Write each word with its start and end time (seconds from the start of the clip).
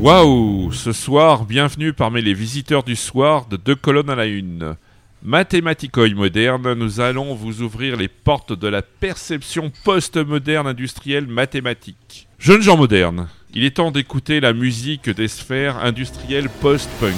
Waouh 0.00 0.72
Ce 0.72 0.92
soir, 0.92 1.44
bienvenue 1.44 1.92
parmi 1.92 2.20
les 2.20 2.34
visiteurs 2.34 2.82
du 2.82 2.96
soir 2.96 3.46
de 3.46 3.56
Deux 3.56 3.74
colonnes 3.74 4.10
à 4.10 4.14
la 4.14 4.26
une. 4.26 4.76
Mathématicoi 5.22 6.10
moderne, 6.10 6.74
nous 6.74 7.00
allons 7.00 7.34
vous 7.34 7.62
ouvrir 7.62 7.96
les 7.96 8.08
portes 8.08 8.52
de 8.52 8.68
la 8.68 8.82
perception 8.82 9.72
post-moderne 9.84 10.66
industrielle 10.66 11.26
mathématique. 11.26 12.28
Jeunes 12.38 12.60
gens 12.60 12.76
modernes, 12.76 13.28
il 13.54 13.64
est 13.64 13.76
temps 13.76 13.90
d'écouter 13.90 14.40
la 14.40 14.52
musique 14.52 15.08
des 15.08 15.28
sphères 15.28 15.78
industrielles 15.78 16.50
post-punk. 16.60 17.14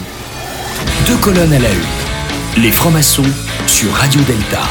Deux 1.08 1.16
colonnes 1.16 1.52
à 1.52 1.58
la 1.58 1.72
une. 1.72 2.62
Les 2.62 2.70
francs-maçons 2.70 3.24
sur 3.66 3.90
Radio 3.92 4.20
Delta. 4.22 4.62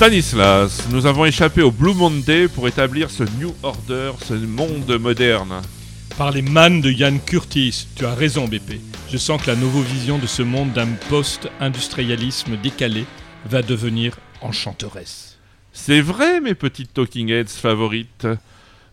Stanislas, 0.00 0.88
nous 0.90 1.04
avons 1.04 1.26
échappé 1.26 1.60
au 1.60 1.70
Blue 1.70 1.92
Monday 1.92 2.48
pour 2.48 2.66
établir 2.66 3.10
ce 3.10 3.22
New 3.38 3.54
Order, 3.62 4.12
ce 4.24 4.32
monde 4.32 4.90
moderne. 4.98 5.60
Par 6.16 6.30
les 6.30 6.40
mannes 6.40 6.80
de 6.80 6.90
Yann 6.90 7.20
Curtis, 7.20 7.86
tu 7.94 8.06
as 8.06 8.14
raison 8.14 8.48
BP. 8.48 8.80
Je 9.10 9.18
sens 9.18 9.42
que 9.42 9.50
la 9.50 9.54
vision 9.54 10.16
de 10.16 10.26
ce 10.26 10.42
monde 10.42 10.72
d'un 10.72 10.88
post-industrialisme 11.10 12.56
décalé 12.56 13.04
va 13.44 13.60
devenir 13.60 14.16
enchanteresse. 14.40 15.38
C'est 15.74 16.00
vrai, 16.00 16.40
mes 16.40 16.54
petites 16.54 16.94
Talking 16.94 17.28
Heads 17.28 17.48
favorites. 17.48 18.26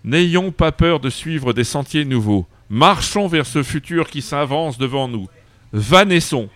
N'ayons 0.04 0.52
pas 0.52 0.74
peur 0.74 1.00
de 1.00 1.10
suivre 1.10 1.54
des 1.54 1.64
sentiers 1.64 2.04
nouveaux. 2.04 2.46
Marchons 2.70 3.28
vers 3.28 3.46
ce 3.46 3.64
futur 3.64 4.10
qui 4.10 4.22
s'avance 4.22 4.78
devant 4.78 5.08
nous. 5.08 5.30
Vanessons. 5.72 6.50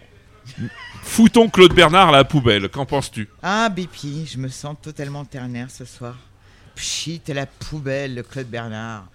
Foutons 1.03 1.49
Claude 1.49 1.73
Bernard 1.73 2.09
à 2.09 2.11
la 2.11 2.23
poubelle, 2.23 2.69
qu'en 2.69 2.85
penses-tu? 2.85 3.27
Ah, 3.41 3.69
Bipi, 3.69 4.25
je 4.25 4.37
me 4.37 4.47
sens 4.47 4.75
totalement 4.81 5.25
ternaire 5.25 5.69
ce 5.69 5.85
soir. 5.85 6.15
Pchit 6.75 7.21
à 7.29 7.33
la 7.33 7.45
poubelle, 7.45 8.15
le 8.15 8.23
Claude 8.23 8.47
Bernard. 8.47 9.05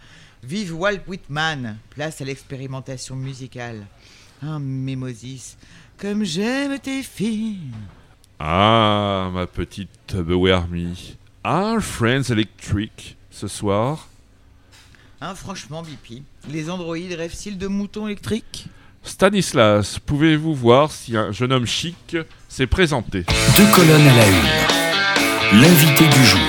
Vive 0.42 0.74
Walt 0.74 1.00
Whitman, 1.06 1.78
place 1.90 2.20
à 2.20 2.24
l'expérimentation 2.24 3.16
musicale. 3.16 3.86
Ah, 4.42 4.58
Mémosis, 4.58 5.56
comme 5.98 6.24
j'aime 6.24 6.78
tes 6.78 7.02
filles. 7.02 7.72
Ah, 8.38 9.30
ma 9.32 9.46
petite 9.46 10.14
Me. 10.14 10.94
Ah, 11.42 11.76
Friends 11.80 12.30
Electric, 12.30 13.16
ce 13.30 13.48
soir? 13.48 14.08
Hein, 15.20 15.34
franchement, 15.34 15.82
Bipi, 15.82 16.22
les 16.50 16.68
androïdes 16.68 17.14
rêvent-ils 17.14 17.56
de 17.56 17.66
moutons 17.66 18.06
électriques? 18.06 18.68
Stanislas, 19.06 20.00
pouvez-vous 20.04 20.52
voir 20.52 20.90
si 20.90 21.16
un 21.16 21.30
jeune 21.30 21.52
homme 21.52 21.64
chic 21.64 22.16
s'est 22.48 22.66
présenté? 22.66 23.24
Deux 23.56 23.70
colonnes 23.72 24.06
à 24.06 24.16
la 24.16 24.28
une. 24.28 25.60
L'invité 25.60 26.08
du 26.08 26.26
jour. 26.26 26.40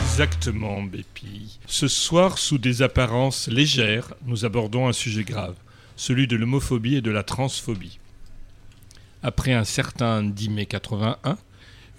Exactement, 0.00 0.82
Bépi. 0.82 1.60
Ce 1.66 1.86
soir, 1.86 2.38
sous 2.38 2.58
des 2.58 2.82
apparences 2.82 3.46
légères, 3.46 4.14
nous 4.26 4.44
abordons 4.44 4.88
un 4.88 4.92
sujet 4.92 5.22
grave, 5.22 5.54
celui 5.94 6.26
de 6.26 6.36
l'homophobie 6.36 6.96
et 6.96 7.00
de 7.00 7.12
la 7.12 7.22
transphobie. 7.22 8.00
Après 9.22 9.52
un 9.52 9.64
certain 9.64 10.24
10 10.24 10.50
mai 10.50 10.66
81, 10.66 11.38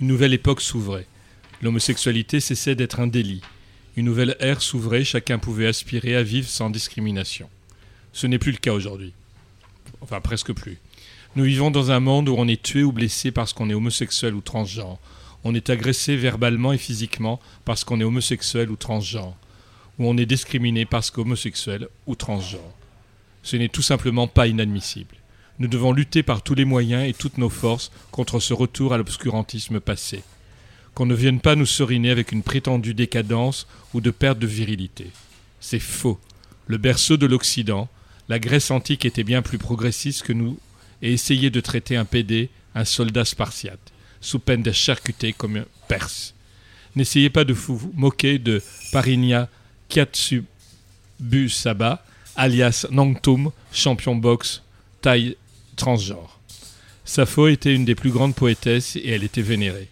une 0.02 0.08
nouvelle 0.08 0.34
époque 0.34 0.62
s'ouvrait. 0.62 1.08
L'homosexualité 1.62 2.42
cessait 2.42 2.76
d'être 2.76 3.00
un 3.00 3.08
délit. 3.08 3.42
Une 3.96 4.06
nouvelle 4.06 4.36
ère 4.42 4.62
s'ouvrait, 4.62 5.06
chacun 5.06 5.40
pouvait 5.40 5.68
aspirer 5.68 6.18
à 6.18 6.24
vivre 6.24 6.50
sans 6.50 6.70
discrimination. 6.70 7.50
Ce 8.12 8.28
n'est 8.28 8.38
plus 8.38 8.52
le 8.52 8.58
cas 8.58 8.74
aujourd'hui 8.74 9.14
enfin 10.02 10.20
presque 10.20 10.54
plus. 10.54 10.80
Nous 11.36 11.46
vivons 11.46 11.72
dans 11.72 11.92
un 11.92 12.00
monde 12.00 12.28
où 12.28 12.36
on 12.38 12.48
est 12.48 12.62
tué 12.62 12.84
ou 12.84 12.92
blessé 12.92 13.32
parce 13.32 13.54
qu'on 13.54 13.70
est 13.70 13.74
homosexuel 13.74 14.36
ou 14.36 14.42
transgenre. 14.42 15.00
On 15.44 15.56
est 15.56 15.70
agressé 15.70 16.16
verbalement 16.16 16.74
et 16.74 16.78
physiquement 16.78 17.40
parce 17.64 17.84
qu'on 17.84 18.00
est 18.00 18.04
homosexuel 18.04 18.70
ou 18.70 18.76
transgenre. 18.76 19.36
Ou 19.98 20.08
on 20.08 20.18
est 20.18 20.26
discriminé 20.26 20.86
parce 20.86 21.10
qu'homosexuel 21.10 21.88
ou 22.06 22.16
transgenre. 22.16 22.74
Ce 23.44 23.56
n'est 23.56 23.70
tout 23.70 23.82
simplement 23.82 24.28
pas 24.28 24.48
inadmissible. 24.48 25.16
Nous 25.60 25.68
devons 25.68 25.94
lutter 25.94 26.24
par 26.24 26.42
tous 26.42 26.56
les 26.56 26.66
moyens 26.66 27.08
et 27.08 27.14
toutes 27.14 27.38
nos 27.38 27.50
forces 27.50 27.92
contre 28.12 28.40
ce 28.40 28.54
retour 28.54 28.94
à 28.94 28.98
l'obscurantisme 28.98 29.80
passé. 29.80 30.24
Qu'on 30.94 31.06
ne 31.06 31.16
vienne 31.16 31.40
pas 31.40 31.56
nous 31.56 31.66
seriner 31.66 32.10
avec 32.10 32.32
une 32.32 32.44
prétendue 32.44 32.94
décadence 32.94 33.68
ou 33.94 34.02
de 34.02 34.12
perte 34.12 34.40
de 34.40 34.48
virilité. 34.48 35.08
C'est 35.60 35.80
faux. 35.80 36.20
Le 36.68 36.78
berceau 36.78 37.18
de 37.18 37.26
l'Occident, 37.26 37.90
la 38.32 38.40
Grèce 38.40 38.72
antique 38.72 39.04
était 39.04 39.26
bien 39.26 39.42
plus 39.42 39.58
progressiste 39.58 40.24
que 40.24 40.32
nous 40.32 40.58
et 41.02 41.12
essayait 41.12 41.50
de 41.50 41.60
traiter 41.60 41.98
un 41.98 42.06
PD, 42.06 42.48
un 42.76 42.86
soldat 42.86 43.26
spartiate, 43.26 43.92
sous 44.22 44.40
peine 44.40 44.64
d'être 44.64 44.74
charcuté 44.74 45.34
comme 45.34 45.58
un 45.58 45.66
perse. 45.90 46.34
N'essayez 46.96 47.30
pas 47.30 47.44
de 47.44 47.52
vous 47.52 47.92
moquer 47.94 48.40
de 48.40 48.64
Parinia 48.94 49.50
Saba, 51.50 52.06
alias 52.38 52.86
Nangtum, 52.90 53.52
champion 53.74 54.16
boxe, 54.16 54.64
taille 55.02 55.36
transgenre. 55.76 56.40
Sappho 57.04 57.50
était 57.50 57.76
une 57.76 57.84
des 57.84 57.96
plus 57.96 58.12
grandes 58.12 58.36
poétesses 58.36 58.96
et 58.96 59.10
elle 59.10 59.26
était 59.26 59.42
vénérée. 59.42 59.90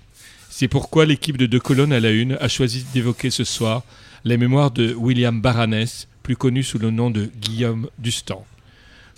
C'est 0.50 0.70
pourquoi 0.70 1.06
l'équipe 1.06 1.36
de 1.36 1.46
Deux 1.46 1.60
Colonnes 1.60 1.92
à 1.92 2.00
la 2.00 2.12
Une 2.12 2.38
a 2.40 2.48
choisi 2.48 2.86
d'évoquer 2.94 3.32
ce 3.32 3.44
soir 3.44 3.84
les 4.24 4.38
mémoires 4.38 4.72
de 4.72 4.94
William 4.94 5.42
Baranès, 5.42 6.08
plus 6.30 6.38
connu 6.38 6.62
sous 6.62 6.78
le 6.78 6.92
nom 6.92 7.10
de 7.10 7.26
Guillaume 7.26 7.90
Dustan. 7.98 8.46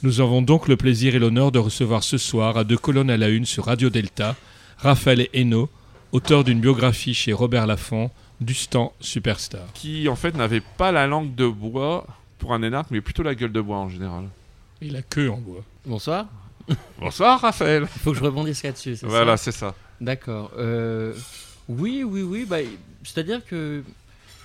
Nous 0.01 0.21
avons 0.21 0.41
donc 0.41 0.69
le 0.69 0.77
plaisir 0.77 1.13
et 1.13 1.19
l'honneur 1.19 1.51
de 1.51 1.59
recevoir 1.59 2.05
ce 2.05 2.17
soir 2.17 2.55
à 2.55 2.63
deux 2.63 2.77
colonnes 2.77 3.09
à 3.09 3.17
la 3.17 3.27
une 3.27 3.43
sur 3.43 3.65
Radio 3.65 3.89
Delta 3.89 4.37
Raphaël 4.77 5.27
Hainaut, 5.33 5.69
auteur 6.13 6.45
d'une 6.45 6.61
biographie 6.61 7.13
chez 7.13 7.33
Robert 7.33 7.67
Laffont, 7.67 8.11
Dustan 8.39 8.93
Superstar. 9.01 9.67
Qui 9.73 10.07
en 10.07 10.15
fait 10.15 10.37
n'avait 10.37 10.61
pas 10.61 10.93
la 10.93 11.05
langue 11.05 11.35
de 11.35 11.45
bois 11.49 12.07
pour 12.39 12.53
un 12.53 12.63
énarque, 12.63 12.91
mais 12.91 13.01
plutôt 13.01 13.23
la 13.23 13.35
gueule 13.35 13.51
de 13.51 13.59
bois 13.59 13.79
en 13.79 13.89
général. 13.89 14.29
Et 14.81 14.89
la 14.89 15.01
queue 15.01 15.29
en 15.29 15.37
bois. 15.37 15.65
Bonsoir. 15.85 16.27
Bonsoir 16.97 17.41
Raphaël. 17.41 17.87
Il 17.93 17.99
faut 17.99 18.13
que 18.13 18.19
je 18.19 18.23
rebondisse 18.23 18.63
là-dessus. 18.63 18.99
Voilà, 19.03 19.35
c'est 19.35 19.51
ça. 19.51 19.75
D'accord. 19.99 20.49
Euh, 20.57 21.13
oui, 21.67 22.05
oui, 22.05 22.21
oui. 22.21 22.45
Bah, 22.45 22.59
C'est-à-dire 23.03 23.45
que 23.45 23.83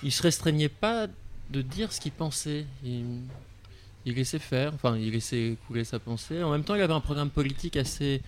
il 0.03 0.11
se 0.11 0.21
restreignait 0.21 0.67
pas 0.67 1.07
de 1.49 1.61
dire 1.61 1.91
ce 1.91 1.99
qu'il 1.99 2.11
pensait. 2.11 2.65
Il, 2.83 4.13
laissait 4.13 4.39
faire, 4.39 4.73
enfin, 4.73 4.97
il 4.97 5.11
laissait 5.11 5.55
couler 5.67 5.83
sa 5.83 5.99
pensée. 5.99 6.41
En 6.43 6.51
même 6.51 6.63
temps, 6.63 6.75
il 6.75 6.81
avait 6.81 6.93
un 6.93 7.01
programme 7.01 7.29
politique 7.29 7.77
assez, 7.77 8.21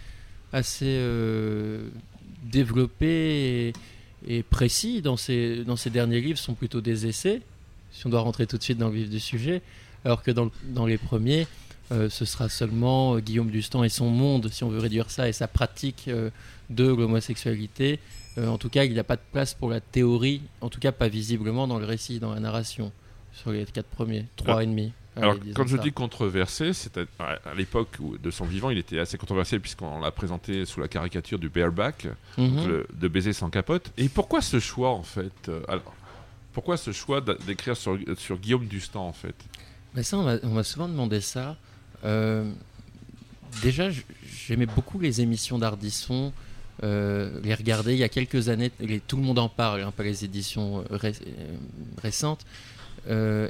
assez 0.52 0.98
euh, 1.00 1.88
développé 2.44 3.74
et, 4.28 4.44
précis. 4.44 5.02
Dans 5.02 5.18
ses, 5.18 5.64
dans 5.64 5.76
ses 5.76 5.90
derniers 5.90 6.22
livres, 6.22 6.40
sont 6.40 6.54
plutôt 6.54 6.82
des 6.82 7.08
essais, 7.08 7.42
si 7.92 8.06
on 8.06 8.10
doit 8.10 8.22
rentrer 8.22 8.46
tout 8.46 8.58
de 8.58 8.64
suite 8.64 8.78
dans 8.78 8.90
le 8.90 8.96
vif 8.96 9.10
du 9.10 9.20
sujet. 9.20 9.62
Alors 10.06 10.24
que 10.24 10.32
dans, 10.32 10.50
dans 10.66 10.86
les 10.86 10.98
premiers, 10.98 11.48
euh, 11.92 12.10
ce 12.10 12.24
sera 12.26 12.50
seulement 12.50 13.16
euh, 13.16 13.20
Guillaume 13.20 13.50
Dustan 13.50 13.84
et 13.84 13.90
son 13.90 14.10
monde, 14.10 14.50
si 14.52 14.64
on 14.64 14.70
veut 14.70 14.80
réduire 14.80 15.10
ça, 15.12 15.28
et 15.28 15.34
sa 15.34 15.48
pratique 15.48 16.10
de 16.70 16.84
l'homosexualité. 16.84 18.00
en 18.38 18.58
tout 18.58 18.70
cas, 18.70 18.84
il 18.84 18.94
n'y 18.94 19.00
a 19.00 19.04
pas 19.04 19.16
de 19.16 19.22
place 19.32 19.54
pour 19.54 19.70
la 19.70 19.82
théorie, 19.82 20.42
en 20.62 20.70
tout 20.70 20.80
cas 20.80 20.92
pas 20.92 21.08
visiblement 21.08 21.68
dans 21.68 21.80
le 21.80 21.86
récit, 21.86 22.20
dans 22.20 22.34
la 22.34 22.40
narration 22.40 22.92
sur 23.40 23.52
les 23.52 23.66
quatre 23.66 23.88
premiers, 23.88 24.26
trois 24.36 24.64
et 24.64 24.68
demi. 24.68 24.92
Alors, 25.16 25.36
quand 25.56 25.68
je 25.68 25.78
dis 25.78 25.92
controversé, 25.92 26.74
c'est 26.74 26.98
à, 27.20 27.54
l'époque 27.56 27.98
de 28.22 28.32
son 28.32 28.46
vivant, 28.46 28.70
il 28.70 28.78
était 28.78 29.00
assez 29.00 29.18
controversé 29.18 29.60
puisqu'on 29.60 30.00
l'a 30.00 30.12
présenté 30.12 30.66
sous 30.66 30.80
la 30.80 30.88
caricature 30.88 31.40
du 31.40 31.50
bareback, 31.50 32.08
mhm. 32.38 32.84
de 32.94 33.08
baiser 33.08 33.34
sans 33.34 33.50
capote. 33.50 33.92
Et 33.98 34.10
pourquoi 34.10 34.42
ce 34.42 34.60
choix 34.60 34.92
en 34.92 35.04
fait 35.04 35.50
euh, 35.50 35.62
Alors, 35.68 35.94
pourquoi 36.54 36.78
ce 36.78 36.92
choix 36.92 37.22
d'écrire 37.22 37.76
sur, 37.76 37.98
sur, 38.18 38.38
Guillaume 38.38 38.66
Dustan 38.66 39.06
en 39.06 39.14
fait? 39.14 39.36
Mais 39.96 40.04
ça, 40.04 40.18
on 40.18 40.50
m'a 40.50 40.64
souvent 40.64 40.88
demandé 40.88 41.22
ça. 41.22 41.58
Euh, 42.06 42.50
déjà, 43.62 43.90
j'aimais 44.48 44.68
beaucoup 44.68 45.00
les 45.00 45.22
émissions 45.22 45.58
d'Ardisson. 45.58 46.32
Euh, 46.82 47.42
les 47.44 47.54
regarder 47.54 47.92
il 47.92 48.00
y 48.00 48.06
a 48.06 48.10
quelques 48.10 48.48
années, 48.48 48.72
les, 48.80 49.02
tout 49.02 49.18
le 49.18 49.24
monde 49.24 49.40
en 49.40 49.50
parle, 49.50 49.82
un 49.82 49.92
peu 49.92 50.04
les 50.04 50.24
éditions 50.24 50.84
récentes. 52.02 52.46
Euh, 53.08 53.50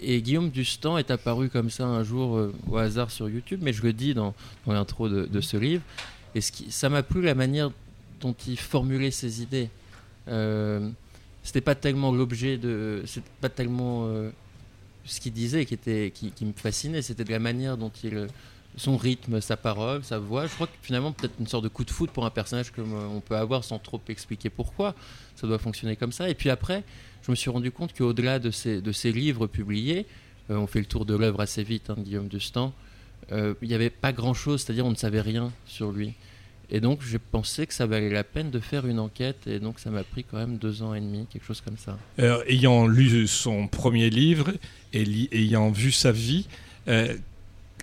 et 0.00 0.22
Guillaume 0.22 0.50
Dustan 0.50 0.96
est 0.98 1.10
apparu 1.10 1.48
comme 1.48 1.70
ça 1.70 1.84
un 1.84 2.04
jour 2.04 2.36
euh, 2.36 2.54
au 2.70 2.76
hasard 2.76 3.10
sur 3.10 3.28
YouTube, 3.28 3.60
mais 3.62 3.72
je 3.72 3.82
le 3.82 3.92
dis 3.92 4.14
dans, 4.14 4.34
l'intro 4.66 5.08
de, 5.08 5.40
ce 5.40 5.56
livre. 5.56 5.82
Et 6.34 6.40
ce 6.40 6.52
qui, 6.52 6.70
ça 6.70 6.88
m'a 6.88 7.02
plu 7.02 7.22
la 7.22 7.34
manière 7.34 7.70
dont 8.20 8.34
il 8.46 8.58
formulait 8.58 9.10
ses 9.10 9.42
idées. 9.42 9.70
Euh, 10.28 10.88
c'était 11.42 11.60
pas 11.60 11.74
tellement 11.74 12.12
l'objet 12.12 12.58
de, 12.58 13.02
c'est 13.06 13.24
pas 13.40 13.48
tellement 13.48 14.08
ce 15.04 15.20
qu'il 15.20 15.32
disait 15.32 15.64
qui, 15.64 15.74
était, 15.74 16.12
qui, 16.14 16.44
me 16.44 16.52
fascinait, 16.52 17.00
c'était 17.00 17.24
de 17.24 17.30
la 17.30 17.38
manière 17.38 17.76
dont 17.76 17.92
il. 18.04 18.28
Son 18.76 18.96
rythme, 18.96 19.40
sa 19.40 19.56
parole, 19.56 20.04
sa 20.04 20.20
voix. 20.20 20.46
Je 20.46 20.54
crois 20.54 20.68
que 20.68 20.72
finalement, 20.82 21.10
peut-être 21.10 21.32
une 21.40 21.48
sorte 21.48 21.64
de 21.64 21.68
coup 21.68 21.84
de 21.84 21.90
foot 21.90 22.10
pour 22.10 22.24
un 22.24 22.30
personnage 22.30 22.70
comme 22.70 22.92
on 22.92 23.18
peut 23.18 23.34
avoir 23.34 23.64
sans 23.64 23.80
trop 23.80 24.00
expliquer 24.08 24.50
pourquoi 24.50 24.94
ça 25.34 25.48
doit 25.48 25.58
fonctionner 25.58 25.96
comme 25.96 26.12
ça. 26.12 26.28
Et 26.28 26.34
puis 26.34 26.48
après, 26.48 26.84
je 27.28 27.32
me 27.32 27.36
suis 27.36 27.50
rendu 27.50 27.70
compte 27.70 27.92
qu'au-delà 27.92 28.38
de 28.38 28.50
ces, 28.50 29.12
livres 29.12 29.46
publiés, 29.46 30.06
on 30.48 30.66
fait 30.66 30.78
le 30.78 30.86
tour 30.86 31.04
de 31.04 31.14
l'œuvre 31.14 31.42
assez 31.42 31.62
vite, 31.62 31.90
hein, 31.90 31.96
Guillaume 31.98 32.28
Dustan, 32.28 32.72
il 33.30 33.54
n'y 33.68 33.74
avait 33.74 33.90
pas 33.90 34.12
grand-chose, 34.12 34.62
c'est-à-dire 34.62 34.86
on 34.86 34.90
ne 34.90 34.96
savait 34.96 35.20
rien 35.20 35.52
sur 35.66 35.92
lui. 35.92 36.14
Et 36.70 36.80
donc, 36.80 37.00
j'ai 37.02 37.18
pensé 37.18 37.66
que 37.66 37.74
ça 37.74 37.84
valait 37.84 38.08
la 38.08 38.24
peine 38.24 38.50
de 38.50 38.60
faire 38.60 38.86
une 38.86 38.98
enquête. 38.98 39.46
Et 39.46 39.58
donc, 39.58 39.78
ça 39.78 39.90
m'a 39.90 40.04
pris 40.04 40.24
quand 40.24 40.38
même 40.38 40.56
deux 40.56 40.82
ans 40.82 40.94
et 40.94 41.00
demi, 41.00 41.26
quelque 41.30 41.44
chose 41.44 41.60
comme 41.60 41.76
ça. 41.76 41.98
ayant 42.46 42.86
lu 42.86 43.26
son 43.26 43.68
premier 43.68 44.08
livre 44.08 44.52
et 44.94 45.04
ayant 45.32 45.70
vu 45.70 45.92
sa 45.92 46.12
vie, 46.12 46.46
euh, 46.88 47.14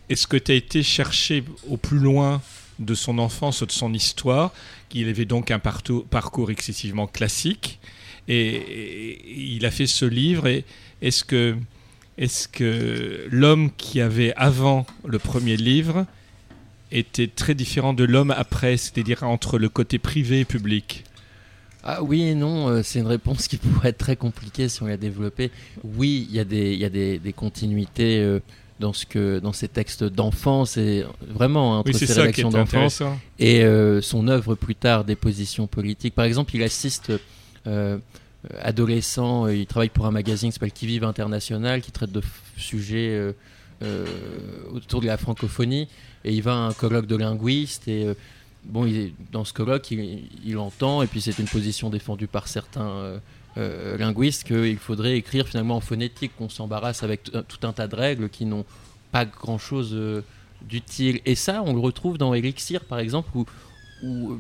est-ce 0.09 0.25
que 0.25 0.37
tu 0.37 0.51
as 0.51 0.55
été 0.55 0.81
chercher 0.81 1.43
au 1.69 1.77
plus 1.77 1.99
loin 1.99 2.41
de 2.79 2.95
son 2.95 3.19
enfance, 3.19 3.61
de 3.61 3.71
son 3.71 3.93
histoire, 3.93 4.51
qu'il 4.89 5.07
avait 5.07 5.25
donc 5.25 5.51
un 5.51 5.59
parcours 5.59 6.51
excessivement 6.51 7.07
classique 7.07 7.79
et, 8.27 9.53
il 9.55 9.65
a 9.65 9.71
fait 9.71 9.87
ce 9.87 10.05
livre. 10.05 10.47
Et 10.47 10.65
est-ce 11.01 11.23
que, 11.23 11.55
est 12.17 12.51
que 12.51 13.27
l'homme 13.29 13.71
qui 13.77 14.01
avait 14.01 14.33
avant 14.35 14.85
le 15.05 15.19
premier 15.19 15.57
livre 15.57 16.05
était 16.91 17.27
très 17.27 17.55
différent 17.55 17.93
de 17.93 18.03
l'homme 18.03 18.31
après, 18.31 18.77
c'est-à-dire 18.77 19.23
entre 19.23 19.57
le 19.57 19.69
côté 19.69 19.99
privé 19.99 20.41
et 20.41 20.45
public? 20.45 21.03
Ah 21.87 22.01
oui 22.01 22.23
et 22.23 22.35
non, 22.35 22.67
euh, 22.67 22.81
c'est 22.83 22.99
une 22.99 23.07
réponse 23.07 23.47
qui 23.47 23.57
pourrait 23.57 23.89
être 23.89 23.99
très 23.99 24.15
compliquée 24.15 24.67
si 24.69 24.81
on 24.81 24.87
la 24.87 24.97
développait. 24.97 25.51
Oui, 25.83 26.27
il 26.29 26.35
y 26.35 26.39
a 26.39 26.43
des, 26.43 26.75
y 26.75 26.85
a 26.85 26.89
des, 26.89 27.19
des 27.19 27.33
continuités 27.33 28.19
euh, 28.19 28.39
dans, 28.79 28.91
ce 28.91 29.05
que, 29.05 29.39
dans 29.39 29.53
ces 29.53 29.67
textes 29.67 30.03
d'enfance, 30.03 30.77
et 30.77 31.05
vraiment 31.21 31.75
hein, 31.75 31.79
entre 31.79 31.93
ses 31.93 32.11
réactions 32.21 32.49
d'enfance 32.49 33.03
et 33.37 33.63
euh, 33.63 34.01
son 34.01 34.27
œuvre 34.27 34.55
plus 34.55 34.75
tard 34.75 35.03
des 35.05 35.15
positions 35.15 35.67
politiques. 35.67 36.15
Par 36.15 36.25
exemple, 36.25 36.55
il 36.55 36.63
assiste 36.63 37.11
adolescent, 38.59 39.47
il 39.47 39.65
travaille 39.65 39.89
pour 39.89 40.05
un 40.05 40.11
magazine 40.11 40.49
qui 40.49 40.53
s'appelle 40.53 40.71
Qui 40.71 40.87
Vive 40.87 41.03
International, 41.03 41.81
qui 41.81 41.91
traite 41.91 42.11
de 42.11 42.21
sujets 42.57 43.33
autour 44.71 45.01
de 45.01 45.07
la 45.07 45.17
francophonie 45.17 45.87
et 46.25 46.33
il 46.33 46.41
va 46.41 46.53
à 46.53 46.57
un 46.57 46.73
colloque 46.73 47.05
de 47.05 47.15
linguistes 47.15 47.87
et 47.87 48.07
euh, 48.07 48.13
bon, 48.65 48.91
dans 49.31 49.45
ce 49.45 49.53
colloque, 49.53 49.91
il, 49.91 50.57
entend, 50.57 51.03
et 51.03 51.07
puis 51.07 51.21
c'est 51.21 51.37
une 51.37 51.47
position 51.47 51.89
défendue 51.89 52.27
par 52.27 52.47
certains 52.47 52.89
euh, 52.89 53.19
euh, 53.57 53.97
linguistes, 53.97 54.43
qu'il 54.43 54.77
faudrait 54.77 55.17
écrire 55.17 55.47
finalement 55.47 55.77
en 55.77 55.81
phonétique, 55.81 56.31
qu'on 56.37 56.49
s'embarrasse 56.49 57.03
avec 57.03 57.23
tout 57.23 57.67
un 57.67 57.73
tas 57.73 57.87
de 57.87 57.95
règles 57.95 58.29
qui 58.29 58.45
n'ont 58.45 58.65
pas 59.11 59.23
grand-chose 59.23 59.95
d'utile. 60.63 61.21
Et 61.25 61.35
ça, 61.35 61.61
on 61.63 61.73
le 61.73 61.79
retrouve 61.79 62.17
dans 62.17 62.33
Elixir, 62.33 62.83
par 62.83 62.99
exemple, 62.99 63.29
où 64.03 64.39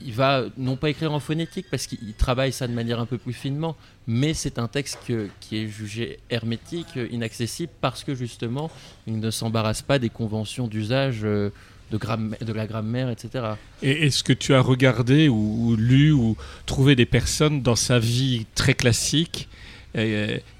il 0.00 0.12
va 0.12 0.44
non 0.56 0.76
pas 0.76 0.90
écrire 0.90 1.12
en 1.12 1.20
phonétique 1.20 1.66
parce 1.70 1.86
qu'il 1.86 2.14
travaille 2.14 2.52
ça 2.52 2.66
de 2.66 2.72
manière 2.72 3.00
un 3.00 3.06
peu 3.06 3.18
plus 3.18 3.32
finement, 3.32 3.76
mais 4.06 4.34
c'est 4.34 4.58
un 4.58 4.68
texte 4.68 4.98
qui 5.40 5.56
est 5.56 5.68
jugé 5.68 6.18
hermétique, 6.30 6.98
inaccessible, 7.10 7.72
parce 7.80 8.04
que 8.04 8.14
justement, 8.14 8.70
il 9.06 9.18
ne 9.20 9.30
s'embarrasse 9.30 9.82
pas 9.82 9.98
des 9.98 10.10
conventions 10.10 10.66
d'usage 10.66 11.20
euh, 11.24 11.50
de, 11.90 12.52
la 12.52 12.66
grammaire, 12.66 13.10
etc. 13.10 13.54
Et 13.82 14.06
est-ce 14.06 14.22
que 14.22 14.32
tu 14.32 14.54
as 14.54 14.60
regardé 14.60 15.28
ou, 15.28 15.74
lu 15.76 16.12
ou 16.12 16.36
trouvé 16.66 16.94
des 16.94 17.06
personnes 17.06 17.62
dans 17.62 17.76
sa 17.76 17.98
vie 17.98 18.46
très 18.54 18.74
classique 18.74 19.48
euh, 19.48 19.56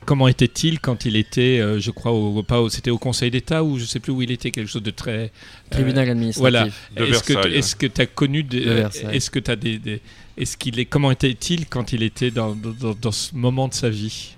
comment 0.04 0.28
était-il 0.28 0.80
quand 0.80 1.04
il 1.04 1.16
était, 1.16 1.60
euh, 1.60 1.78
je 1.78 1.90
crois, 1.90 2.12
au, 2.12 2.42
pas 2.42 2.60
c'était 2.68 2.90
au 2.90 2.98
Conseil 2.98 3.30
d'État 3.30 3.62
ou 3.62 3.76
je 3.76 3.82
ne 3.82 3.86
sais 3.86 4.00
plus 4.00 4.12
où 4.12 4.22
il 4.22 4.30
était, 4.30 4.50
quelque 4.50 4.68
chose 4.68 4.82
de 4.82 4.90
très 4.90 5.18
euh, 5.18 5.28
tribunal 5.70 6.10
administratif. 6.10 6.40
Voilà. 6.40 6.66
Est-ce 6.96 7.22
que 7.22 7.48
est-ce 7.48 7.76
que 7.76 7.86
tu 7.86 8.00
as 8.00 8.06
connu, 8.06 8.46
est-ce 9.12 9.30
que 9.30 9.38
tu 9.38 9.50
as 9.50 9.56
des, 9.56 10.00
est-ce 10.36 10.56
qu'il 10.56 10.78
est, 10.80 10.86
comment 10.86 11.10
était-il 11.10 11.66
quand 11.68 11.92
il 11.92 12.02
était 12.02 12.30
dans, 12.30 12.56
dans, 12.56 13.12
ce 13.12 13.34
moment 13.34 13.68
de 13.68 13.74
sa 13.74 13.90
vie? 13.90 14.36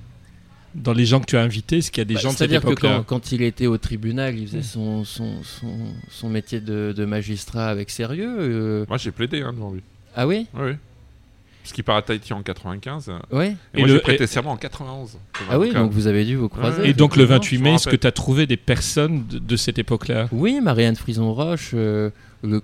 Dans 0.75 0.95
les 0.95 1.05
gens 1.05 1.21
que 1.21 1.27
tu 1.27 1.37
as 1.37 1.43
invités, 1.43 1.79
est-ce 1.79 1.91
qu'il 1.91 2.01
y 2.01 2.03
a 2.03 2.07
des 2.07 2.15
bah, 2.15 2.21
gens 2.21 2.33
de 2.33 2.39
cette 2.39 2.51
époque 2.51 2.79
C'est-à-dire 2.81 3.03
que 3.03 3.07
quand, 3.07 3.33
il 3.33 3.43
était 3.43 3.67
au 3.67 3.77
tribunal, 3.77 4.39
il 4.39 4.47
faisait 4.47 4.63
son, 4.63 5.05
son, 5.05 5.43
son, 5.43 5.93
son 6.11 6.29
métier 6.31 6.61
de, 6.61 6.95
de, 6.97 7.05
magistrat 7.05 7.69
avec 7.69 7.91
sérieux. 7.91 8.87
Moi, 8.89 8.97
j'ai 8.97 9.11
plaidé 9.11 9.43
hein, 9.43 9.53
devant 9.53 9.71
lui. 9.71 9.83
Ah 10.17 10.27
oui 10.27 10.47
Oui. 10.55 10.73
Parce 11.63 11.73
qu'il 11.73 11.85
part 11.85 11.97
à 11.97 12.03
Tahiti 12.03 12.33
en 12.33 12.43
95. 12.43 13.13
Ouais. 13.31 13.55
Et, 13.75 13.79
moi, 13.79 13.89
j'ai 13.89 14.01
prêté 14.01 14.27
serment 14.27 14.53
en 14.53 14.57
91. 14.57 15.19
Ah 15.49 15.59
oui, 15.59 15.73
donc 15.73 15.93
vous 15.93 16.09
avez 16.09 16.25
dû 16.25 16.35
vous 16.37 16.49
croiser. 16.49 16.89
Et 16.89 16.93
donc 16.93 17.17
le 17.17 17.25
28 17.25 17.59
mai, 17.59 17.75
est-ce 17.75 17.89
que 17.89 17.97
tu 17.97 18.07
as 18.07 18.13
trouvé 18.13 18.47
des 18.47 18.57
personnes 18.57 19.25
de, 19.29 19.57
cette 19.57 19.79
époque-là? 19.79 20.29
Oui, 20.33 20.61
Marianne 20.61 20.97
Frison-Roche 20.97 21.71
euh, 21.75 22.11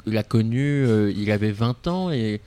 l'a 0.06 0.25
connue, 0.25 0.85
euh, 0.85 1.12
il 1.17 1.31
avait 1.31 1.53
20 1.53 1.87
ans 1.87 2.11
et 2.11 2.41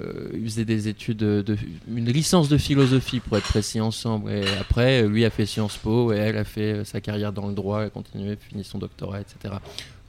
euh, 0.00 0.28
il 0.34 0.44
faisait 0.44 0.66
des 0.66 0.88
études, 0.88 1.16
de, 1.16 1.56
une 1.88 2.10
licence 2.10 2.50
de 2.50 2.58
philosophie 2.58 3.20
pour 3.20 3.38
être 3.38 3.48
précis 3.48 3.80
ensemble. 3.80 4.30
Et 4.30 4.44
après, 4.60 5.06
lui 5.08 5.24
a 5.24 5.30
fait 5.30 5.46
Sciences 5.46 5.78
Po 5.78 6.12
et 6.12 6.16
elle 6.16 6.36
a 6.36 6.44
fait 6.44 6.84
sa 6.84 7.00
carrière 7.00 7.32
dans 7.32 7.46
le 7.46 7.54
droit, 7.54 7.80
elle 7.80 7.86
a 7.86 7.90
continué, 7.90 8.36
fini 8.36 8.62
son 8.62 8.78
doctorat, 8.78 9.20
etc. 9.22 9.54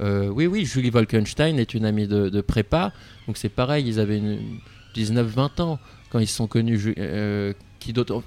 oui, 0.02 0.46
oui, 0.46 0.66
Julie 0.66 0.90
Wolkenstein 0.90 1.58
est 1.58 1.74
une 1.74 1.86
amie 1.86 2.08
de, 2.08 2.28
de 2.28 2.42
prépa, 2.42 2.92
donc 3.28 3.38
c'est 3.38 3.48
pareil, 3.48 3.86
ils 3.88 4.02
avaient 4.02 4.18
une 4.18 4.60
19-20 4.96 5.62
ans 5.62 5.80
quand 6.10 6.20
ils 6.20 6.28
se 6.28 6.36
sont 6.36 6.48
connus. 6.48 6.94
Euh, 6.98 7.54
qui 7.80 7.94
d'autre 7.94 8.24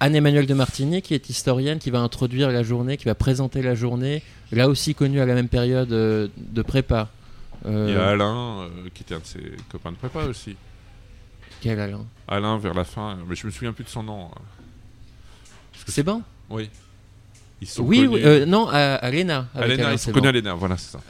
Anne-Emmanuelle 0.00 0.46
de 0.46 0.54
Martini, 0.54 1.02
qui 1.02 1.14
est 1.14 1.28
historienne, 1.28 1.78
qui 1.80 1.90
va 1.90 1.98
introduire 1.98 2.50
la 2.50 2.62
journée, 2.62 2.96
qui 2.96 3.04
va 3.06 3.14
présenter 3.14 3.62
la 3.62 3.74
journée, 3.74 4.22
là 4.52 4.68
aussi 4.68 4.94
connue 4.94 5.20
à 5.20 5.26
la 5.26 5.34
même 5.34 5.48
période 5.48 5.92
euh, 5.92 6.28
de 6.36 6.62
prépa. 6.62 7.08
Euh, 7.66 7.86
Il 7.88 7.94
y 7.94 7.96
a 7.96 8.08
Alain, 8.10 8.68
qui 8.94 9.02
était 9.02 9.16
un 9.16 9.18
de 9.18 9.24
ses 9.24 9.40
copains 9.70 9.90
de 9.90 9.96
prépa 9.96 10.24
aussi. 10.24 10.56
Quel 11.60 11.80
Alain? 11.80 12.06
Alain 12.28 12.58
vers 12.58 12.74
la 12.74 12.84
fin, 12.84 13.18
mais 13.26 13.34
je 13.34 13.46
me 13.46 13.50
souviens 13.50 13.72
plus 13.72 13.84
de 13.84 13.88
son 13.88 14.04
nom. 14.04 14.30
C'est 15.88 16.04
bon? 16.04 16.22
Oui. 16.48 16.70
Ils 17.60 17.66
sont 17.66 17.82
oui, 17.82 18.06
oui 18.06 18.46
non, 18.46 18.68
à, 18.68 18.94
à 18.94 19.10
Léna. 19.10 19.48
ils 19.92 19.98
sont 19.98 20.12
connus 20.12 20.46
à 20.46 20.54
voilà, 20.54 20.76
c'est 20.76 20.92
ça. 20.92 21.00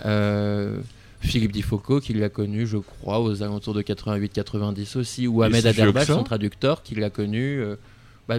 Philippe 1.20 1.52
Difoco, 1.52 2.00
qui 2.00 2.14
l'a 2.14 2.28
connu, 2.28 2.66
je 2.66 2.78
crois, 2.78 3.20
aux 3.20 3.42
alentours 3.42 3.74
de 3.74 3.82
88-90 3.82 4.98
aussi, 4.98 5.26
ou 5.26 5.42
Ahmed 5.42 5.66
Aderbach, 5.66 6.06
son 6.06 6.22
traducteur, 6.22 6.82
qui 6.82 6.94
l'a 6.94 7.10
connu 7.10 7.60
euh, 7.60 7.76
bah, 8.28 8.38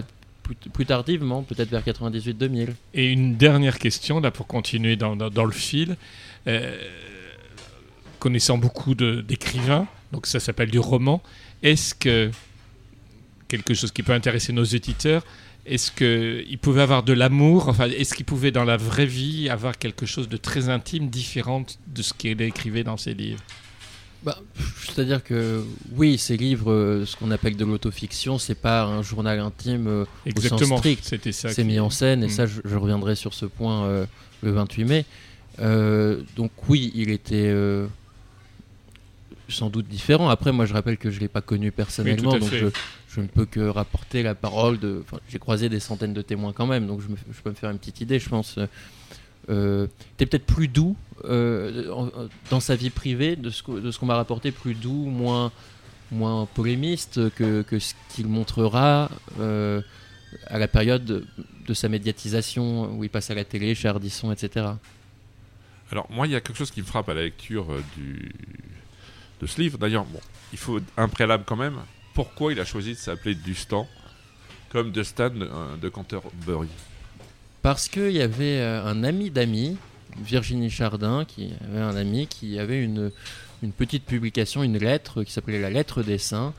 plus, 0.72 0.86
tardivement, 0.86 1.42
peut-être 1.42 1.68
vers 1.70 1.82
98-2000. 1.82 2.68
Et 2.94 3.12
une 3.12 3.36
dernière 3.36 3.78
question, 3.78 4.20
là, 4.20 4.30
pour 4.30 4.46
continuer 4.46 4.96
dans, 4.96 5.14
le 5.14 5.52
fil. 5.52 5.96
Euh, 6.46 6.76
connaissant 8.18 8.58
beaucoup 8.58 8.94
d'écrivains, 8.94 9.86
donc 10.12 10.26
ça 10.26 10.40
s'appelle 10.40 10.70
du 10.70 10.78
roman, 10.78 11.22
est-ce 11.62 11.94
que 11.94 12.30
quelque 13.48 13.74
chose 13.74 13.90
qui 13.90 14.02
peut 14.02 14.12
intéresser 14.12 14.52
nos 14.52 14.64
éditeurs, 14.64 15.24
est-ce 15.66 15.90
qu'il 15.90 16.58
pouvait 16.58 16.82
avoir 16.82 17.02
de 17.02 17.12
l'amour 17.12 17.68
enfin, 17.68 17.88
Est-ce 17.88 18.14
qu'il 18.14 18.24
pouvait, 18.24 18.50
dans 18.50 18.64
la 18.64 18.76
vraie 18.76 19.06
vie, 19.06 19.48
avoir 19.48 19.78
quelque 19.78 20.06
chose 20.06 20.28
de 20.28 20.36
très 20.36 20.68
intime, 20.68 21.08
différent 21.08 21.64
de 21.86 22.02
ce 22.02 22.14
qu'il 22.14 22.40
écrivait 22.42 22.84
dans 22.84 22.96
ses 22.96 23.14
livres? 23.14 23.42
Bah, 24.22 24.38
C'est-à-dire 24.84 25.22
que, 25.22 25.64
oui, 25.92 26.18
ces 26.18 26.36
livres, 26.36 26.72
euh, 26.72 27.06
ce 27.06 27.16
qu'on 27.16 27.30
appelle 27.30 27.56
de 27.56 27.64
l'autofiction, 27.64 28.38
c'est 28.38 28.54
pas 28.54 28.84
un 28.84 29.02
journal 29.02 29.38
intime 29.38 29.86
euh, 29.86 30.04
au 30.36 30.40
sens 30.40 30.62
strict. 30.78 31.04
C'était 31.04 31.32
ça. 31.32 31.50
C'est 31.50 31.64
mis 31.64 31.80
en 31.80 31.90
scène, 31.90 32.22
et 32.22 32.26
mm. 32.26 32.30
ça, 32.30 32.46
je, 32.46 32.76
reviendrai 32.76 33.14
sur 33.14 33.32
ce 33.32 33.46
point 33.46 33.84
euh, 33.84 34.06
le 34.42 34.50
28 34.52 34.84
mai. 34.84 35.04
donc, 36.36 36.50
oui, 36.68 36.90
il 36.94 37.10
était 37.10 37.54
sans 39.48 39.68
doute 39.68 39.88
différent. 39.88 40.28
Après, 40.28 40.52
moi, 40.52 40.64
je 40.64 40.72
rappelle 40.74 40.96
que 40.96 41.10
je 41.10 41.16
ne 41.16 41.20
l'ai 41.20 41.28
pas 41.28 41.40
connu 41.40 41.72
personnellement, 41.72 42.38
donc 42.38 42.50
je, 42.50 42.66
ne 43.18 43.26
peux 43.26 43.46
que 43.46 43.60
rapporter 43.60 44.22
la 44.22 44.34
parole 44.34 44.78
de. 44.78 45.02
J'ai 45.28 45.38
croisé 45.38 45.68
des 45.68 45.80
centaines 45.80 46.14
de 46.14 46.22
témoins 46.22 46.52
quand 46.52 46.66
même, 46.66 46.86
donc 46.86 47.00
je, 47.00 47.08
peux 47.42 47.50
me 47.50 47.54
faire 47.54 47.70
une 47.70 47.78
petite 47.78 48.00
idée, 48.00 48.18
je 48.18 48.28
pense. 48.28 48.58
Euh, 49.48 49.86
es 50.18 50.26
peut-être 50.26 50.46
plus 50.46 50.68
doux 50.68 50.96
euh, 51.24 52.28
dans 52.50 52.60
sa 52.60 52.76
vie 52.76 52.90
privée, 52.90 53.36
de 53.36 53.50
ce, 53.50 53.62
qu'on 53.62 54.06
m'a 54.06 54.14
rapporté, 54.14 54.52
plus 54.52 54.74
doux, 54.74 55.06
moins, 55.06 55.50
polémiste 56.54 57.30
que, 57.34 57.64
ce 57.78 57.94
qu'il 58.10 58.26
montrera 58.26 59.10
euh, 59.38 59.82
à 60.46 60.58
la 60.58 60.68
période 60.68 61.04
de, 61.04 61.74
sa 61.74 61.88
médiatisation, 61.88 62.96
où 62.96 63.04
il 63.04 63.10
passe 63.10 63.30
à 63.30 63.34
la 63.34 63.44
télé, 63.44 63.74
chez 63.74 63.88
Ardisson, 63.88 64.32
etc. 64.32 64.66
Alors, 65.92 66.06
moi, 66.10 66.26
il 66.26 66.32
y 66.32 66.36
a 66.36 66.40
quelque 66.40 66.56
chose 66.56 66.70
qui 66.70 66.80
me 66.80 66.86
frappe 66.86 67.08
à 67.08 67.14
la 67.14 67.22
lecture 67.22 67.72
euh, 67.72 67.82
de 69.40 69.46
ce 69.46 69.60
livre. 69.60 69.78
D'ailleurs, 69.78 70.06
il 70.52 70.58
faut 70.58 70.80
un 70.96 71.08
préalable 71.08 71.44
quand 71.46 71.56
même. 71.56 71.78
Pourquoi 72.20 72.52
il 72.52 72.60
a 72.60 72.66
choisi 72.66 72.90
de 72.90 72.98
s'appeler 72.98 73.34
Dustan 73.34 73.88
comme 74.68 74.92
de 74.92 75.02
Stan 75.02 75.30
euh, 75.34 75.78
de 75.80 75.88
Canterbury 75.88 76.68
Parce 77.62 77.88
qu'il 77.88 78.12
y 78.12 78.20
avait 78.20 78.58
euh, 78.58 78.84
un 78.84 79.04
ami 79.04 79.30
d'amis, 79.30 79.78
Virginie 80.18 80.68
Chardin, 80.68 81.24
qui 81.24 81.54
avait 81.66 81.80
un 81.80 81.96
ami 81.96 82.26
qui 82.26 82.58
avait 82.58 82.84
une, 82.84 83.10
une 83.62 83.72
petite 83.72 84.04
publication, 84.04 84.62
une 84.62 84.76
lettre 84.76 85.24
qui 85.24 85.32
s'appelait 85.32 85.62
La 85.62 85.70
lettre 85.70 86.02
des 86.02 86.18
saints. 86.18 86.52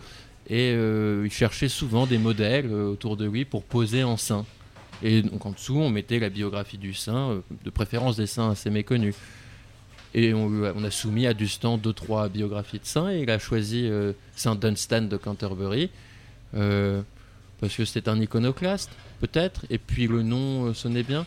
Et 0.49 0.71
euh, 0.73 1.21
il 1.25 1.31
cherchait 1.31 1.69
souvent 1.69 2.07
des 2.07 2.17
modèles 2.17 2.73
autour 2.73 3.15
de 3.15 3.29
lui 3.29 3.45
pour 3.45 3.63
poser 3.63 4.03
en 4.03 4.17
saint. 4.17 4.47
Et 5.03 5.21
donc 5.21 5.45
en 5.45 5.51
dessous, 5.51 5.77
on 5.77 5.89
mettait 5.89 6.19
la 6.19 6.29
biographie 6.29 6.77
du 6.77 6.93
saint, 6.93 7.31
euh, 7.31 7.41
de 7.63 7.69
préférence 7.69 8.17
des 8.17 8.27
saints 8.27 8.49
assez 8.49 8.69
méconnus. 8.69 9.15
Et 10.13 10.33
on, 10.33 10.83
a 10.83 10.91
soumis 10.91 11.25
à 11.25 11.33
Dustan 11.33 11.77
deux, 11.77 11.93
trois 11.93 12.27
biographies 12.27 12.79
de 12.79 12.85
saints, 12.85 13.11
et 13.11 13.21
il 13.21 13.29
a 13.29 13.39
choisi 13.39 13.87
euh, 13.87 14.11
Saint 14.35 14.55
Dunstan 14.55 15.03
de 15.03 15.15
Canterbury, 15.15 15.89
euh, 16.53 17.01
parce 17.61 17.75
que 17.75 17.85
c'était 17.85 18.09
un 18.09 18.19
iconoclaste, 18.19 18.89
peut-être, 19.21 19.65
et 19.69 19.77
puis 19.77 20.07
le 20.07 20.21
nom 20.21 20.65
euh, 20.65 20.73
sonnait 20.73 21.03
bien. 21.03 21.25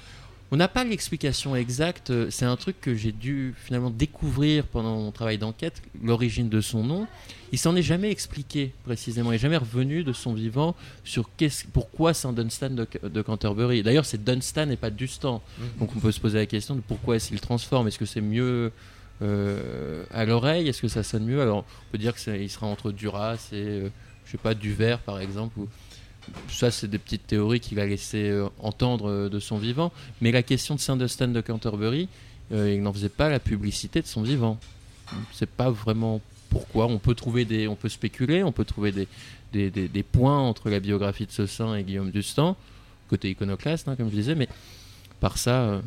On 0.50 0.56
n'a 0.56 0.68
pas 0.68 0.84
l'explication 0.84 1.56
exacte, 1.56 2.12
c'est 2.30 2.44
un 2.44 2.54
truc 2.54 2.80
que 2.80 2.94
j'ai 2.94 3.10
dû 3.10 3.54
finalement 3.56 3.90
découvrir 3.90 4.66
pendant 4.66 4.96
mon 4.96 5.10
travail 5.10 5.36
d'enquête, 5.36 5.82
l'origine 6.00 6.48
de 6.48 6.60
son 6.60 6.84
nom. 6.84 7.08
Il 7.50 7.58
s'en 7.58 7.74
est 7.74 7.82
jamais 7.82 8.10
expliqué 8.10 8.72
précisément, 8.84 9.30
il 9.30 9.34
n'est 9.34 9.38
jamais 9.38 9.56
revenu 9.56 10.04
de 10.04 10.12
son 10.12 10.32
vivant 10.32 10.76
sur 11.02 11.28
pourquoi 11.72 12.14
Saint 12.14 12.32
Dunstan 12.32 12.70
de, 12.70 12.86
de 13.02 13.22
Canterbury. 13.22 13.82
D'ailleurs, 13.82 14.04
c'est 14.04 14.22
Dunstan 14.22 14.70
et 14.70 14.76
pas 14.76 14.90
Dustan. 14.90 15.42
Donc 15.80 15.96
on 15.96 15.98
peut 15.98 16.12
se 16.12 16.20
poser 16.20 16.38
la 16.38 16.46
question 16.46 16.76
de 16.76 16.80
pourquoi 16.80 17.16
est-ce 17.16 17.28
qu'il 17.28 17.40
transforme? 17.40 17.88
Est-ce 17.88 17.98
que 17.98 18.06
c'est 18.06 18.20
mieux 18.20 18.70
euh, 19.22 20.04
à 20.12 20.24
l'oreille? 20.24 20.68
Est-ce 20.68 20.82
que 20.82 20.88
ça 20.88 21.02
sonne 21.02 21.24
mieux? 21.24 21.40
Alors 21.40 21.58
on 21.58 21.92
peut 21.92 21.98
dire 21.98 22.14
qu'il 22.14 22.50
sera 22.50 22.66
entre 22.66 22.92
Duras 22.92 23.48
et, 23.50 23.56
euh, 23.56 23.88
je 24.24 24.32
sais 24.32 24.38
pas, 24.38 24.54
Duvert 24.54 25.00
par 25.00 25.18
exemple. 25.18 25.58
Ou... 25.58 25.68
Ça, 26.48 26.70
c'est 26.70 26.88
des 26.88 26.98
petites 26.98 27.26
théories 27.26 27.60
qu'il 27.60 27.78
a 27.80 27.86
laissé 27.86 28.28
euh, 28.30 28.46
entendre 28.58 29.08
euh, 29.10 29.28
de 29.28 29.38
son 29.40 29.58
vivant. 29.58 29.92
Mais 30.20 30.32
la 30.32 30.42
question 30.42 30.74
de 30.74 30.80
Saint 30.80 30.96
Dunstan 30.96 31.28
de 31.28 31.40
Canterbury, 31.40 32.08
euh, 32.52 32.72
il 32.74 32.82
n'en 32.82 32.92
faisait 32.92 33.08
pas 33.08 33.28
la 33.28 33.40
publicité 33.40 34.00
de 34.02 34.06
son 34.06 34.22
vivant. 34.22 34.58
C'est 35.32 35.48
pas 35.50 35.70
vraiment 35.70 36.20
pourquoi. 36.50 36.86
On 36.86 36.98
peut 36.98 37.14
trouver 37.14 37.44
des, 37.44 37.68
on 37.68 37.74
peut 37.76 37.88
spéculer, 37.88 38.42
on 38.42 38.52
peut 38.52 38.64
trouver 38.64 38.92
des, 38.92 39.08
des, 39.52 39.70
des- 39.70 39.88
des 39.88 40.02
points 40.02 40.38
entre 40.38 40.70
la 40.70 40.80
biographie 40.80 41.26
de 41.26 41.32
ce 41.32 41.46
saint 41.46 41.74
et 41.74 41.82
Guillaume 41.82 42.10
Dustan, 42.10 42.56
côté 43.08 43.30
iconoclaste, 43.30 43.88
hein, 43.88 43.96
comme 43.96 44.08
je 44.10 44.14
disais, 44.16 44.34
mais 44.34 44.48
par 45.20 45.36
ça, 45.38 45.80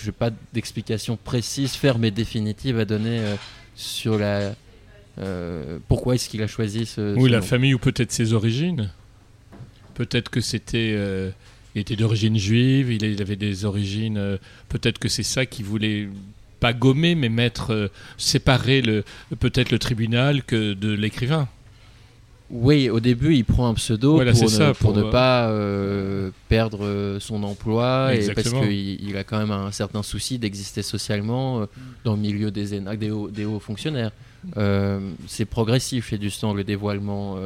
je 0.00 0.06
n'ai 0.06 0.12
pas 0.12 0.30
d'explication 0.52 1.18
précise, 1.22 1.72
ferme 1.72 2.04
et 2.04 2.10
définitive 2.10 2.78
à 2.78 2.84
donner 2.84 3.18
euh, 3.20 3.36
sur 3.76 4.18
la 4.18 4.54
euh, 5.18 5.78
pourquoi 5.88 6.14
est-ce 6.14 6.28
qu'il 6.30 6.42
a 6.42 6.46
choisi 6.46 6.86
ce. 6.86 7.14
Oui, 7.16 7.24
ce 7.28 7.32
la 7.32 7.40
nom. 7.40 7.44
famille 7.46 7.74
ou 7.74 7.78
peut-être 7.78 8.12
ses 8.12 8.32
origines. 8.32 8.90
Peut-être 9.94 10.30
que 10.30 10.40
c'était. 10.40 10.94
euh, 10.96 11.30
il 11.74 11.80
était 11.80 11.96
d'origine 11.96 12.36
juive, 12.36 12.92
il 12.92 13.22
avait 13.22 13.36
des 13.36 13.64
origines. 13.64 14.18
euh, 14.18 14.36
peut-être 14.68 14.98
que 14.98 15.08
c'est 15.08 15.22
ça 15.22 15.46
qu'il 15.46 15.64
voulait 15.64 16.08
pas 16.60 16.72
gommer, 16.72 17.14
mais 17.14 17.28
mettre. 17.28 17.72
euh, 17.72 17.88
séparer 18.18 18.82
le, 18.82 19.04
peut-être 19.40 19.70
le 19.70 19.78
tribunal 19.78 20.42
que 20.44 20.74
de 20.74 20.92
l'écrivain. 20.92 21.48
Oui, 22.54 22.90
au 22.90 23.00
début, 23.00 23.34
il 23.34 23.46
prend 23.46 23.66
un 23.68 23.74
pseudo 23.74 24.16
Voilà, 24.16 24.32
pour, 24.32 24.42
ne, 24.42 24.48
ça, 24.48 24.74
pour 24.74 24.92
pour, 24.92 25.02
ne 25.02 25.10
pas 25.10 25.48
euh, 25.48 26.30
perdre 26.50 27.16
son 27.18 27.42
emploi 27.44 28.14
et 28.14 28.26
parce 28.34 28.50
qu'il 28.50 29.02
il 29.02 29.16
a 29.16 29.24
quand 29.24 29.38
même 29.38 29.50
un 29.50 29.70
certain 29.72 30.02
souci 30.02 30.38
d'exister 30.38 30.82
socialement 30.82 31.62
euh, 31.62 31.66
dans 32.04 32.12
le 32.12 32.20
milieu 32.20 32.50
des, 32.50 33.10
hauts, 33.10 33.30
des 33.30 33.46
hauts 33.46 33.58
fonctionnaires. 33.58 34.12
Euh, 34.58 35.00
c'est 35.28 35.46
progressif 35.46 36.10
chez 36.10 36.18
Dustan 36.18 36.52
le 36.52 36.62
dévoilement 36.62 37.38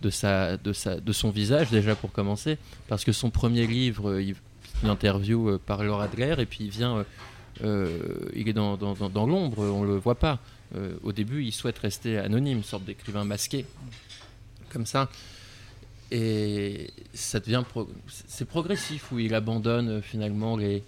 de, 0.00 0.10
sa, 0.10 0.56
de, 0.56 0.72
sa, 0.72 1.00
de 1.00 1.12
son 1.12 1.30
visage 1.30 1.70
déjà 1.70 1.94
pour 1.94 2.12
commencer 2.12 2.58
parce 2.88 3.04
que 3.04 3.12
son 3.12 3.30
premier 3.30 3.66
livre, 3.66 4.10
euh, 4.10 4.22
il, 4.22 4.34
une 4.82 4.88
interview 4.88 5.50
euh, 5.50 5.60
par 5.64 5.84
Laura 5.84 6.04
Adler 6.04 6.34
et 6.38 6.46
puis 6.46 6.64
il 6.64 6.70
vient, 6.70 7.04
euh, 7.62 7.98
il 8.34 8.48
est 8.48 8.52
dans, 8.52 8.76
dans, 8.76 8.94
dans, 8.94 9.26
l'ombre, 9.26 9.64
on 9.64 9.84
le 9.84 9.96
voit 9.96 10.14
pas. 10.14 10.38
Au 11.02 11.10
début, 11.10 11.42
il 11.42 11.50
souhaite 11.50 11.78
rester 11.78 12.16
anonyme, 12.16 12.62
sorte 12.62 12.84
d'écrivain 12.84 13.24
masqué 13.24 13.66
comme 14.72 14.86
ça. 14.86 15.10
Et 16.12 16.92
ça 17.12 17.40
devient. 17.40 17.64
C'est 18.06 18.44
progressif 18.44 19.10
où 19.10 19.18
il 19.18 19.34
abandonne 19.34 20.00
finalement 20.00 20.56
les, 20.56 20.84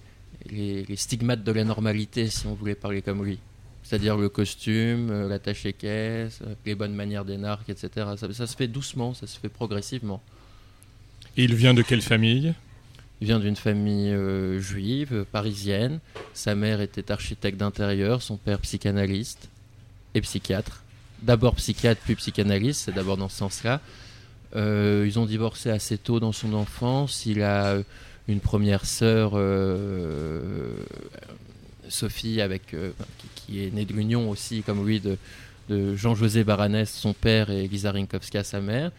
les, 0.47 0.85
les 0.85 0.97
stigmates 0.97 1.43
de 1.43 1.51
la 1.51 1.65
normalité, 1.65 2.29
si 2.29 2.47
on 2.47 2.55
voulait 2.55 2.77
parler 2.77 3.03
comme 3.03 3.25
lui. 3.25 3.41
C'est-à-dire 3.93 4.17
le 4.17 4.31
costume, 4.31 5.11
euh, 5.11 5.29
l'attache 5.29 5.67
caisse, 5.77 6.39
euh, 6.41 6.55
les 6.65 6.75
bonnes 6.75 6.95
manières 6.95 7.27
d'énarque, 7.27 7.69
etc. 7.69 8.07
Ça, 8.17 8.33
ça 8.33 8.47
se 8.47 8.57
fait 8.57 8.67
doucement, 8.67 9.13
ça 9.13 9.27
se 9.27 9.39
fait 9.39 9.51
progressivement. 9.51 10.23
Et 11.37 11.45
il 11.45 11.55
vient 11.55 11.75
de 11.75 11.83
quelle 11.83 12.01
famille? 12.01 12.55
Il 13.21 13.27
vient 13.27 13.39
d'une 13.39 13.55
famille 13.55 14.09
euh, 14.09 14.59
juive, 14.61 15.27
parisienne. 15.31 16.01
Sa 16.33 16.55
mère 16.55 16.81
était 16.81 17.13
architecte 17.13 17.59
d'intérieur, 17.59 18.23
son 18.23 18.39
père 18.39 18.61
psychanalyste 18.61 19.51
et 20.15 20.23
psychiatre. 20.23 20.83
D'abord 21.21 21.55
psychiatre, 21.57 22.01
puis 22.03 22.15
psychanalyste, 22.15 22.81
c'est 22.87 22.95
d'abord 22.95 23.19
dans 23.19 23.29
ce 23.29 23.37
sens-là. 23.37 23.83
Euh, 24.57 25.05
ils 25.07 25.19
ont 25.19 25.27
divorcé 25.27 25.69
assez 25.69 25.99
tôt 25.99 26.19
dans 26.19 26.33
son 26.33 26.55
enfance. 26.55 27.27
Il 27.27 27.43
a 27.43 27.77
une 28.27 28.41
première 28.41 28.87
sœur, 28.87 29.33
euh, 29.35 30.77
Sophie, 31.93 32.41
avec, 32.41 32.75
euh, 32.75 32.91
qui, 33.19 33.29
qui 33.53 33.65
est 33.65 33.71
née 33.73 33.85
de 33.85 33.93
l'union 33.93 34.29
aussi, 34.31 34.63
comme 34.63 34.85
lui, 34.87 34.99
de, 35.01 35.17
de 35.69 35.95
Jean-José 35.97 36.43
Baranès, 36.45 36.91
son 36.91 37.13
père, 37.13 37.51
et 37.51 37.69
Lisa 37.69 37.93
Rinkowska, 37.93 38.43
sa 38.45 38.61
mère. 38.61 38.91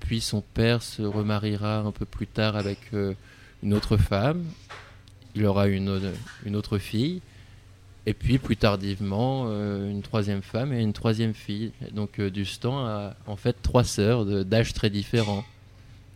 Puis 0.00 0.20
son 0.20 0.40
père 0.42 0.82
se 0.82 1.02
remariera 1.02 1.78
un 1.78 1.92
peu 1.92 2.04
plus 2.04 2.26
tard 2.26 2.56
avec 2.56 2.78
euh, 2.94 3.14
une 3.62 3.74
autre 3.74 3.96
femme. 3.96 4.44
Il 5.34 5.44
aura 5.46 5.66
une, 5.68 5.88
au- 5.88 6.00
une 6.44 6.56
autre 6.56 6.78
fille. 6.78 7.20
Et 8.04 8.14
puis 8.14 8.38
plus 8.38 8.56
tardivement, 8.56 9.44
euh, 9.46 9.88
une 9.88 10.02
troisième 10.02 10.42
femme 10.42 10.72
et 10.72 10.80
une 10.82 10.92
troisième 10.92 11.34
fille. 11.34 11.70
Et 11.86 11.92
donc 11.92 12.18
euh, 12.18 12.30
Dustan 12.30 12.84
a 12.84 13.14
en 13.28 13.36
fait 13.36 13.56
trois 13.62 13.84
sœurs 13.84 14.24
de- 14.24 14.42
d'âge 14.42 14.72
très 14.74 14.90
différents. 14.90 15.44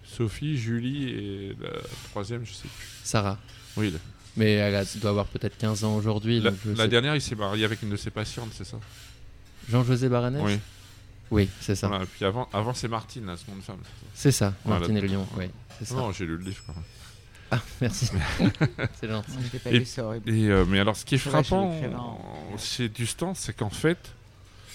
Sophie, 0.04 0.56
Julie 0.56 1.08
et 1.10 1.56
la 1.60 1.68
troisième, 2.10 2.44
je 2.44 2.52
sais 2.52 2.66
plus. 2.68 2.88
Sarah. 3.04 3.38
Oui, 3.76 3.92
Mais 4.36 4.52
elle 4.54 4.74
a- 4.74 4.84
doit 4.96 5.10
avoir 5.10 5.26
peut-être 5.26 5.56
15 5.56 5.84
ans 5.84 5.96
aujourd'hui. 5.96 6.40
la- 6.40 6.86
dernière, 6.88 7.14
il 7.14 7.20
s'est 7.22 7.34
marié 7.34 7.64
avec 7.64 7.82
une 7.82 7.90
de 7.90 7.96
ses 7.96 8.10
patientes, 8.10 8.50
c'est 8.52 8.64
ça? 8.66 8.78
Jean-José 9.70 10.08
Baranès? 10.08 10.42
Oui. 10.44 10.58
Oui, 11.30 11.48
c'est 11.60 11.74
ça. 11.74 11.88
Voilà, 11.88 12.04
et 12.04 12.06
puis 12.06 12.24
avant, 12.24 12.48
avant 12.52 12.72
c'est 12.72 12.86
Martine, 12.86 13.26
la 13.26 13.36
seconde 13.36 13.60
femme. 13.62 13.78
C'est 14.14 14.30
ça, 14.30 14.54
Voilà. 14.64 14.80
Martine 14.86 15.00
Lyon. 15.00 15.26
Oui, 15.36 15.46
c'est 15.78 15.86
ça. 15.86 15.94
Non, 15.96 16.12
j'ai 16.12 16.24
lu 16.24 16.36
le 16.36 16.44
livre. 16.44 16.62
quand 16.66 16.74
même. 16.74 16.84
Ah, 17.50 17.60
merci. 17.80 18.06
c'est 19.00 19.08
gentil. 19.08 19.30
Moi, 19.32 19.40
je 19.48 19.52
l'ai 19.52 19.58
pas 19.58 19.70
Et- 19.70 19.78
lu, 19.80 19.84
c'est 19.84 20.00
horrible. 20.02 20.30
Et, 20.30 20.48
euh, 20.48 20.64
mais 20.68 20.78
alors, 20.78 20.96
ce 20.96 21.04
qui 21.04 21.16
est 21.16 21.18
frappant 21.18 21.72
en- 21.96 22.58
chez 22.58 22.88
Dustan, 22.88 23.34
c'est 23.34 23.54
qu'en 23.56 23.70
fait, 23.70 23.98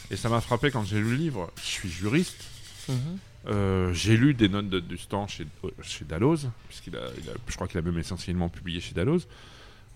et 0.09 0.17
ça 0.17 0.27
m'a 0.27 0.41
frappé 0.41 0.71
quand 0.71 0.83
j'ai 0.83 0.97
lu 0.97 1.11
le 1.11 1.15
livre, 1.15 1.51
je 1.57 1.67
suis 1.67 1.89
juriste. 1.89 2.43
Mhm. 2.89 3.17
Euh, 3.47 3.91
j'ai 3.93 4.17
lu 4.17 4.33
des 4.33 4.49
notes 4.49 4.69
de 4.69 4.79
Dustan 4.79 5.27
chez, 5.27 5.47
euh, 5.63 5.69
Dalloz, 6.07 6.49
puisqu'il 6.67 6.95
a, 6.95 7.01
je 7.47 7.55
crois 7.55 7.67
qu'il 7.67 7.79
a 7.79 7.81
même 7.81 7.97
essentiellement 7.97 8.49
publié 8.49 8.79
chez 8.79 8.93
Dalloz. 8.93 9.27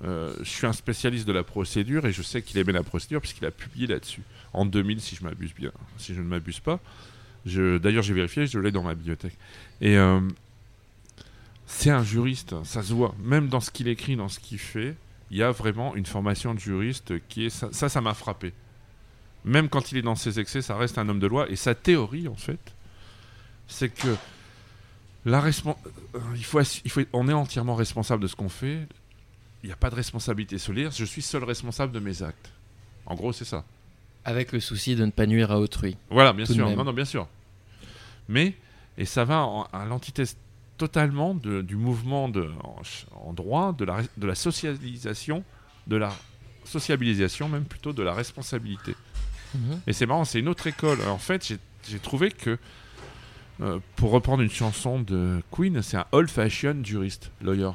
Euh, 0.03 0.35
je 0.39 0.49
suis 0.49 0.67
un 0.67 0.73
spécialiste 0.73 1.27
de 1.27 1.31
la 1.31 1.43
procédure 1.43 2.05
et 2.05 2.11
je 2.11 2.21
sais 2.21 2.41
qu'il 2.41 2.57
aimait 2.57 2.73
la 2.73 2.83
procédure 2.83 3.21
puisqu'il 3.21 3.45
a 3.45 3.51
publié 3.51 3.87
là-dessus 3.87 4.23
en 4.51 4.65
2000 4.65 4.99
si 4.99 5.15
je 5.15 5.23
m'abuse 5.23 5.53
bien, 5.53 5.71
si 5.97 6.13
je 6.13 6.21
ne 6.21 6.27
m'abuse 6.27 6.59
pas. 6.59 6.79
D'ailleurs, 7.45 8.01
j'ai 8.03 8.13
vérifié, 8.13 8.47
je 8.47 8.57
l'ai 8.57 8.71
dans 8.71 8.81
ma 8.81 8.95
bibliothèque. 8.95 9.37
Et 9.79 9.95
c'est 11.67 11.91
un 11.91 12.03
juriste, 12.03 12.55
ça 12.63 12.81
se 12.81 12.91
voit, 12.91 13.15
même 13.23 13.47
dans 13.47 13.59
ce 13.59 13.69
qu'il 13.69 13.87
écrit, 13.87 14.15
dans 14.15 14.29
ce 14.29 14.39
qu'il 14.39 14.57
fait, 14.57 14.95
il 15.29 15.37
y 15.37 15.43
a 15.43 15.51
vraiment 15.51 15.95
une 15.95 16.05
formation 16.05 16.53
de 16.55 16.59
juriste 16.59 17.13
qui 17.29 17.45
est 17.45 17.49
ça, 17.49 17.89
ça 17.89 18.01
m'a 18.01 18.15
frappé. 18.15 18.51
Même 19.43 19.69
quand 19.69 19.91
il 19.91 19.99
est 19.99 20.01
dans 20.01 20.15
ses 20.15 20.39
excès, 20.39 20.63
ça 20.63 20.75
reste 20.75 20.97
un 20.97 21.07
homme 21.07 21.19
de 21.19 21.27
loi. 21.27 21.47
Et 21.49 21.55
sa 21.55 21.75
théorie, 21.75 22.27
en 22.27 22.35
fait, 22.35 22.74
c'est 23.67 23.89
que 23.89 24.15
la 25.25 25.43
euh, 25.43 25.53
il 26.35 26.43
faut, 26.45 26.61
il 26.61 26.91
faut, 26.91 27.01
on 27.13 27.27
est 27.27 27.33
entièrement 27.33 27.75
responsable 27.75 28.21
de 28.23 28.27
ce 28.27 28.35
qu'on 28.35 28.49
fait. 28.49 28.87
Il 29.63 29.67
n'y 29.67 29.73
a 29.73 29.75
pas 29.75 29.89
de 29.89 29.95
responsabilité 29.95 30.57
solidaire. 30.59 30.91
Je 30.91 31.05
suis 31.05 31.23
seul 31.23 31.43
responsable 31.43 31.91
de 31.91 31.99
mes 31.99 32.21
actes. 32.21 32.51
En 33.07 33.15
gros, 33.15 33.33
c'est 33.33 33.45
ça. 33.45 33.63
Avec 34.23 34.51
le 34.51 34.59
souci 34.59 34.95
de 34.95 35.03
ne 35.05 35.11
pas 35.11 35.25
nuire 35.25 35.51
à 35.51 35.59
autrui. 35.59 35.97
Voilà, 36.09 36.33
bien 36.33 36.45
sûr. 36.45 36.69
Non, 36.69 36.83
non, 36.83 36.93
bien 36.93 37.05
sûr. 37.05 37.27
Mais, 38.29 38.53
et 38.97 39.05
ça 39.05 39.23
va 39.25 39.43
en- 39.45 39.63
à 39.73 39.85
l'antithèse 39.85 40.37
totalement 40.77 41.33
de- 41.33 41.61
du 41.61 41.75
mouvement 41.75 42.29
de, 42.29 42.49
en, 43.13 43.33
droit, 43.33 43.73
de 43.73 43.85
la, 43.85 44.01
de 44.17 44.27
la 44.27 44.35
socialisation, 44.35 45.43
de 45.87 45.95
la 45.95 46.13
sociabilisation 46.65 47.47
même 47.49 47.65
plutôt, 47.65 47.93
de 47.93 48.03
la 48.03 48.13
responsabilité. 48.13 48.95
Mhm. 49.55 49.81
Et 49.87 49.93
c'est 49.93 50.05
marrant, 50.05 50.25
c'est 50.25 50.39
une 50.39 50.49
autre 50.49 50.67
école. 50.67 50.99
En 51.07 51.17
fait, 51.17 51.45
j'ai- 51.47 51.59
j'ai 51.87 51.99
trouvé 51.99 52.29
que, 52.31 52.57
euh, 53.61 53.79
pour 53.95 54.11
reprendre 54.11 54.41
une 54.43 54.49
chanson 54.49 54.99
de 54.99 55.41
Queen, 55.51 55.81
c'est 55.81 55.97
un 55.97 56.05
old-fashioned 56.11 56.85
juriste, 56.85 57.31
lawyer. 57.41 57.71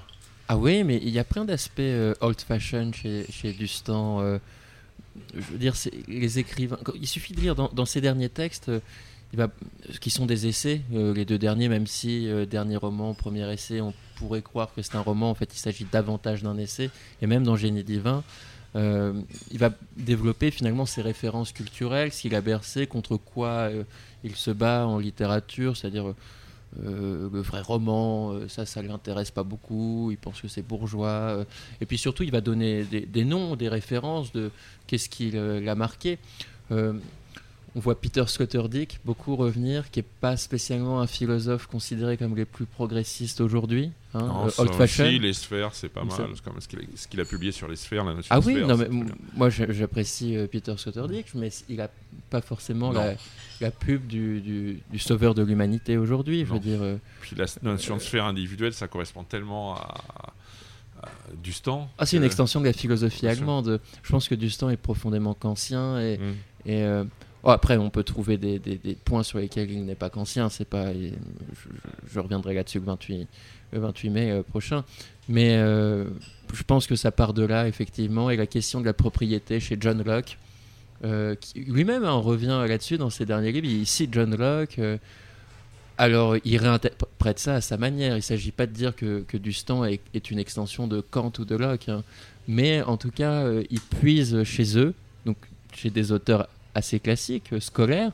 Ah 0.48 0.56
oui, 0.56 0.84
mais 0.84 0.96
il 1.02 1.10
y 1.10 1.18
a 1.18 1.24
plein 1.24 1.44
d'aspects 1.44 1.80
euh, 1.80 2.14
old-fashioned 2.20 2.94
chez, 2.94 3.24
chez 3.30 3.52
Dustan. 3.52 4.20
euh, 4.20 4.38
je 5.34 5.40
veux 5.40 5.58
dire, 5.58 5.74
les 6.08 6.38
écrivains. 6.38 6.78
Il 6.94 7.06
suffit 7.06 7.34
de 7.34 7.40
lire 7.40 7.54
dans, 7.54 7.68
dans 7.72 7.86
ses 7.86 8.00
derniers 8.00 8.28
textes, 8.28 8.70
va, 9.32 9.48
qui 10.00 10.10
sont 10.10 10.26
des 10.26 10.46
essais, 10.46 10.82
les 10.90 11.24
deux 11.24 11.38
derniers, 11.38 11.68
même 11.68 11.86
si 11.86 12.28
dernier 12.48 12.76
roman, 12.76 13.14
premier 13.14 13.52
essai, 13.52 13.80
on 13.80 13.92
pourrait 14.16 14.42
croire 14.42 14.72
que 14.74 14.82
c'est 14.82 14.96
un 14.96 15.00
roman. 15.00 15.30
En 15.30 15.34
fait, 15.34 15.54
il 15.54 15.58
s'agit 15.58 15.84
davantage 15.84 16.42
d'un 16.42 16.56
essai. 16.58 16.90
Et 17.22 17.26
même 17.26 17.42
dans 17.42 17.56
Génie 17.56 17.84
divin, 17.84 18.22
euh, 18.76 19.12
il 19.50 19.58
va 19.58 19.70
développer 19.96 20.50
finalement 20.50 20.86
ses 20.86 21.02
références 21.02 21.52
culturelles, 21.52 22.12
ce 22.12 22.22
qu'il 22.22 22.34
a 22.34 22.40
bercé, 22.40 22.86
contre 22.86 23.16
quoi 23.16 23.48
euh, 23.48 23.84
il 24.24 24.36
se 24.36 24.50
bat 24.50 24.86
en 24.86 24.98
littérature, 24.98 25.76
c'est-à-dire. 25.76 26.06
euh, 26.84 27.28
le 27.32 27.40
vrai 27.40 27.62
roman, 27.62 28.48
ça, 28.48 28.64
ça 28.64 28.80
l'intéresse 28.80 29.32
pas 29.32 29.42
beaucoup. 29.42 30.10
Il 30.12 30.18
pense 30.18 30.40
que 30.40 30.46
c'est 30.46 30.62
bourgeois. 30.62 31.44
et 31.80 31.86
puis 31.86 31.98
surtout, 31.98 32.22
il 32.22 32.30
va 32.30 32.40
donner 32.40 32.84
des, 32.84 33.00
des 33.00 33.24
noms, 33.24 33.56
des 33.56 33.68
références 33.68 34.30
de 34.32 34.52
qu'est-ce 34.86 35.08
qui 35.08 35.32
l'a 35.32 35.74
marqué. 35.74 36.18
On 37.76 37.80
voit 37.80 38.00
Peter 38.00 38.24
Sloterdijk 38.26 38.98
beaucoup 39.04 39.36
revenir, 39.36 39.92
qui 39.92 40.00
est 40.00 40.06
pas 40.20 40.36
spécialement 40.36 41.00
un 41.00 41.06
philosophe 41.06 41.66
considéré 41.68 42.16
comme 42.16 42.34
les 42.34 42.44
plus 42.44 42.64
progressistes 42.66 43.40
aujourd'hui. 43.40 43.92
Hein, 44.12 44.26
Non, 44.26 44.46
euh, 44.48 44.50
old 44.58 44.74
fashion. 44.74 45.04
aussi, 45.04 45.18
les 45.20 45.32
sphères, 45.32 45.72
c'est 45.72 45.88
pas 45.88 46.02
mal. 46.02 46.10
ce 46.58 47.06
qu'il 47.06 47.20
a, 47.20 47.24
publié 47.24 47.52
sur 47.52 47.68
les 47.68 47.76
sphères, 47.76 48.02
la 48.04 48.14
notion 48.14 48.34
Ah 48.34 48.40
de 48.40 48.44
oui, 48.46 48.54
sphère, 48.54 48.66
non, 48.66 48.76
mais 48.76 48.88
moi 49.36 49.50
j'a- 49.50 49.70
j'apprécie 49.70 50.36
euh, 50.36 50.48
Peter 50.48 50.74
Sloterdijk, 50.76 51.26
mais 51.36 51.50
il 51.68 51.80
a 51.80 51.88
pas 52.28 52.40
forcément 52.40 52.90
la, 52.90 53.70
pub 53.70 54.04
du, 54.08 54.40
du- 54.40 54.80
du 54.90 54.98
sauveur 54.98 55.36
de 55.36 55.42
l'humanité 55.44 55.96
aujourd'hui. 55.96 56.40
Je 56.44 56.52
veux 56.52 56.58
dire, 56.58 56.82
euh, 56.82 56.96
Puis 57.20 57.36
la 57.36 57.46
notion 57.62 57.96
de 57.96 58.00
sphère 58.02 58.24
individuelle, 58.24 58.72
ça 58.74 58.88
correspond 58.88 59.22
tellement 59.22 59.76
à, 59.76 60.32
à 61.04 61.08
Dustan. 61.40 61.88
ah, 61.98 62.04
c'est 62.06 62.16
une 62.16 62.24
extension 62.24 62.58
de 62.60 62.64
la 62.66 62.72
philosophie 62.72 63.28
allemande. 63.28 63.80
Je 64.02 64.10
pense 64.10 64.26
que 64.26 64.34
Dustan 64.34 64.70
est 64.70 64.76
profondément 64.76 65.34
kantien 65.34 66.00
et, 66.00 66.18
Mm. 66.18 66.22
et, 66.66 66.82
euh, 66.82 67.04
oh, 67.42 67.50
après 67.50 67.76
on 67.76 67.90
peut 67.90 68.04
trouver 68.04 68.36
des, 68.36 68.58
points 69.04 69.22
sur 69.22 69.38
lesquels 69.38 69.70
il 69.70 69.84
n'est 69.84 69.94
pas 69.94 70.10
kantien. 70.10 70.48
C'est 70.48 70.64
pas, 70.64 70.92
je, 70.92 72.20
reviendrai 72.20 72.54
là-dessus 72.54 72.78
le 72.78 72.86
28, 72.86 73.28
le 73.72 73.78
28 73.78 74.10
mai 74.10 74.30
euh, 74.30 74.42
prochain. 74.42 74.84
Mais 75.30 75.56
euh, 75.58 76.06
je 76.52 76.64
pense 76.64 76.88
que 76.88 76.96
ça 76.96 77.12
part 77.12 77.34
de 77.34 77.44
là 77.44 77.68
effectivement 77.68 78.30
et 78.30 78.36
la 78.36 78.46
question 78.46 78.80
de 78.80 78.84
la 78.84 78.92
propriété 78.92 79.60
chez 79.60 79.76
John 79.78 80.02
Locke. 80.02 80.36
euh, 81.04 81.36
lui-même 81.54 82.04
hein, 82.04 82.14
revient 82.14 82.64
là-dessus 82.66 82.98
dans 82.98 83.10
ses 83.10 83.26
derniers 83.26 83.52
livres. 83.52 83.68
Il 83.68 83.86
cite 83.86 84.12
John 84.12 84.34
Locke. 84.36 84.80
euh, 84.80 84.98
alors, 85.98 86.36
il 86.44 86.56
réinterprète 86.56 87.38
ça 87.38 87.56
à 87.56 87.60
sa 87.60 87.76
manière. 87.76 88.14
Il 88.14 88.16
ne 88.16 88.22
s'agit 88.22 88.50
pas 88.50 88.66
de 88.66 88.72
dire 88.72 88.96
que, 88.96 89.20
que 89.20 89.36
Dustan 89.36 89.84
est, 89.84 90.30
une 90.30 90.38
extension 90.38 90.88
de 90.88 91.00
Kant 91.00 91.32
ou 91.38 91.44
de 91.44 91.54
Locke. 91.54 91.88
hein. 91.90 92.02
Mais 92.48 92.82
en 92.82 92.96
tout 92.96 93.10
cas, 93.12 93.44
il 93.70 93.80
puise 93.80 94.42
chez 94.42 94.78
eux, 94.78 94.94
donc 95.26 95.36
chez 95.74 95.90
des 95.90 96.10
auteurs 96.10 96.48
assez 96.74 97.00
classiques, 97.00 97.52
euh, 97.52 97.60
scolaires, 97.60 98.12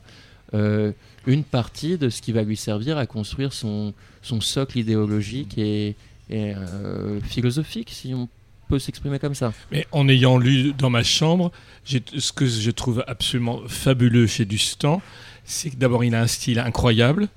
euh, 0.53 0.91
une 1.25 1.43
partie 1.43 1.97
de 1.97 2.09
ce 2.09 2.21
qui 2.21 2.31
va 2.31 2.43
lui 2.43 2.55
servir 2.55 2.97
à 2.97 3.05
construire 3.05 3.53
son, 3.53 3.93
son 4.21 4.41
socle 4.41 4.77
idéologique 4.77 5.57
et, 5.57 5.95
euh, 6.31 7.19
philosophique, 7.21 7.89
si 7.91 8.13
on 8.13 8.29
peut 8.69 8.79
s'exprimer 8.79 9.19
comme 9.19 9.35
ça. 9.35 9.53
Mais 9.71 9.85
en 9.91 10.07
ayant 10.09 10.37
lu 10.37 10.73
dans 10.73 10.89
ma 10.89 11.03
chambre, 11.03 11.51
ce 11.85 12.31
que 12.31 12.45
je 12.45 12.71
trouve 12.71 13.03
absolument 13.07 13.61
fabuleux 13.67 14.27
chez 14.27 14.45
Dustan, 14.45 15.01
c'est 15.45 15.69
que 15.69 15.77
d'abord 15.77 16.03
il 16.03 16.15
a 16.15 16.21
un 16.21 16.27
style 16.27 16.59
incroyable. 16.59 17.29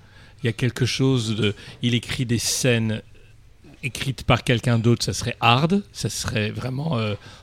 Il 0.42 0.46
y 0.46 0.48
a 0.48 0.52
quelque 0.52 0.86
chose. 0.86 1.54
Il 1.82 1.94
écrit 1.94 2.26
des 2.26 2.38
scènes 2.38 3.02
écrites 3.82 4.24
par 4.24 4.42
quelqu'un 4.42 4.78
d'autre, 4.78 5.04
ça 5.04 5.12
serait 5.12 5.36
hard, 5.40 5.82
ça 5.92 6.08
serait 6.08 6.50
vraiment 6.50 6.98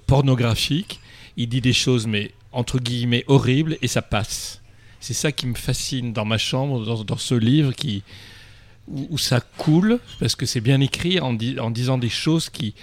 pornographique. 0.06 1.00
Il 1.38 1.48
dit 1.48 1.62
des 1.62 1.74
choses, 1.74 2.08
mais 2.08 2.32
entre 2.58 2.80
guillemets, 2.80 3.24
horribles, 3.28 3.78
et 3.84 3.88
ça 3.88 4.02
passe. 4.02 4.62
C'est 5.00 5.14
ça 5.14 5.32
qui 5.32 5.46
me 5.46 5.54
fascine 5.54 6.12
dans 6.12 6.26
ma 6.26 6.40
chambre, 6.40 6.84
dans, 6.84 7.04
dans 7.04 7.18
ce 7.18 7.36
livre 7.36 7.72
qui, 7.72 8.04
où, 8.88 9.18
ça 9.18 9.42
coule, 9.58 10.00
parce 10.20 10.36
que 10.36 10.46
c'est 10.48 10.62
bien 10.62 10.82
écrit 10.82 11.20
en, 11.20 11.34
di- 11.34 11.60
en 11.60 11.70
disant 11.70 12.00
des 12.00 12.10
choses 12.10 12.50
qui 12.50 12.74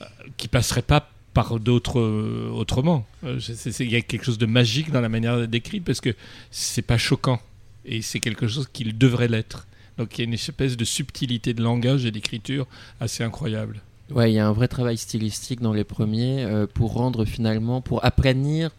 euh, 0.00 0.04
qui 0.36 0.46
passeraient 0.48 0.88
pas 0.94 1.10
par 1.34 1.58
d'autres 1.58 1.98
euh, 1.98 2.50
autrement. 2.62 3.04
Euh, 3.24 3.40
Il 3.80 3.90
y 3.90 3.96
a 3.96 4.00
quelque 4.00 4.24
chose 4.24 4.38
de 4.38 4.46
magique 4.46 4.90
dans 4.92 5.00
la 5.00 5.08
manière 5.08 5.48
d'écrire 5.48 5.82
parce 5.84 6.00
que 6.00 6.14
c'est 6.52 6.86
pas 6.86 6.98
choquant 6.98 7.40
et 7.84 8.02
c'est 8.02 8.20
quelque 8.20 8.46
chose 8.46 8.68
qu'il 8.72 8.96
devrait 8.96 9.28
l'être. 9.28 9.66
Donc 9.98 10.16
il 10.16 10.20
y 10.20 10.24
a 10.24 10.26
une 10.28 10.34
espèce 10.34 10.76
de 10.76 10.84
subtilité 10.84 11.52
de 11.52 11.62
langage 11.62 12.04
et 12.06 12.12
d'écriture 12.12 12.66
assez 13.00 13.24
incroyable. 13.24 13.80
Ouais, 14.10 14.30
il 14.30 14.34
y 14.34 14.38
a 14.38 14.46
un 14.46 14.52
vrai 14.52 14.68
travail 14.68 14.96
stylistique 14.98 15.60
dans 15.60 15.72
les 15.72 15.84
premiers 15.84 16.66
pour 16.74 16.94
rendre 16.94 17.24
finalement, 17.24 17.80
pour 17.80 18.04
aplanir 18.04 18.70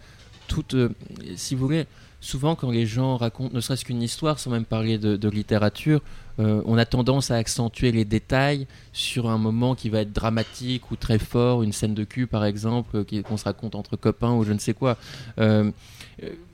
toute. 0.52 0.74
euh, 0.74 0.90
si 1.36 1.56
vous 1.56 1.66
voulez, 1.66 1.86
souvent 2.20 2.56
quand 2.56 2.72
les 2.72 2.86
gens 2.86 3.18
racontent 3.18 3.54
ne 3.54 3.62
serait-ce 3.62 3.86
qu'une 3.86 4.02
histoire, 4.02 4.38
sans 4.40 4.52
même 4.52 4.66
parler 4.66 4.98
de, 4.98 5.30
littérature, 5.30 6.02
euh, 6.40 6.62
on 6.66 6.78
a 6.78 6.86
tendance 6.86 7.32
à 7.32 7.36
accentuer 7.36 7.92
les 7.92 8.06
détails 8.06 8.68
sur 8.94 9.30
un 9.30 9.38
moment 9.38 9.76
qui 9.76 9.90
va 9.90 10.02
être 10.02 10.12
dramatique 10.12 10.92
ou 10.92 10.96
très 10.96 11.20
fort, 11.20 11.64
une 11.64 11.72
scène 11.72 11.94
de 11.94 12.04
cul 12.04 12.28
par 12.28 12.46
exemple, 12.46 12.98
euh, 12.98 13.22
qu'on 13.24 13.38
se 13.38 13.46
raconte 13.46 13.76
entre 13.76 13.96
copains 13.96 14.34
ou 14.34 14.44
je 14.44 14.54
ne 14.54 14.60
sais 14.60 14.74
quoi. 14.74 14.98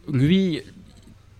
Lui, 0.10 0.62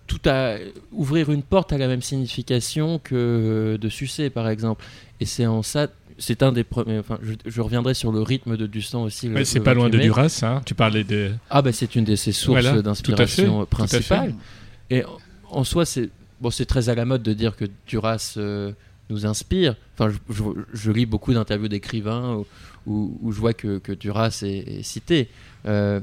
tout 0.06 0.20
à 0.26 0.56
ouvrir 0.92 1.30
une 1.30 1.42
porte 1.42 1.72
a 1.72 1.78
la 1.78 1.88
même 1.88 2.02
signification 2.02 2.98
que 2.98 3.78
de 3.80 3.88
sucer 3.88 4.30
par 4.30 4.48
exemple. 4.48 4.84
Et 5.20 5.26
c'est 5.26 5.46
en 5.46 5.62
ça, 5.62 5.88
c'est 6.18 6.42
un 6.42 6.52
des 6.52 6.64
premiers. 6.64 6.98
Enfin, 6.98 7.18
je, 7.22 7.32
je 7.46 7.60
reviendrai 7.60 7.94
sur 7.94 8.12
le 8.12 8.20
rythme 8.22 8.56
de 8.56 8.66
Dustan 8.66 9.02
aussi. 9.04 9.28
Ouais, 9.30 9.44
c'est 9.44 9.60
pas 9.60 9.74
loin 9.74 9.84
28 9.86 9.98
de. 9.98 10.02
Duras, 10.02 10.40
hein. 10.42 10.60
tu 10.66 10.74
parlais 10.74 11.04
de... 11.04 11.30
Ah 11.50 11.62
bah 11.62 11.72
c'est 11.72 11.94
une 11.94 12.04
de 12.04 12.16
ses 12.16 12.32
sources 12.32 12.60
Voilà, 12.62 12.82
d'inspiration 12.82 13.64
principales. 13.66 14.34
Et 14.90 15.04
en- 15.04 15.18
en 15.50 15.64
soi, 15.64 15.84
c'est 15.86 16.10
bon, 16.40 16.50
c'est 16.50 16.66
très 16.66 16.88
à 16.88 16.94
la 16.94 17.04
mode 17.04 17.22
de 17.22 17.32
dire 17.32 17.56
que 17.56 17.64
Duras 17.86 18.34
euh, 18.36 18.72
nous 19.10 19.26
inspire. 19.26 19.76
Enfin, 19.98 20.10
je, 20.28 20.34
je- 20.34 20.42
je 20.74 20.90
lis 20.92 21.06
beaucoup 21.06 21.32
d'interviews 21.32 21.68
d'écrivains 21.68 22.34
où, 22.36 22.46
où- 22.86 23.18
où 23.22 23.32
je 23.32 23.38
vois 23.40 23.52
que, 23.54 23.78
que 23.78 23.92
Duras 23.92 24.40
est, 24.42 24.78
est 24.78 24.82
cité. 24.82 25.28
Euh, 25.66 26.00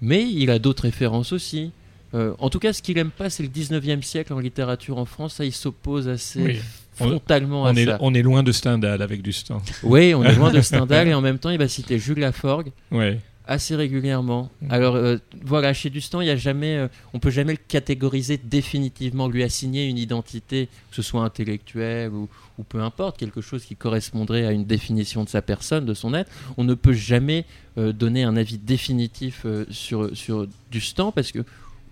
mais 0.00 0.28
il 0.30 0.50
a 0.50 0.58
d'autres 0.58 0.84
références 0.84 1.32
aussi. 1.32 1.70
Euh, 2.14 2.32
en 2.38 2.48
tout 2.48 2.58
cas, 2.58 2.72
ce 2.72 2.80
qu'il 2.80 2.96
aime 2.98 3.10
pas, 3.10 3.28
c'est 3.28 3.42
le 3.42 3.48
19e 3.50 4.00
siècle 4.02 4.32
en 4.32 4.38
littérature 4.38 4.96
en 4.98 5.04
France. 5.04 5.34
Ça, 5.34 5.44
il 5.44 5.52
s'oppose 5.52 6.08
assez 6.08 6.40
Oui. 6.42 6.58
Frontalement 7.06 7.66
à 7.66 7.72
On 7.72 7.74
est, 7.76 7.84
ça. 7.86 7.98
on 8.00 8.14
est 8.14 8.22
loin 8.22 8.42
de 8.42 8.52
Stendhal 8.52 9.00
avec 9.02 9.22
Dustan. 9.22 9.62
Oui, 9.82 10.14
on 10.14 10.24
est 10.24 10.34
loin 10.34 10.50
de 10.52 10.60
Stendhal 10.62 11.08
et 11.08 11.14
en 11.14 11.20
même 11.20 11.38
temps, 11.38 11.50
il 11.50 11.58
va 11.58 11.68
citer 11.68 11.98
Jules 11.98 12.18
Laforgue 12.20 12.70
Ouais. 12.90 13.18
assez 13.46 13.74
régulièrement. 13.76 14.50
Mhm. 14.62 14.72
Alors 14.72 14.94
euh, 14.96 15.16
voilà, 15.44 15.72
chez 15.72 15.88
Dustan, 15.90 16.20
il 16.20 16.26
y 16.26 16.30
a 16.30 16.36
jamais, 16.36 16.76
euh, 16.76 16.88
on 17.14 17.18
peut 17.18 17.30
jamais 17.30 17.52
le 17.52 17.58
catégoriser 17.66 18.38
définitivement, 18.42 19.26
lui 19.28 19.42
assigner 19.42 19.86
une 19.86 19.96
identité, 19.98 20.68
que 20.90 20.96
ce 20.96 21.02
soit 21.02 21.22
intellectuelle 21.22 22.10
ou, 22.10 22.28
ou 22.58 22.62
peu 22.64 22.80
importe, 22.82 23.16
quelque 23.18 23.40
chose 23.40 23.64
qui 23.64 23.74
correspondrait 23.76 24.44
à 24.46 24.52
une 24.52 24.64
définition 24.64 25.24
de 25.24 25.28
sa 25.30 25.40
personne, 25.42 25.86
de 25.86 25.94
son 25.94 26.12
être. 26.14 26.30
On 26.58 26.64
ne 26.64 26.74
peut 26.74 26.92
jamais 26.92 27.44
euh, 27.78 27.92
donner 27.92 28.22
un 28.24 28.36
avis 28.36 28.58
définitif 28.58 29.46
sur 29.70 30.10
sur 30.16 30.46
Dustan 30.70 31.10
parce 31.12 31.32
que, 31.32 31.38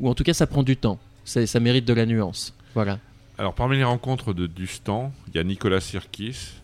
ou 0.00 0.08
en 0.10 0.14
tout 0.14 0.24
cas, 0.24 0.34
ça 0.34 0.46
prend 0.46 0.62
du 0.62 0.76
temps. 0.76 0.98
Ça, 1.24 1.44
ça 1.46 1.58
mérite 1.58 1.84
de 1.86 1.92
la 1.94 2.06
nuance. 2.06 2.52
Voilà. 2.74 2.98
Alors, 3.38 3.52
parmi 3.54 3.76
les 3.76 3.84
rencontres 3.84 4.32
de 4.32 4.46
Dustan, 4.46 5.12
il 5.28 5.36
y 5.36 5.38
a 5.38 5.44
Nicolas 5.44 5.80
Sirkis, 5.80 6.54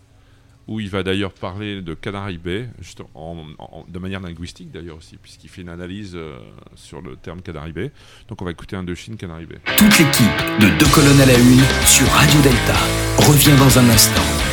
où 0.67 0.81
il 0.81 0.89
va 0.89 1.03
d'ailleurs 1.03 1.33
parler 1.33 1.83
de 1.83 1.93
Canary 1.93 2.39
Bay, 2.39 2.69
de 3.89 3.99
manière 3.99 4.21
linguistique 4.21 4.71
d'ailleurs 4.71 4.97
aussi, 4.97 5.19
puisqu'il 5.19 5.51
fait 5.51 5.61
une 5.61 5.69
analyse 5.69 6.13
euh, 6.15 6.39
sur 6.75 7.03
le 7.03 7.17
terme 7.17 7.43
Canary. 7.43 7.75
Donc, 8.29 8.41
on 8.41 8.45
va 8.47 8.53
écouter 8.53 8.77
un 8.77 8.85
de 8.85 8.95
Chine 8.95 9.17
Canary 9.17 9.45
Bay. 9.45 9.59
Toute 9.77 9.99
l'équipe 9.99 10.27
de 10.61 10.79
Deux 10.79 10.91
colonnes 10.95 11.21
à 11.21 11.27
la 11.27 11.39
une 11.39 11.63
sur 11.85 12.09
Radio 12.09 12.41
Delta 12.41 12.77
revient 13.19 13.57
dans 13.59 13.79
un 13.79 13.89
instant. 13.91 14.52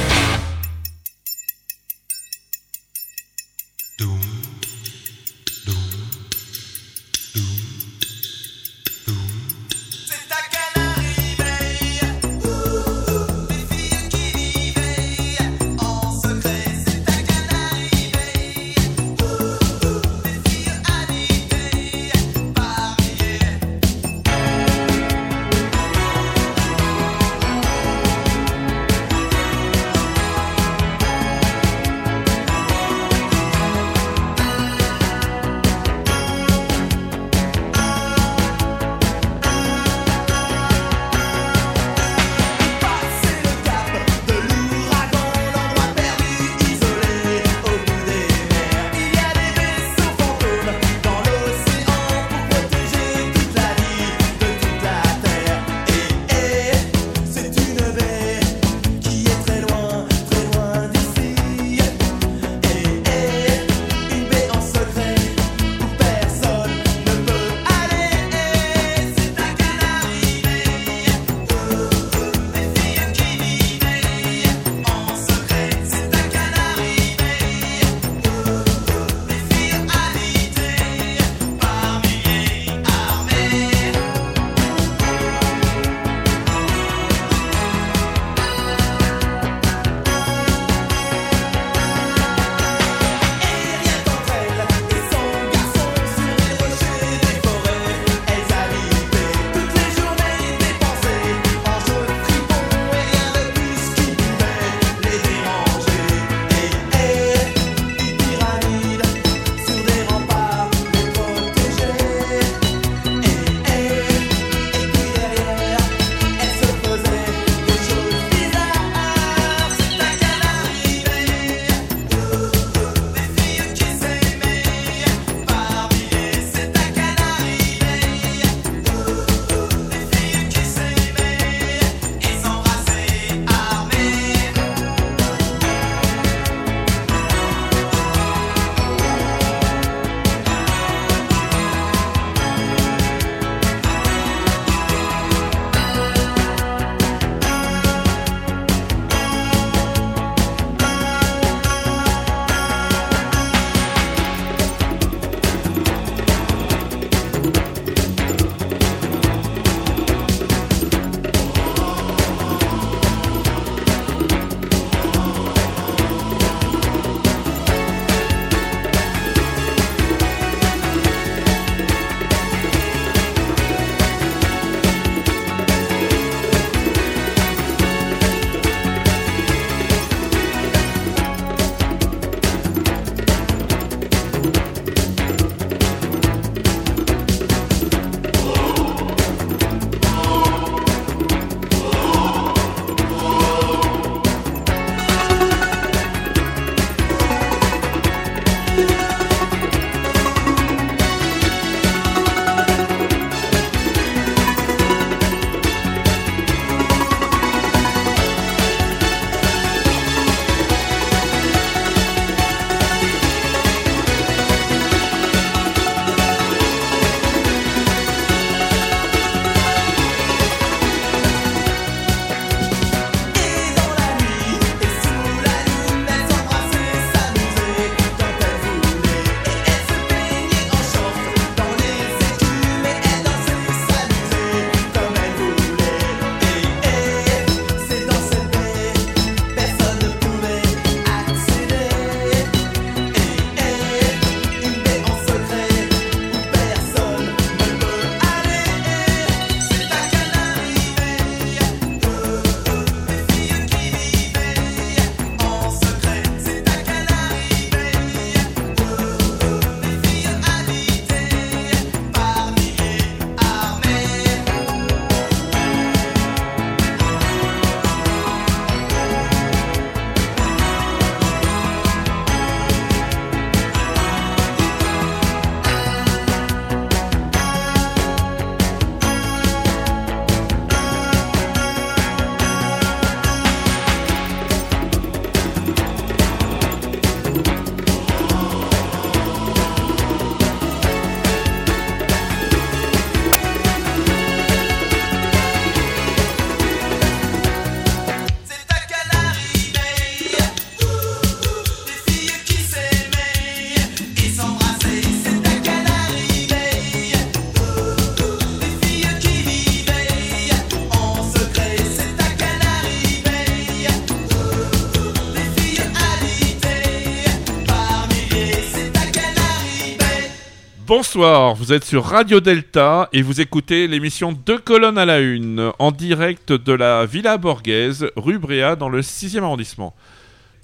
Bonsoir, 320.89 321.53
vous 321.53 321.71
êtes 321.71 321.83
sur 321.83 322.03
Radio 322.03 322.39
Delta 322.39 323.09
et 323.13 323.21
vous 323.21 323.41
écoutez 323.41 323.87
l'émission 323.87 324.31
Deux 324.31 324.57
colonnes 324.57 324.97
à 324.97 325.05
la 325.05 325.19
une 325.19 325.71
en 325.77 325.91
direct 325.91 326.51
de 326.51 326.73
la 326.73 327.05
Villa 327.05 327.37
Borghese, 327.37 328.07
rue 328.15 328.39
Bréa, 328.39 328.75
dans 328.75 328.89
le 328.89 329.01
6e 329.01 329.43
arrondissement. 329.43 329.93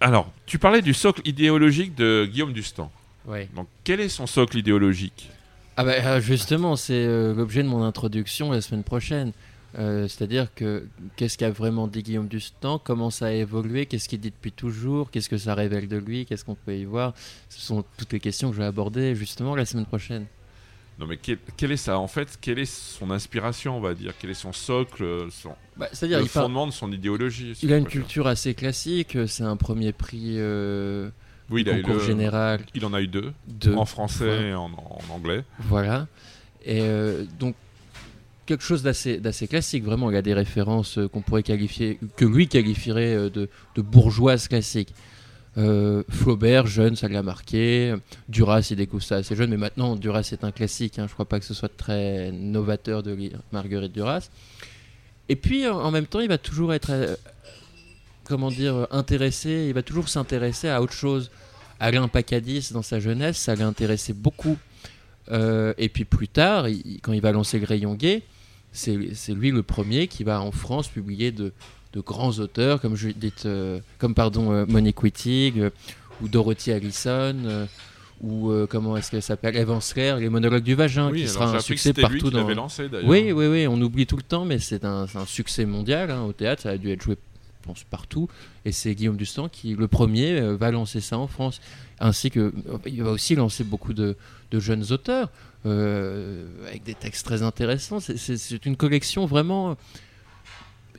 Alors, 0.01 0.31
tu 0.47 0.57
parlais 0.57 0.81
du 0.81 0.95
socle 0.95 1.21
idéologique 1.25 1.93
de 1.93 2.25
Guillaume 2.25 2.53
Dustan. 2.53 2.91
Ouais. 3.27 3.47
Donc, 3.55 3.67
quel 3.83 3.99
est 3.99 4.09
son 4.09 4.25
socle 4.25 4.57
idéologique? 4.57 5.29
Ah 5.77 5.83
bah 5.83 6.19
justement, 6.19 6.75
c'est 6.75 7.05
euh, 7.05 7.35
l'objet 7.35 7.61
de 7.61 7.67
mon 7.67 7.83
introduction 7.83 8.51
la 8.51 8.61
semaine 8.61 8.83
prochaine. 8.83 9.31
Euh, 9.77 10.07
C'est-à-dire 10.07 10.53
que 10.55 10.87
qu'est-ce 11.17 11.37
qu'a 11.37 11.49
vraiment 11.51 11.87
dit 11.87 12.01
Guillaume 12.01 12.27
Dustan 12.27 12.79
Comment 12.79 13.09
ça 13.09 13.25
a 13.27 13.31
évolué? 13.31 13.85
Qu'est-ce 13.85 14.07
qu'il 14.07 14.19
dit 14.21 14.31
depuis 14.31 14.51
toujours? 14.53 15.11
Qu'est-ce 15.11 15.27
que 15.29 15.37
ça 15.37 15.53
révèle 15.53 15.87
de 15.87 15.97
lui? 15.97 16.25
Qu'est-ce 16.25 16.45
qu'on 16.45 16.55
peut 16.55 16.75
y 16.77 16.85
voir? 16.85 17.13
Ce 17.49 17.59
sont 17.59 17.83
toutes 17.97 18.13
les 18.13 18.19
questions 18.21 18.49
que 18.49 18.55
je 18.55 18.61
vais 18.61 18.67
aborder 18.67 19.15
justement 19.15 19.55
la 19.55 19.65
semaine 19.65 19.85
prochaine. 19.85 20.25
Non, 20.97 21.07
mais 21.07 21.17
quel, 21.17 21.39
quel 21.57 21.73
est 21.73 21.77
ça 21.77 21.99
En 21.99 22.07
fait, 22.07 22.37
quelle 22.39 22.57
est 22.57 22.71
son 22.71 23.11
inspiration, 23.11 23.75
on 23.75 23.81
va 23.81 23.93
dire? 23.93 24.13
Quel 24.17 24.29
est 24.29 24.33
son 24.33 24.53
socle, 24.53 25.27
son, 25.29 25.53
Bah, 25.75 25.89
C'est-à-dire 25.91 26.19
le 26.19 26.23
il, 26.25 26.29
part- 26.29 26.43
fondement 26.43 26.67
de 26.67 26.71
son 26.71 26.89
idéologie 26.89 27.51
il 27.61 27.73
a 27.73 27.77
une 27.77 27.85
culture 27.85 28.27
assez 28.27 28.53
classique. 28.53 29.17
C'est 29.27 29.43
un 29.43 29.57
premier 29.57 29.91
prix 29.91 30.35
euh, 30.37 31.09
Oui, 31.49 31.63
il, 31.63 31.69
a 31.69 31.77
eu 31.77 31.81
concours 31.81 31.99
le- 31.99 32.05
général 32.07 32.61
il 32.75 32.85
en 32.85 32.93
a 32.93 33.01
eu 33.01 33.07
deux, 33.07 33.33
de 33.49 33.73
en 33.75 33.83
français 33.83 34.23
Ouais. 34.25 34.47
et 34.51 34.53
en, 34.53 34.67
en 34.71 35.13
anglais. 35.13 35.43
Voilà. 35.59 36.07
Et 36.63 36.79
euh, 36.83 37.25
donc, 37.39 37.55
quelque 38.45 38.63
chose 38.63 38.83
d'assez 38.83 39.47
classique, 39.47 39.83
vraiment. 39.83 40.09
Il 40.11 40.13
y 40.13 40.17
a 40.17 40.21
des 40.21 40.33
références 40.33 40.97
euh, 40.97 41.07
qu'on 41.07 41.21
pourrait 41.21 41.43
qualifier, 41.43 41.99
que 42.15 42.25
lui 42.25 42.47
qualifierait 42.47 43.15
euh, 43.15 43.29
de, 43.29 43.49
de 43.75 43.81
bourgeoises 43.81 44.47
classiques. 44.47 44.93
Euh, 45.57 46.03
Flaubert, 46.09 46.67
jeune, 46.67 46.95
ça 46.95 47.07
l'a 47.07 47.23
marqué. 47.23 47.95
Duras, 48.29 48.67
il 48.69 48.77
découvre 48.77 49.03
ça 49.03 49.17
assez 49.17 49.35
jeune, 49.35 49.49
mais 49.49 49.57
maintenant, 49.57 49.95
Duras 49.95 50.29
est 50.31 50.43
un 50.43 50.51
classique. 50.51 50.99
Hein. 50.99 51.07
Je 51.07 51.13
crois 51.13 51.25
pas 51.25 51.39
que 51.39 51.45
ce 51.45 51.53
soit 51.53 51.75
très 51.75 52.31
novateur 52.31 53.03
de 53.03 53.13
lire 53.13 53.39
Marguerite 53.51 53.93
Duras. 53.93 54.29
Et 55.29 55.35
puis, 55.35 55.67
en 55.67 55.89
même 55.91 56.05
temps, 56.05 56.19
il 56.19 56.27
va 56.27 56.37
toujours 56.37 56.73
être, 56.73 57.17
comment 58.25 58.51
dire, 58.51 58.87
intéressé, 58.91 59.65
il 59.69 59.73
va 59.73 59.81
toujours 59.81 60.07
s'intéresser 60.07 60.69
à 60.69 60.81
autre 60.83 60.93
chose. 60.93 61.31
Alain 61.79 62.07
Pacadis, 62.07 62.71
dans 62.73 62.83
sa 62.83 62.99
jeunesse, 62.99 63.37
ça 63.37 63.55
l'a 63.55 63.65
intéressé 63.65 64.13
beaucoup. 64.13 64.57
Et 65.31 65.89
puis 65.91 66.05
plus 66.05 66.27
tard, 66.27 66.67
quand 67.01 67.13
il 67.13 67.21
va 67.21 67.31
lancer 67.31 67.57
le 67.57 67.65
rayon 67.65 67.95
gay, 67.95 68.21
c'est 68.75 69.33
lui 69.33 69.51
le 69.51 69.63
premier 69.63 70.07
qui 70.07 70.23
va 70.23 70.41
en 70.41 70.51
France 70.51 70.87
publier 70.87 71.31
de, 71.31 71.53
de 71.95 72.01
grands 72.01 72.39
auteurs 72.39 72.81
comme 72.81 72.95
Judith, 72.95 73.43
euh, 73.45 73.79
comme 73.97 74.13
pardon 74.13 74.51
euh, 74.51 74.65
Monique 74.67 75.01
Wittig 75.01 75.59
euh, 75.59 75.69
ou 76.21 76.27
Dorothy 76.27 76.71
Allison 76.71 77.67
ou 78.21 78.49
comment 78.69 78.95
est-ce 78.95 79.11
qu'elle 79.11 79.21
s'appelle 79.21 79.57
Eve 79.57 79.69
Ensler, 79.69 80.15
les 80.19 80.29
monologues 80.29 80.63
du 80.63 80.73
vagin 80.73 81.11
oui, 81.11 81.23
qui 81.23 81.27
sera 81.27 81.53
un 81.53 81.59
succès 81.59 81.91
lui 81.91 82.01
partout 82.01 82.29
qui 82.29 82.31
dans. 82.31 82.47
lancé. 82.47 82.89
Oui, 83.03 83.33
oui, 83.33 83.47
oui, 83.47 83.67
on 83.67 83.79
oublie 83.81 84.07
tout 84.07 84.15
le 84.15 84.23
temps, 84.23 84.45
mais 84.45 84.57
c'est 84.57 84.85
un, 84.85 85.05
succès 85.27 85.65
mondial 85.65 86.09
hein, 86.09 86.23
au 86.23 86.31
théâtre. 86.31 86.63
Ça 86.63 86.69
a 86.69 86.77
dû 86.77 86.89
être 86.91 87.03
joué, 87.03 87.17
je 87.17 87.67
pense, 87.67 87.83
partout. 87.83 88.29
Et 88.63 88.71
c'est 88.71 88.95
Guillaume 88.95 89.17
Dustan 89.17 89.49
qui, 89.49 89.75
le 89.75 89.87
premier, 89.89 90.39
va 90.55 90.71
lancer 90.71 91.01
ça 91.01 91.17
en 91.17 91.27
France. 91.27 91.59
Ainsi 91.99 92.31
que, 92.31 92.53
il 92.85 93.03
va 93.03 93.11
aussi 93.11 93.35
lancer 93.35 93.65
beaucoup 93.65 93.93
de, 93.93 94.15
de 94.49 94.59
jeunes 94.59 94.85
auteurs 94.91 95.29
avec 95.65 96.83
des 96.83 96.93
textes 96.95 97.25
très 97.25 97.41
intéressants. 97.43 97.99
C'est- 97.99 98.65
une 98.65 98.75
collection 98.77 99.25
vraiment. 99.25 99.75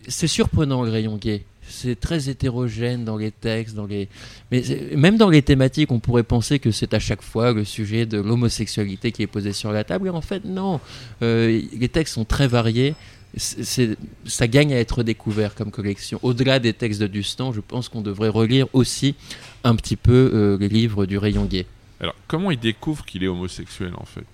C'est 0.09 0.29
surprenant 0.29 0.83
le 0.85 0.91
rayon 0.91 1.17
gay. 1.17 1.45
C'est 1.69 1.99
très 1.99 2.29
hétérogène 2.29 3.05
dans 3.05 3.17
les 3.17 3.33
textes, 3.33 3.75
dans 3.75 3.87
les. 3.87 4.09
Mais 4.53 4.63
même 4.97 5.17
dans 5.17 5.29
les 5.31 5.43
thématiques, 5.43 5.91
on 5.91 5.99
pourrait 5.99 6.23
penser 6.23 6.61
que 6.61 6.71
c'est 6.71 6.95
à 6.95 7.01
chaque 7.01 7.23
fois 7.23 7.53
le 7.53 7.65
sujet 7.65 8.07
de 8.07 8.19
l'homosexualité 8.19 9.11
qui 9.11 9.23
est 9.23 9.27
posé 9.27 9.53
sur 9.53 9.73
la 9.73 9.83
table. 9.83 10.07
Et 10.07 10.11
en 10.11 10.21
fait, 10.21 10.45
non. 10.45 10.81
Euh, 11.23 11.61
les 11.73 11.89
textes 11.89 12.15
sont 12.15 12.25
très 12.25 12.47
variés. 12.47 12.95
C'est- 13.37 13.99
ça 14.27 14.47
gagne 14.47 14.73
à 14.73 14.79
être 14.79 15.03
découvert 15.03 15.57
comme 15.57 15.73
collection. 15.73 16.21
Au-delà 16.23 16.61
des 16.61 16.73
textes 16.73 17.01
de 17.01 17.09
Dustan, 17.09 17.53
je 17.53 17.61
pense 17.61 17.89
qu'on 17.89 18.01
devrait 18.01 18.29
relire 18.31 18.67
aussi 18.73 19.17
un 19.65 19.75
petit 19.75 19.97
peu 19.97 20.31
euh, 20.33 20.57
les 20.59 20.69
livres 20.69 21.05
du 21.05 21.19
rayon 21.19 21.45
gay. 21.47 21.67
Alors, 22.01 22.15
comment 22.29 22.51
il 22.53 22.59
découvre 22.61 23.05
qu'il 23.05 23.25
est 23.25 23.29
homosexuel 23.29 23.93
en 23.97 24.05
fait? 24.07 24.25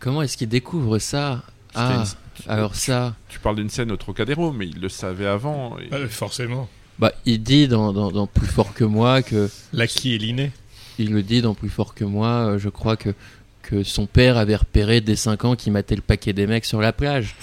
Comment 0.00 0.22
est-ce 0.22 0.36
qu'il 0.36 0.48
découvre 0.48 0.98
ça 0.98 1.42
Ah, 1.74 2.04
une- 2.46 2.50
alors 2.50 2.74
ça, 2.74 3.14
Tu 3.28 3.38
parles 3.38 3.56
d'une 3.56 3.68
scène 3.70 3.90
au 3.92 3.96
Trocadéro, 3.96 4.52
mais 4.52 4.66
il 4.68 4.80
le 4.80 4.88
savait 4.88 5.26
avant. 5.26 5.76
et- 5.78 5.88
Ah, 5.92 6.06
forcément. 6.08 6.68
bah, 6.98 7.12
il 7.26 7.42
dit 7.42 7.68
dans, 7.68 7.92
dans- 7.92 8.10
dans 8.12 8.26
Plus 8.26 8.46
fort 8.46 8.74
que 8.74 8.84
moi 8.84 9.22
que 9.22 9.50
L'acquis 9.72 10.14
est 10.14 10.18
l'inné. 10.18 10.52
il 10.98 11.12
le 11.12 11.22
dit 11.22 11.42
dans 11.42 11.54
Plus 11.54 11.68
fort 11.68 11.94
que 11.94 12.04
moi. 12.04 12.28
euh, 12.52 12.58
je 12.58 12.68
crois 12.68 12.96
que 12.96 13.14
que 13.62 13.82
son 13.82 14.06
père 14.06 14.38
avait 14.38 14.56
repéré 14.56 15.02
dès 15.02 15.14
5 15.16 15.44
ans 15.44 15.54
qu'il 15.54 15.74
matait 15.74 15.94
le 15.96 16.00
paquet 16.00 16.32
des 16.32 16.46
mecs 16.46 16.64
sur 16.64 16.80
la 16.80 16.90
plage. 16.94 17.34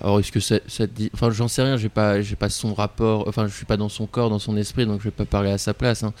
Alors 0.00 0.20
est-ce 0.20 0.30
que 0.30 0.38
ça, 0.40 0.60
ça 0.68 0.86
te 0.86 0.92
dit 0.94 1.10
Enfin, 1.12 1.30
j'en 1.30 1.48
sais 1.48 1.62
rien. 1.62 1.76
J'ai 1.76 1.88
pas, 1.88 2.20
j'ai 2.22 2.36
pas 2.36 2.48
son 2.48 2.72
rapport. 2.74 3.26
Enfin, 3.26 3.46
je 3.48 3.54
suis 3.54 3.64
pas 3.66 3.76
dans 3.76 3.88
son 3.88 4.06
corps, 4.06 4.30
dans 4.30 4.38
son 4.38 4.56
esprit, 4.56 4.86
donc 4.86 5.00
je 5.00 5.04
vais 5.04 5.10
pas 5.10 5.24
parler 5.24 5.50
à 5.50 5.58
sa 5.58 5.74
place. 5.74 6.04
hein. 6.04 6.12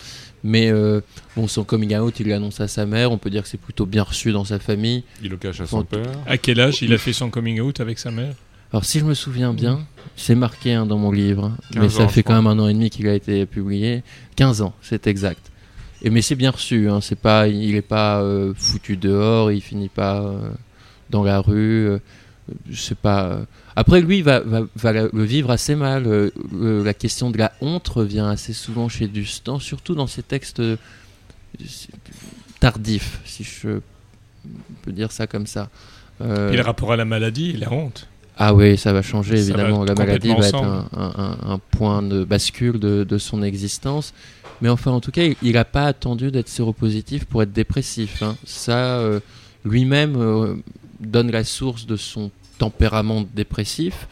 Mais 0.42 0.70
euh, 0.70 1.00
bon, 1.36 1.46
son 1.46 1.62
coming 1.64 1.96
out, 1.96 2.18
il 2.20 2.28
l'annonce 2.28 2.60
à 2.60 2.66
sa 2.68 2.86
mère. 2.86 3.12
On 3.12 3.18
peut 3.18 3.30
dire 3.30 3.42
que 3.42 3.48
c'est 3.48 3.60
plutôt 3.60 3.86
bien 3.86 4.02
reçu 4.02 4.32
dans 4.32 4.44
sa 4.44 4.58
famille. 4.58 5.04
Il 5.22 5.30
le 5.30 5.36
cache 5.36 5.60
à 5.60 5.66
son 5.66 5.84
père. 5.84 6.06
À 6.26 6.38
quel 6.38 6.58
âge 6.60 6.82
il 6.82 6.92
a 6.92 6.98
fait 6.98 7.12
son 7.12 7.30
coming 7.30 7.60
out 7.60 7.78
avec 7.80 7.98
sa 7.98 8.10
mère? 8.10 8.34
Alors, 8.72 8.84
si 8.84 8.98
je 8.98 9.04
me 9.04 9.14
souviens 9.14 9.54
bien, 9.54 9.80
c'est 10.16 10.34
marqué 10.34 10.74
hein, 10.74 10.84
dans 10.84 10.98
mon 10.98 11.10
livre, 11.10 11.44
hein, 11.44 11.56
15 11.72 11.82
mais 11.82 11.88
ça 11.88 12.02
ans, 12.02 12.08
fait 12.08 12.22
quand 12.22 12.34
crois. 12.34 12.42
même 12.52 12.58
un 12.60 12.62
an 12.64 12.68
et 12.68 12.74
demi 12.74 12.90
qu'il 12.90 13.08
a 13.08 13.14
été 13.14 13.46
publié. 13.46 14.02
15 14.36 14.60
ans, 14.60 14.74
c'est 14.82 15.06
exact. 15.06 15.50
Et 16.02 16.10
mais 16.10 16.20
c'est 16.20 16.34
bien 16.34 16.50
reçu, 16.50 16.88
hein, 16.90 17.00
c'est 17.00 17.18
pas, 17.18 17.48
il 17.48 17.74
est 17.76 17.80
pas 17.82 18.20
euh, 18.20 18.52
foutu 18.56 18.96
dehors, 18.98 19.50
il 19.52 19.60
finit 19.62 19.88
pas 19.88 20.20
euh, 20.20 20.50
dans 21.10 21.22
la 21.24 21.40
rue. 21.40 21.88
Euh, 22.50 22.54
je 22.70 22.80
sais 22.80 22.94
pas. 22.94 23.24
euh. 23.24 23.44
Après, 23.76 24.00
lui, 24.00 24.22
va, 24.22 24.40
va, 24.40 24.62
va 24.76 24.92
le 24.92 25.22
vivre 25.24 25.50
assez 25.50 25.74
mal. 25.76 26.06
euh, 26.06 26.30
le- 26.52 26.82
la 26.82 26.94
question 26.94 27.30
de 27.30 27.38
la 27.38 27.52
honte 27.60 27.86
revient 27.88 28.26
assez 28.30 28.52
souvent 28.52 28.88
chez 28.88 29.06
Dustan, 29.08 29.58
surtout 29.58 29.94
dans 29.94 30.06
ses 30.06 30.22
textes 30.22 30.60
tardifs, 32.60 33.20
si 33.24 33.44
je 33.44 33.80
peux 34.82 34.92
dire 34.92 35.12
ça 35.12 35.26
comme 35.26 35.46
ça. 35.46 35.68
Euh, 36.20 36.52
Et 36.52 36.56
le 36.56 36.62
rapport 36.62 36.92
à 36.92 36.96
la 36.96 37.04
maladie 37.04 37.52
la 37.52 37.72
honte. 37.72 38.08
ah 38.36 38.54
oui, 38.54 38.76
ça 38.76 38.92
va 38.92 39.02
changer 39.02 39.38
évidemment. 39.38 39.80
va 39.80 39.86
la 39.86 39.94
maladie 39.94 40.28
va 40.34 40.48
être 40.48 40.54
un, 40.62 40.88
un- 40.92 41.14
un- 41.16 41.52
un 41.52 41.58
point 41.70 42.02
de 42.02 42.24
bascule 42.24 42.78
de, 42.80 43.04
de 43.04 43.18
son 43.18 43.42
existence. 43.42 44.12
Mais 44.60 44.68
enfin, 44.68 44.90
en 44.90 45.00
tout 45.00 45.12
cas, 45.12 45.22
il 45.40 45.52
n'a 45.52 45.64
pas 45.64 45.84
attendu 45.86 46.32
d'être 46.32 46.48
séropositif 46.48 47.24
pour 47.26 47.42
être 47.44 47.52
dépressif. 47.52 48.22
hein. 48.24 48.36
Ça, 48.44 48.98
euh, 48.98 49.20
lui-même 49.64 50.16
euh, 50.16 50.56
donne 51.00 51.30
la 51.30 51.44
source 51.44 51.86
de 51.86 51.96
son 51.96 52.30
tempérament 52.58 53.24
dépressif. 53.34 54.08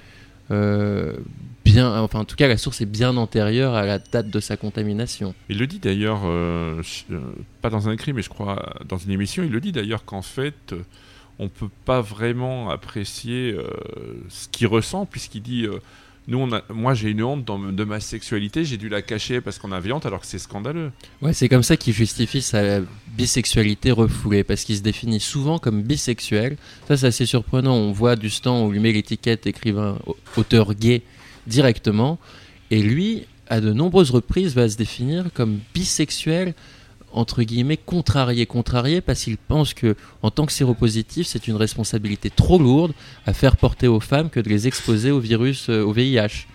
Euh, 0.50 1.16
bien, 1.64 2.00
enfin, 2.00 2.20
en 2.20 2.24
tout 2.24 2.36
cas, 2.36 2.48
la 2.48 2.56
source 2.56 2.80
est 2.80 2.86
bien 2.86 3.16
antérieure 3.16 3.74
à 3.74 3.84
la 3.84 3.98
date 3.98 4.30
de 4.30 4.40
sa 4.40 4.56
contamination. 4.56 5.34
Il 5.48 5.58
le 5.58 5.66
dit 5.66 5.78
d'ailleurs, 5.78 6.22
euh, 6.24 6.80
euh, 7.10 7.20
pas 7.62 7.70
dans 7.70 7.88
un 7.88 7.92
écrit, 7.92 8.12
mais 8.12 8.22
je 8.22 8.28
crois 8.28 8.74
dans 8.88 8.98
une 8.98 9.10
émission, 9.10 9.42
il 9.42 9.50
le 9.50 9.60
dit 9.60 9.72
d'ailleurs 9.72 10.04
qu'en 10.04 10.22
fait, 10.22 10.74
on 11.38 11.48
peut 11.48 11.70
pas 11.84 12.00
vraiment 12.00 12.70
apprécier 12.70 13.56
ce 14.28 14.48
qu'il 14.48 14.68
ressent, 14.68 15.04
puisqu'il 15.06 15.42
dit 15.42 15.66
nous, 16.28 16.42
a, 16.54 16.62
moi 16.72 16.94
j'ai 16.94 17.10
une 17.10 17.22
honte 17.22 17.44
de 17.44 17.84
ma 17.84 18.00
sexualité, 18.00 18.64
j'ai 18.64 18.76
dû 18.76 18.88
la 18.88 19.00
cacher 19.02 19.40
parce 19.40 19.58
qu'on 19.58 19.70
avait 19.72 19.92
honte, 19.92 20.06
alors 20.06 20.20
que 20.20 20.26
c'est 20.26 20.38
scandaleux. 20.38 20.90
Ouais, 21.22 21.32
c'est 21.32 21.48
comme 21.48 21.62
ça 21.62 21.76
qu'il 21.76 21.92
justifie 21.94 22.42
sa 22.42 22.80
bisexualité 23.16 23.92
refoulée, 23.92 24.42
parce 24.44 24.64
qu'il 24.64 24.76
se 24.76 24.82
définit 24.82 25.20
souvent 25.20 25.58
comme 25.58 25.82
bisexuel. 25.82 26.56
Ça, 26.88 26.96
c'est 26.96 27.06
assez 27.06 27.26
surprenant. 27.26 27.74
On 27.74 27.92
voit 27.92 28.16
Dustan, 28.16 28.56
on 28.56 28.70
lui 28.70 28.80
met 28.80 28.92
l'étiquette 28.92 29.46
écrivain, 29.46 29.98
au- 30.06 30.16
auteur 30.36 30.74
gay 30.74 31.02
directement, 31.46 32.18
et 32.70 32.82
lui, 32.82 33.24
à 33.48 33.60
de 33.60 33.72
nombreuses 33.72 34.10
reprises, 34.10 34.54
va 34.54 34.68
se 34.68 34.76
définir 34.76 35.26
comme 35.32 35.60
bisexuel 35.74 36.54
entre 37.16 37.42
guillemets 37.42 37.76
contrarié. 37.76 38.46
Contrarié 38.46 39.00
parce 39.00 39.24
qu'il 39.24 39.36
pense 39.36 39.74
que 39.74 39.96
en 40.22 40.30
tant 40.30 40.46
que 40.46 40.52
séropositif 40.52 41.26
c'est 41.26 41.48
une 41.48 41.56
responsabilité 41.56 42.30
trop 42.30 42.58
lourde 42.58 42.92
à 43.26 43.32
faire 43.32 43.56
porter 43.56 43.88
aux 43.88 44.00
femmes 44.00 44.30
que 44.30 44.40
de 44.40 44.48
les 44.48 44.68
exposer 44.68 45.10
au 45.10 45.18
virus 45.18 45.68
euh, 45.68 45.82
au 45.82 45.92
VIH 45.92 46.46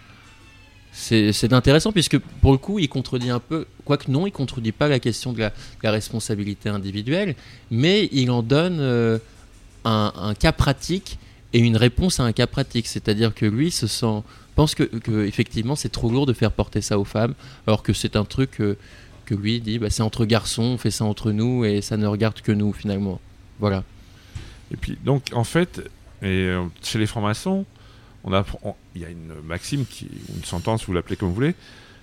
c'est 0.93 1.53
intéressant 1.53 1.93
puisque 1.93 2.17
pour 2.17 2.51
le 2.51 2.57
coup 2.57 2.77
il 2.77 2.89
contredit 2.89 3.29
un 3.29 3.39
peu 3.39 3.65
quoique 3.85 4.11
non 4.11 4.27
il 4.27 4.31
contredit 4.31 4.73
pas 4.73 4.89
la 4.89 4.99
question 4.99 5.31
de 5.31 5.39
la, 5.39 5.51
responsabilité 5.91 6.67
individuelle 6.67 7.35
mais 7.69 8.09
il 8.11 8.29
en 8.29 8.43
donne 8.43 8.79
euh, 8.81 9.17
un, 9.85 10.33
cas 10.37 10.51
pratique 10.51 11.17
et 11.53 11.59
une 11.59 11.77
réponse 11.77 12.19
à 12.19 12.23
un 12.23 12.31
cas 12.31 12.47
pratique. 12.47 12.87
C'est-à-dire 12.87 13.33
que 13.33 13.45
lui 13.45 13.71
se 13.71 13.87
sent 13.87 14.21
pense 14.55 14.75
que 14.75 14.89
effectivement 15.25 15.77
c'est 15.77 15.89
trop 15.89 16.09
lourd 16.09 16.25
de 16.25 16.33
faire 16.33 16.51
porter 16.51 16.81
ça 16.81 16.99
aux 16.99 17.05
femmes 17.05 17.35
alors 17.67 17.83
que 17.83 17.93
c'est 17.93 18.17
un 18.17 18.25
truc 18.25 18.59
euh, 18.59 18.77
que 19.25 19.35
lui 19.35 19.61
dit 19.61 19.79
bah, 19.79 19.89
c'est 19.89 20.03
entre 20.03 20.25
garçons 20.25 20.63
on 20.63 20.77
fait 20.77 20.91
ça 20.91 21.05
entre 21.05 21.31
nous 21.31 21.65
et 21.65 21.81
ça 21.81 21.97
ne 21.97 22.07
regarde 22.07 22.41
que 22.41 22.51
nous 22.51 22.73
finalement 22.73 23.19
voilà 23.61 23.83
Et 24.71 24.75
puis, 24.75 24.97
donc, 25.05 25.27
en 25.33 25.43
fait, 25.43 25.81
euh, 26.23 26.65
chez 26.81 26.97
les 26.97 27.05
francs-maçons, 27.05 27.65
on 28.23 28.43
il 28.95 29.01
y 29.01 29.05
a 29.05 29.09
une 29.09 29.33
maxime, 29.45 29.85
qui, 29.85 30.07
une 30.35 30.43
sentence, 30.43 30.85
vous 30.85 30.93
l'appelez 30.93 31.15
comme 31.15 31.29
vous 31.29 31.35
voulez, 31.35 31.55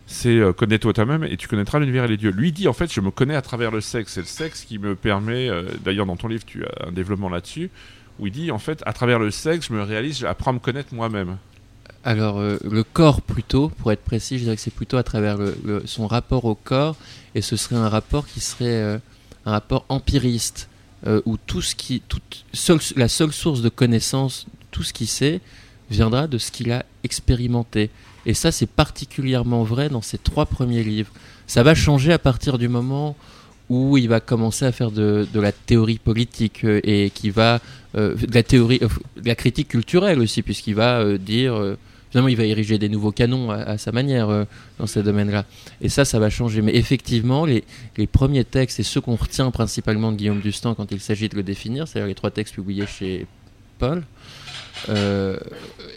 c'est 0.07 0.39
euh, 0.39 0.53
connais-toi 0.53 0.93
toi-même 0.93 1.25
et 1.25 1.37
tu 1.37 1.49
connaîtras 1.49 1.81
l'univers 1.81 2.05
et 2.05 2.09
les 2.09 2.17
dieux. 2.17 2.31
Lui 2.31 2.53
dit 2.53 2.67
en 2.67 2.73
fait 2.73 2.93
je 2.93 3.01
me 3.01 3.11
connais 3.11 3.35
à 3.35 3.43
travers 3.43 3.71
le 3.71 3.81
sexe. 3.81 4.15
C'est 4.15 4.21
le 4.21 4.27
sexe 4.27 4.65
qui 4.65 4.79
me 4.79 4.95
permet, 4.95 5.49
euh, 5.49 5.65
d'ailleurs 5.85 6.07
dans 6.07 6.17
ton 6.17 6.29
livre 6.29 6.45
tu 6.47 6.65
as 6.65 6.89
un 6.89 6.93
développement 6.93 7.29
là-dessus, 7.29 7.71
où 8.19 8.27
il 8.27 8.33
dit 8.33 8.51
en 8.51 8.59
fait 8.59 8.83
à 8.87 8.93
travers 8.93 9.19
le 9.19 9.31
sexe 9.31 9.69
je 9.69 9.75
me 9.75 9.83
réalise, 9.83 10.19
j'apprends 10.21 10.53
à 10.53 10.55
me 10.55 10.61
connaître 10.61 10.95
moi-même. 10.95 11.37
Alors, 12.05 12.39
euh, 12.39 12.59
le 12.65 12.85
corps 12.85 13.21
plutôt, 13.21 13.69
pour 13.69 13.91
être 13.93 14.03
précis, 14.03 14.39
je 14.39 14.45
dirais 14.45 14.57
que 14.57 14.63
c'est 14.63 14.73
plutôt 14.73 14.97
à 14.97 15.03
travers 15.03 15.39
son 15.85 16.07
rapport 16.07 16.45
au 16.45 16.55
corps, 16.55 16.97
et 17.35 17.43
ce 17.43 17.57
serait 17.57 17.77
un 17.77 17.89
rapport 17.89 18.27
qui 18.27 18.41
serait 18.41 18.67
euh, 18.67 18.99
un 19.45 19.51
rapport 19.51 19.85
empiriste, 19.89 20.69
euh, 21.07 21.21
où 21.27 21.37
tout 21.37 21.61
ce 21.61 21.75
qui, 21.75 22.01
toute, 22.09 22.45
la 22.97 23.09
seule 23.09 23.33
source 23.33 23.63
de 23.63 23.69
connaissance, 23.69 24.47
tout 24.71 24.83
ce 24.83 24.93
qu'il 24.93 25.09
sait, 25.09 25.41
viendra 25.91 26.29
de 26.29 26.39
ce 26.39 26.53
qu'il 26.53 26.71
a 26.71 26.85
expérimenté. 27.03 27.91
Et 28.27 28.35
ça, 28.35 28.53
c'est 28.53 28.67
particulièrement 28.67 29.65
vrai 29.65 29.89
dans 29.89 30.03
ses 30.03 30.19
trois 30.19 30.47
premiers 30.47 30.85
livres. 30.85 31.13
Ça 31.47 31.63
va 31.63 31.75
changer 31.75 32.13
à 32.13 32.19
partir 32.19 32.59
du 32.59 32.69
moment 32.69 33.17
où 33.71 33.97
il 33.97 34.09
va 34.09 34.21
commencer 34.21 34.65
à 34.65 34.73
faire 34.73 34.91
de, 34.91 35.27
la 35.35 35.53
théorie 35.53 35.99
politique 35.99 36.65
et 36.65 37.11
qui 37.11 37.31
va 37.31 37.61
de 37.95 38.17
la 38.35 38.43
théorie, 38.43 38.81
de 38.81 39.29
la 39.29 39.35
critique 39.35 39.69
culturelle 39.69 40.21
aussi, 40.21 40.43
puisqu'il 40.43 40.75
va 40.75 41.17
dire, 41.19 41.77
finalement, 42.11 42.29
il 42.29 42.37
va 42.37 42.45
ériger 42.45 42.79
des 42.79 42.89
nouveaux 42.89 43.13
canons 43.13 43.51
à, 43.51 43.79
sa 43.79 43.93
manière 43.93 44.29
euh, 44.29 44.45
dans 44.79 44.87
ces 44.87 45.03
domaines-là. 45.03 45.45
Et 45.81 45.89
ça, 45.89 46.05
ça 46.05 46.19
va 46.19 46.31
changer. 46.31 46.63
Mais 46.63 46.75
effectivement, 46.75 47.45
les, 47.45 47.65
premiers 48.11 48.45
textes 48.45 48.81
et 48.81 48.83
ceux 48.83 49.01
qu'on 49.01 49.17
retient 49.17 49.51
principalement 49.51 50.13
de 50.13 50.17
Guillaume 50.17 50.41
Dustan 50.41 50.75
quand 50.75 50.91
il 50.93 51.01
s'agit 51.01 51.29
de 51.29 51.37
le 51.37 51.43
définir, 51.43 51.87
c'est-à-dire 51.87 52.09
les 52.09 52.15
trois 52.15 52.31
textes 52.31 52.55
publiés 52.55 52.87
chez 52.87 53.27
Paul, 53.79 54.03
euh, 54.89 55.37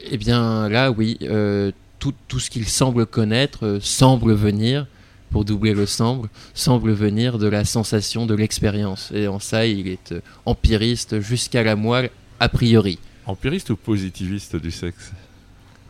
eh 0.10 0.18
bien 0.18 0.70
là, 0.70 0.92
oui, 0.92 1.18
euh, 1.24 1.72
tout, 2.00 2.14
tout 2.28 2.40
ce 2.40 2.50
qu'il 2.50 2.68
semble 2.68 3.06
connaître 3.06 3.80
semble 3.82 4.34
venir, 4.34 4.88
pour 5.30 5.46
doubler 5.46 5.74
le 5.74 5.86
semble, 5.86 6.28
semble 6.54 6.92
venir 6.92 7.38
de 7.38 7.48
la 7.48 7.64
sensation, 7.64 8.26
de 8.26 8.36
l'expérience. 8.36 9.12
Et 9.14 9.30
en 9.30 9.40
ça, 9.40 9.66
il 9.66 9.88
est 9.88 10.14
empiriste 10.46 11.22
jusqu'à 11.22 11.64
la 11.64 11.78
moelle, 11.78 12.10
a 12.42 12.50
priori. 12.50 13.00
Empiriste 13.26 13.70
ou 13.70 13.78
positiviste 13.78 14.58
du 14.58 14.72
sexe? 14.72 15.14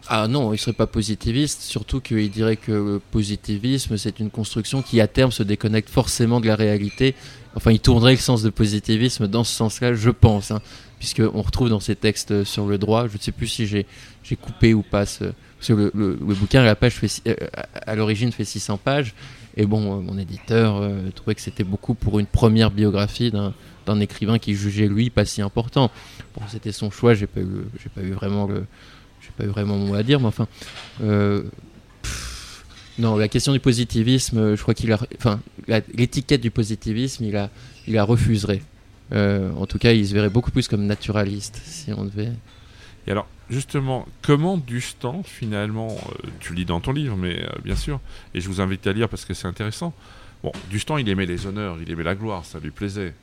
Ah 0.08 0.28
non, 0.28 0.54
il 0.54 0.58
serait 0.58 0.74
pas 0.74 0.88
positiviste, 0.88 1.62
surtout 1.62 2.02
qu'il 2.02 2.30
dirait 2.32 2.58
que 2.58 2.72
le 2.72 3.02
positivisme, 3.12 3.98
c'est 3.98 4.20
une 4.20 4.30
construction 4.32 4.82
qui 4.82 5.00
à 5.00 5.08
terme 5.08 5.32
se 5.32 5.44
déconnecte 5.44 5.90
forcément 5.90 6.40
de 6.42 6.48
la 6.48 6.56
réalité. 6.56 7.16
Enfin, 7.56 7.72
il 7.72 7.80
tournerait 7.80 8.14
le 8.14 8.18
sens 8.18 8.42
de 8.42 8.50
positivisme 8.50 9.28
dans 9.28 9.44
ce 9.44 9.54
sens-là, 9.54 9.94
je 9.94 10.10
pense, 10.10 10.52
hein, 10.52 10.62
puisqu'on 11.00 11.42
retrouve 11.42 11.70
dans 11.70 11.80
ses 11.80 11.96
textes 11.96 12.44
sur 12.44 12.66
le 12.66 12.78
droit, 12.78 13.08
je 13.08 13.14
ne 13.18 13.22
sais 13.22 13.32
plus 13.32 13.48
si 13.48 13.68
j'ai 13.68 13.86
coupé 14.42 14.74
ou 14.74 14.82
pas, 14.82 15.06
ce, 15.06 15.26
parce 15.26 15.68
que 15.68 15.74
le, 15.74 15.92
le- 15.94 16.16
bouquin 16.16 16.62
à, 16.62 16.66
la 16.66 16.76
page 16.76 17.00
euh, 17.28 17.36
à 17.74 17.96
l'origine 17.96 18.32
fait 18.32 18.46
600 18.46 18.78
pages, 18.78 19.14
et 19.56 19.66
bon, 19.66 19.98
euh, 19.98 20.02
mon 20.02 20.18
éditeur 20.18 20.78
euh, 20.78 21.10
trouvait 21.14 21.36
que 21.36 21.42
c'était 21.42 21.64
beaucoup 21.64 21.94
pour 21.94 22.20
une 22.20 22.26
première 22.26 22.72
biographie 22.72 23.32
d'un 23.32 24.00
écrivain 24.00 24.40
qui 24.40 24.56
jugeait 24.56 24.88
lui 24.88 25.10
pas 25.10 25.26
si 25.26 25.42
important. 25.42 25.92
Bon, 26.36 26.42
c'était 26.48 26.72
son 26.72 26.90
choix, 26.90 27.14
j'ai 27.14 27.28
pas 27.28 27.42
pas 27.94 28.02
eu 28.02 28.12
vraiment 28.12 28.48
le, 28.48 28.66
pas 29.42 29.48
eu 29.48 29.50
vraiment 29.50 29.78
mon 29.78 29.88
mot 29.88 29.96
à 29.96 30.04
dire, 30.04 30.20
mais 30.20 30.28
enfin, 30.28 30.48
euh, 31.04 31.44
pff, 32.02 32.64
non, 33.00 33.18
la 33.18 33.28
question 33.28 33.54
du 33.54 33.60
positivisme, 33.60 34.38
euh, 34.38 34.56
je 34.56 34.62
crois 34.62 34.74
qu'il 34.74 34.92
a, 34.92 35.00
enfin, 35.18 35.40
l'étiquette 35.68 36.42
du 36.42 36.52
positivisme, 36.52 37.24
il 37.24 37.36
a, 37.36 37.50
il 37.88 37.96
la 37.96 38.04
refuserait. 38.04 38.62
Euh, 39.14 39.52
en 39.54 39.66
tout 39.66 39.78
cas, 39.78 39.92
il 39.92 40.08
se 40.08 40.14
verrait 40.14 40.30
beaucoup 40.30 40.52
plus 40.52 40.68
comme 40.68 40.86
naturaliste 40.86 41.60
si 41.66 41.92
on 41.92 42.06
devait. 42.06 42.32
Et 43.08 43.12
alors, 43.12 43.28
justement, 43.50 44.08
comment 44.22 44.58
Dustan, 44.58 45.24
finalement, 45.24 45.90
euh, 45.90 46.28
tu 46.40 46.54
lis 46.54 46.66
dans 46.66 46.80
ton 46.80 46.94
livre, 46.94 47.18
mais 47.18 47.44
bien 47.64 47.76
sûr, 47.76 48.00
et 48.34 48.42
je 48.42 48.48
vous 48.48 48.62
invite 48.62 48.86
à 48.88 48.94
lire 48.94 49.10
parce 49.10 49.26
que 49.26 49.34
c'est 49.34 49.48
intéressant. 49.48 49.94
Bon, 50.44 50.52
Dustan, 50.70 50.98
il 50.98 51.10
aimait 51.10 51.26
les 51.26 51.46
honneurs, 51.48 51.78
il 51.82 51.92
aimait 51.92 52.04
la 52.04 52.16
gloire, 52.16 52.46
ça 52.46 52.60
lui 52.60 52.72
plaisait. 52.72 53.14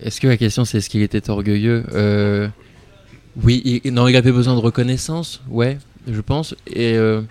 Est-ce 0.00 0.20
que 0.20 0.26
la 0.26 0.36
question 0.36 0.64
c'est 0.64 0.78
est-ce 0.78 0.90
qu'il 0.90 1.02
était 1.02 1.30
orgueilleux? 1.30 1.84
Euh, 1.92 2.48
Oui, 3.42 3.80
il, 3.84 3.92
non, 3.92 4.06
il 4.08 4.16
avait 4.16 4.32
besoin 4.32 4.54
de 4.54 4.60
reconnaissance, 4.60 5.40
ouais, 5.48 5.78
je 6.06 6.20
pense. 6.20 6.54
Et 6.66 6.94
euh, 6.94 7.22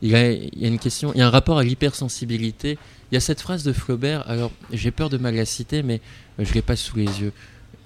il, 0.00 0.10
y 0.10 0.16
a 0.16 0.68
une 0.68 0.78
question, 0.78 1.12
il 1.14 1.18
y 1.18 1.22
a 1.22 1.26
un 1.26 1.30
rapport 1.30 1.58
à 1.58 1.64
l'hypersensibilité. 1.64 2.78
Il 3.10 3.14
y 3.14 3.18
a 3.18 3.20
cette 3.20 3.40
phrase 3.40 3.62
de 3.62 3.72
Flaubert, 3.72 4.28
alors 4.28 4.50
j'ai 4.72 4.90
peur 4.90 5.08
de 5.08 5.18
mal 5.18 5.36
la 5.36 5.44
citer, 5.44 5.82
mais 5.82 6.00
euh, 6.40 6.44
je 6.44 6.52
l'ai 6.54 6.62
pas 6.62 6.76
sous 6.76 6.96
les 6.96 7.04
yeux. 7.04 7.32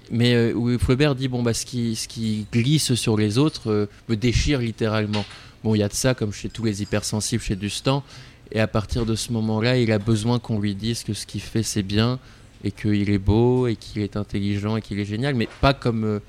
Mais 0.09 0.33
euh, 0.33 0.53
où 0.53 0.77
Flaubert 0.79 1.15
dit 1.15 1.27
bon 1.27 1.43
bah 1.43 1.53
ce 1.53 1.65
qui, 1.65 1.95
ce 1.95 2.07
qui 2.07 2.47
glisse 2.51 2.95
sur 2.95 3.17
les 3.17 3.37
autres 3.37 3.89
me 4.07 4.15
déchire 4.15 4.59
littéralement. 4.59 5.25
Bon, 5.63 5.75
il 5.75 5.79
y 5.79 5.83
a 5.83 5.89
de 5.89 5.93
ça 5.93 6.13
comme 6.13 6.31
chez 6.31 6.49
tous 6.49 6.63
les 6.63 6.81
hypersensibles 6.81 7.43
chez 7.43 7.55
Dustan. 7.55 8.03
Et 8.51 8.61
à 8.61 8.67
partir 8.67 9.05
de 9.05 9.15
ce 9.15 9.33
moment-là, 9.33 9.77
il 9.77 9.91
a 9.91 9.99
besoin 9.99 10.39
qu'on 10.39 10.59
lui 10.59 10.73
dise 10.73 11.03
que 11.03 11.13
ce 11.13 11.25
qu'il 11.25 11.41
fait 11.41 11.63
c'est 11.63 11.83
bien 11.83 12.17
et 12.63 12.71
qu'il 12.71 13.09
est 13.09 13.17
beau 13.17 13.67
et 13.67 13.75
qu'il 13.75 14.01
est 14.01 14.15
intelligent 14.15 14.77
et 14.77 14.81
qu'il 14.81 14.99
est 14.99 15.05
génial, 15.05 15.35
mais 15.35 15.49
pas 15.59 15.73
comme 15.73 16.21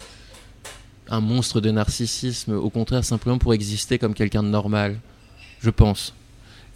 un 1.09 1.21
monstre 1.21 1.61
de 1.61 1.71
narcissisme, 1.71 2.53
au 2.53 2.71
contraire 2.71 3.05
simplement 3.05 3.39
pour 3.39 3.55
exister 3.55 3.99
comme 3.99 4.15
quelqu'un 4.15 4.43
de 4.43 4.49
normal, 4.49 4.99
je 5.61 5.71
pense. 5.71 6.15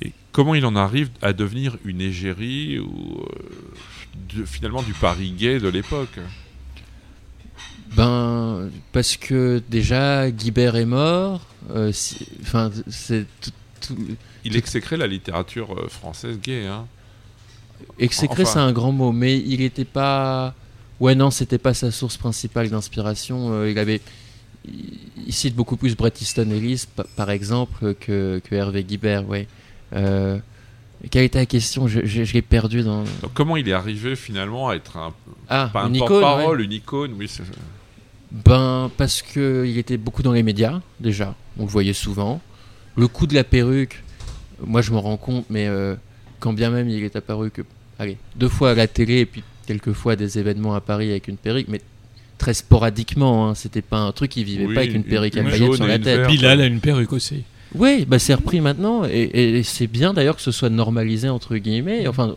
Et 0.00 0.12
comment 0.32 0.54
il 0.54 0.64
en 0.66 0.74
arrive 0.74 1.10
à 1.20 1.32
devenir 1.32 1.76
une 1.84 2.00
égérie 2.00 2.78
ou 2.78 3.20
euh, 3.20 4.36
de- 4.36 4.44
finalement 4.44 4.82
du 4.82 4.94
Paris 4.94 5.30
gay 5.36 5.58
de 5.60 5.68
l'époque? 5.68 6.18
Ben, 7.94 8.70
parce 8.92 9.16
que 9.18 9.62
déjà 9.68 10.30
Guibert 10.30 10.76
est 10.76 10.86
mort, 10.86 11.42
euh, 11.74 11.92
si- 11.92 12.26
enfin 12.40 12.70
c'est 12.88 13.26
tout, 13.40 13.50
tout- 13.82 13.98
Il 14.44 14.56
exécrait 14.56 14.96
la 14.96 15.06
littérature 15.06 15.74
euh, 15.78 15.88
française 15.88 16.38
gay, 16.40 16.66
hein 16.66 16.86
exécrer 17.98 18.42
Enfin. 18.44 18.52
c'est 18.52 18.58
un 18.60 18.72
grand 18.72 18.92
mot, 18.92 19.12
mais 19.12 19.38
il 19.38 19.60
n'était 19.60 19.84
pas, 19.84 20.54
ouais 21.00 21.14
non 21.14 21.30
c'était 21.30 21.58
pas 21.58 21.74
sa 21.74 21.90
source 21.90 22.16
principale 22.16 22.70
d'inspiration. 22.70 23.52
euh, 23.52 23.70
il 23.70 23.78
avait, 23.78 24.00
il, 24.66 25.32
cite 25.32 25.54
beaucoup 25.54 25.76
plus 25.76 25.96
Bret 25.96 26.12
Easton 26.20 26.50
Ellis 26.50 26.84
pa- 26.94 27.06
par 27.16 27.30
exemple 27.30 27.94
que, 27.94 28.40
que 28.44 28.54
Hervé 28.54 28.84
Guibert, 28.84 29.28
ouais. 29.28 29.46
Euh, 29.94 30.38
quelle 31.10 31.24
était 31.24 31.38
la 31.40 31.46
question? 31.46 31.88
Je, 31.88 32.00
je- 32.04 32.24
je 32.24 32.32
l'ai 32.32 32.42
perdu 32.42 32.82
dans. 32.82 33.00
Donc 33.22 33.32
comment 33.34 33.56
il 33.56 33.68
est 33.68 33.72
arrivé 33.72 34.14
finalement 34.16 34.68
à 34.68 34.74
être 34.76 34.96
un, 34.96 35.12
Ah, 35.48 35.70
pas 35.72 35.82
un 35.84 35.92
porte-parole, 35.92 36.58
ouais. 36.60 36.64
une 36.64 36.72
icône? 36.72 37.14
Oui, 37.18 37.28
Ben, 38.30 38.90
parce 38.96 39.20
que 39.22 39.64
il 39.66 39.78
était 39.78 39.96
beaucoup 39.96 40.22
dans 40.22 40.32
les 40.32 40.42
médias, 40.42 40.80
déjà. 41.00 41.34
On 41.58 41.62
le 41.64 41.68
voyait 41.68 41.92
souvent. 41.92 42.40
Le 42.96 43.08
coup 43.08 43.26
de 43.26 43.34
la 43.34 43.44
perruque, 43.44 44.02
moi 44.64 44.80
je 44.80 44.92
m'en 44.92 45.00
rends 45.00 45.16
compte, 45.16 45.44
mais 45.50 45.66
euh, 45.66 45.96
quand 46.40 46.52
bien 46.52 46.70
même 46.70 46.88
il 46.88 47.02
est 47.04 47.16
apparu 47.16 47.50
que, 47.50 47.62
allez, 47.98 48.16
deux 48.36 48.48
fois 48.48 48.70
à 48.70 48.74
la 48.74 48.86
télé 48.86 49.20
et 49.20 49.26
puis 49.26 49.42
quelques 49.66 49.92
fois 49.92 50.12
à 50.12 50.16
des 50.16 50.38
événements 50.38 50.74
à 50.74 50.80
Paris 50.80 51.10
avec 51.10 51.28
une 51.28 51.36
perruque, 51.36 51.66
mais 51.68 51.80
très 52.42 52.54
sporadiquement, 52.54 53.48
hein, 53.48 53.54
c'était 53.54 53.82
pas 53.82 53.98
un 53.98 54.10
truc 54.10 54.32
qui 54.32 54.42
vivait 54.42 54.66
Oui, 54.66 54.74
pas 54.74 54.80
avec 54.80 54.90
une 54.92 54.96
une- 54.98 55.04
perruque 55.04 55.36
à 55.36 55.44
paillettes 55.44 55.74
sur 55.74 55.86
la 55.86 55.98
tête. 56.00 56.18
verte. 56.18 56.30
Bilal 56.30 56.60
a 56.60 56.66
une 56.66 56.80
perruque 56.80 57.12
aussi. 57.12 57.44
Oui, 57.76 58.04
bah 58.06 58.18
c'est 58.18 58.34
repris 58.34 58.60
maintenant 58.60 59.04
et, 59.04 59.10
et- 59.10 59.58
et 59.58 59.62
c'est 59.62 59.86
bien 59.86 60.12
d'ailleurs 60.12 60.34
que 60.36 60.42
ce 60.42 60.50
soit 60.50 60.68
normalisé 60.68 61.28
entre 61.28 61.56
guillemets. 61.56 62.08
Enfin, 62.08 62.34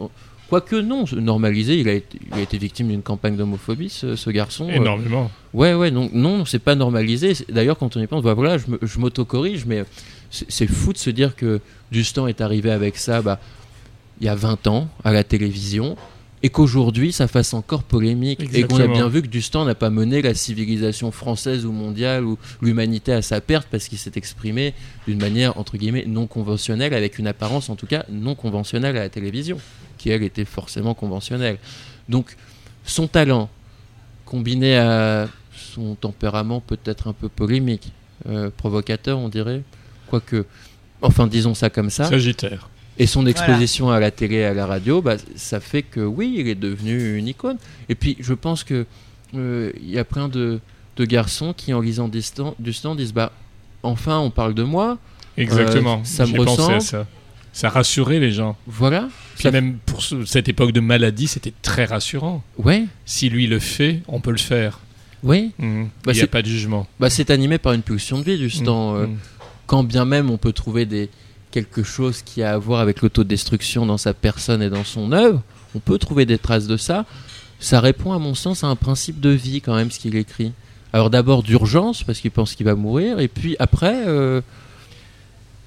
quoique 0.48 0.76
non, 0.76 1.06
normalisé, 1.18 1.80
il 1.80 1.90
a 1.90 1.94
été, 1.94 2.20
il 2.32 2.38
a 2.38 2.42
été 2.42 2.58
victime 2.60 2.90
d'une 2.90 3.02
campagne 3.02 3.36
d'homophobie, 3.36 3.90
ce, 3.90 4.16
ce 4.16 4.30
garçon. 4.30 4.70
euh, 4.70 4.74
Énormément. 4.76 5.32
Ouais, 5.56 5.74
ouais, 5.74 5.90
donc 5.90 6.14
non, 6.14 6.46
c'est 6.46 6.60
pas 6.60 6.76
normalisé. 6.76 7.34
C'est- 7.34 7.52
D'ailleurs, 7.52 7.78
quand 7.80 7.98
on 7.98 8.00
y 8.02 8.06
pense, 8.08 8.24
bah, 8.24 8.36
voilà, 8.36 8.58
je 8.60 9.00
m'auto-corrige, 9.00 9.66
mais 9.66 9.84
c'est 10.30 10.46
c'est 10.52 10.68
fou 10.68 10.94
de 10.94 11.00
se 11.00 11.10
dire 11.10 11.36
que 11.36 11.60
Dustan 11.92 12.28
est 12.28 12.42
arrivé 12.42 12.70
avec 12.70 12.98
ça 12.98 13.22
bah, 13.24 13.40
il 14.22 14.28
y 14.28 14.30
a 14.30 14.36
20 14.36 14.68
ans 14.68 14.88
à 15.04 15.12
la 15.12 15.24
télévision 15.24 15.98
et 16.44 16.50
qu'aujourd'hui 16.50 17.12
ça 17.12 17.28
fasse 17.28 17.54
encore 17.54 17.84
polémique 17.84 18.40
et 18.54 18.64
qu'on 18.64 18.80
a 18.80 18.88
bien 18.88 19.08
vu 19.08 19.22
que 19.22 19.28
Dustan 19.28 19.66
n'a 19.66 19.76
pas 19.76 19.90
mené 19.90 20.22
la 20.22 20.34
civilisation 20.34 21.12
française 21.12 21.66
ou 21.66 21.72
mondiale 21.72 22.24
ou 22.24 22.38
l'humanité 22.62 23.14
à 23.14 23.22
sa 23.22 23.42
perte 23.42 23.68
parce 23.72 23.88
qu'il 23.88 23.98
s'est 23.98 24.12
exprimé 24.16 24.74
d'une 25.08 25.20
manière 25.20 25.58
entre 25.58 25.78
guillemets 25.78 26.06
non 26.06 26.28
conventionnelle 26.28 26.94
avec 26.94 27.20
une 27.20 27.28
apparence 27.28 27.70
en 27.70 27.76
tout 27.76 27.88
cas 27.88 28.06
non 28.10 28.36
conventionnelle 28.36 28.98
à 28.98 29.02
la 29.02 29.10
télévision 29.10 29.58
qui 29.98 30.10
elle 30.10 30.24
était 30.24 30.46
forcément 30.46 30.94
conventionnelle. 30.94 31.58
Donc 32.10 32.36
son 32.86 33.08
talent 33.08 33.50
combiné 34.26 34.78
à 34.78 35.28
son 35.56 35.96
tempérament 35.96 36.62
peut-être 36.62 37.08
un 37.08 37.14
peu 37.14 37.30
polémique, 37.30 37.92
euh, 38.28 38.50
provocateur 38.56 39.18
on 39.18 39.30
dirait, 39.30 39.62
quoique, 40.08 40.46
enfin 41.02 41.28
disons 41.28 41.54
ça 41.54 41.70
comme 41.70 41.90
ça, 41.90 42.06
Sagittaire. 42.06 42.70
Et 42.98 43.08
son 43.08 43.26
exposition 43.26 43.90
à 43.90 44.00
la 44.00 44.12
télé 44.12 44.36
et 44.38 44.46
à 44.46 44.54
la 44.54 44.66
radio, 44.66 45.02
bah, 45.02 45.18
ça 45.36 45.60
fait 45.60 45.82
que 45.84 46.00
oui, 46.00 46.36
il 46.38 46.48
est 46.48 46.56
devenu 46.56 47.18
une 47.18 47.28
icône. 47.28 47.58
Et 47.90 47.96
puis 47.96 48.16
je 48.20 48.34
pense 48.34 48.64
que 48.64 48.86
euh, 49.36 49.72
il 49.82 49.90
y 49.90 50.00
a 50.00 50.06
plein 50.06 50.28
de, 50.30 50.60
de 50.98 51.06
garçons 51.06 51.54
qui 51.56 51.74
en 51.74 51.82
lisant 51.82 52.08
Dustan, 52.08 52.56
Dustan 52.60 52.96
disent 52.96 53.14
bah 53.14 53.32
enfin 53.84 54.18
on 54.20 54.30
parle 54.32 54.54
de 54.54 54.64
moi, 54.64 54.98
Exactement. 55.38 55.96
Euh, 55.98 56.06
ça 56.06 56.24
me 56.26 56.32
J'ai 56.32 56.38
pensé 56.38 56.62
à 56.62 56.66
ressemble. 56.66 56.82
ça. 56.82 57.08
Ça 57.52 57.70
rassurait 57.70 58.20
les 58.20 58.32
gens. 58.32 58.56
voilà. 58.68 59.08
Puis 59.36 59.44
Ça- 59.44 59.52
même 59.52 59.78
pour 59.86 60.02
ce- 60.02 60.26
cette 60.26 60.48
époque 60.50 60.72
de 60.74 60.80
maladie, 60.82 61.28
c'était 61.28 61.54
très 61.62 61.86
rassurant. 61.86 62.44
Ouais, 62.58 62.86
Si 63.06 63.30
lui 63.30 63.48
le 63.48 63.60
fait, 63.60 64.02
on 64.08 64.20
peut 64.22 64.32
le 64.32 64.38
faire. 64.38 64.80
ouais. 65.24 65.50
Mhm. 65.58 65.90
Bah, 66.06 66.12
Il 66.14 66.16
n'y 66.18 66.22
a 66.22 66.28
pas 66.28 66.42
de 66.42 66.48
jugement. 66.48 66.86
Bah, 67.00 67.10
c'est 67.10 67.30
animé 67.30 67.58
par 67.58 67.72
une 67.74 67.82
pulsion 67.82 68.20
de 68.20 68.24
vie, 68.24 68.38
Dustan. 68.38 68.94
Mhm. 68.94 69.00
euh, 69.04 69.08
quand 69.68 69.84
bien 69.84 70.06
même 70.06 70.30
on 70.30 70.38
peut 70.38 70.52
trouver 70.54 70.86
des 70.86 71.10
quelque 71.56 71.84
chose 71.84 72.22
qui 72.22 72.44
a 72.44 72.52
à 72.52 72.58
voir 72.58 72.82
avec 72.82 73.02
l'autodestruction 73.02 73.86
dans 73.86 73.98
sa 73.98 74.14
personne 74.14 74.62
et 74.62 74.70
dans 74.70 74.84
son 74.84 75.14
œuvre. 75.14 75.42
On 75.74 75.80
peut 75.80 75.98
trouver 75.98 76.26
des 76.26 76.38
traces 76.38 76.68
de 76.68 76.76
ça. 76.76 77.06
Ça 77.62 77.80
répond 77.80 78.12
à 78.12 78.20
mon 78.20 78.36
sens 78.36 78.66
à 78.66 78.68
un 78.68 78.76
principe 78.76 79.22
de 79.22 79.30
vie 79.30 79.62
quand 79.62 79.74
même 79.74 79.90
ce 79.90 79.98
qu'il 79.98 80.18
écrit. 80.18 80.52
Alors 80.92 81.10
d'abord 81.10 81.44
d'urgence 81.44 82.04
parce 82.04 82.20
qu'il 82.20 82.32
pense 82.32 82.56
qu'il 82.56 82.66
va 82.66 82.76
mourir 82.76 83.22
et 83.22 83.30
puis 83.30 83.56
après 83.58 84.04
euh, 84.06 84.42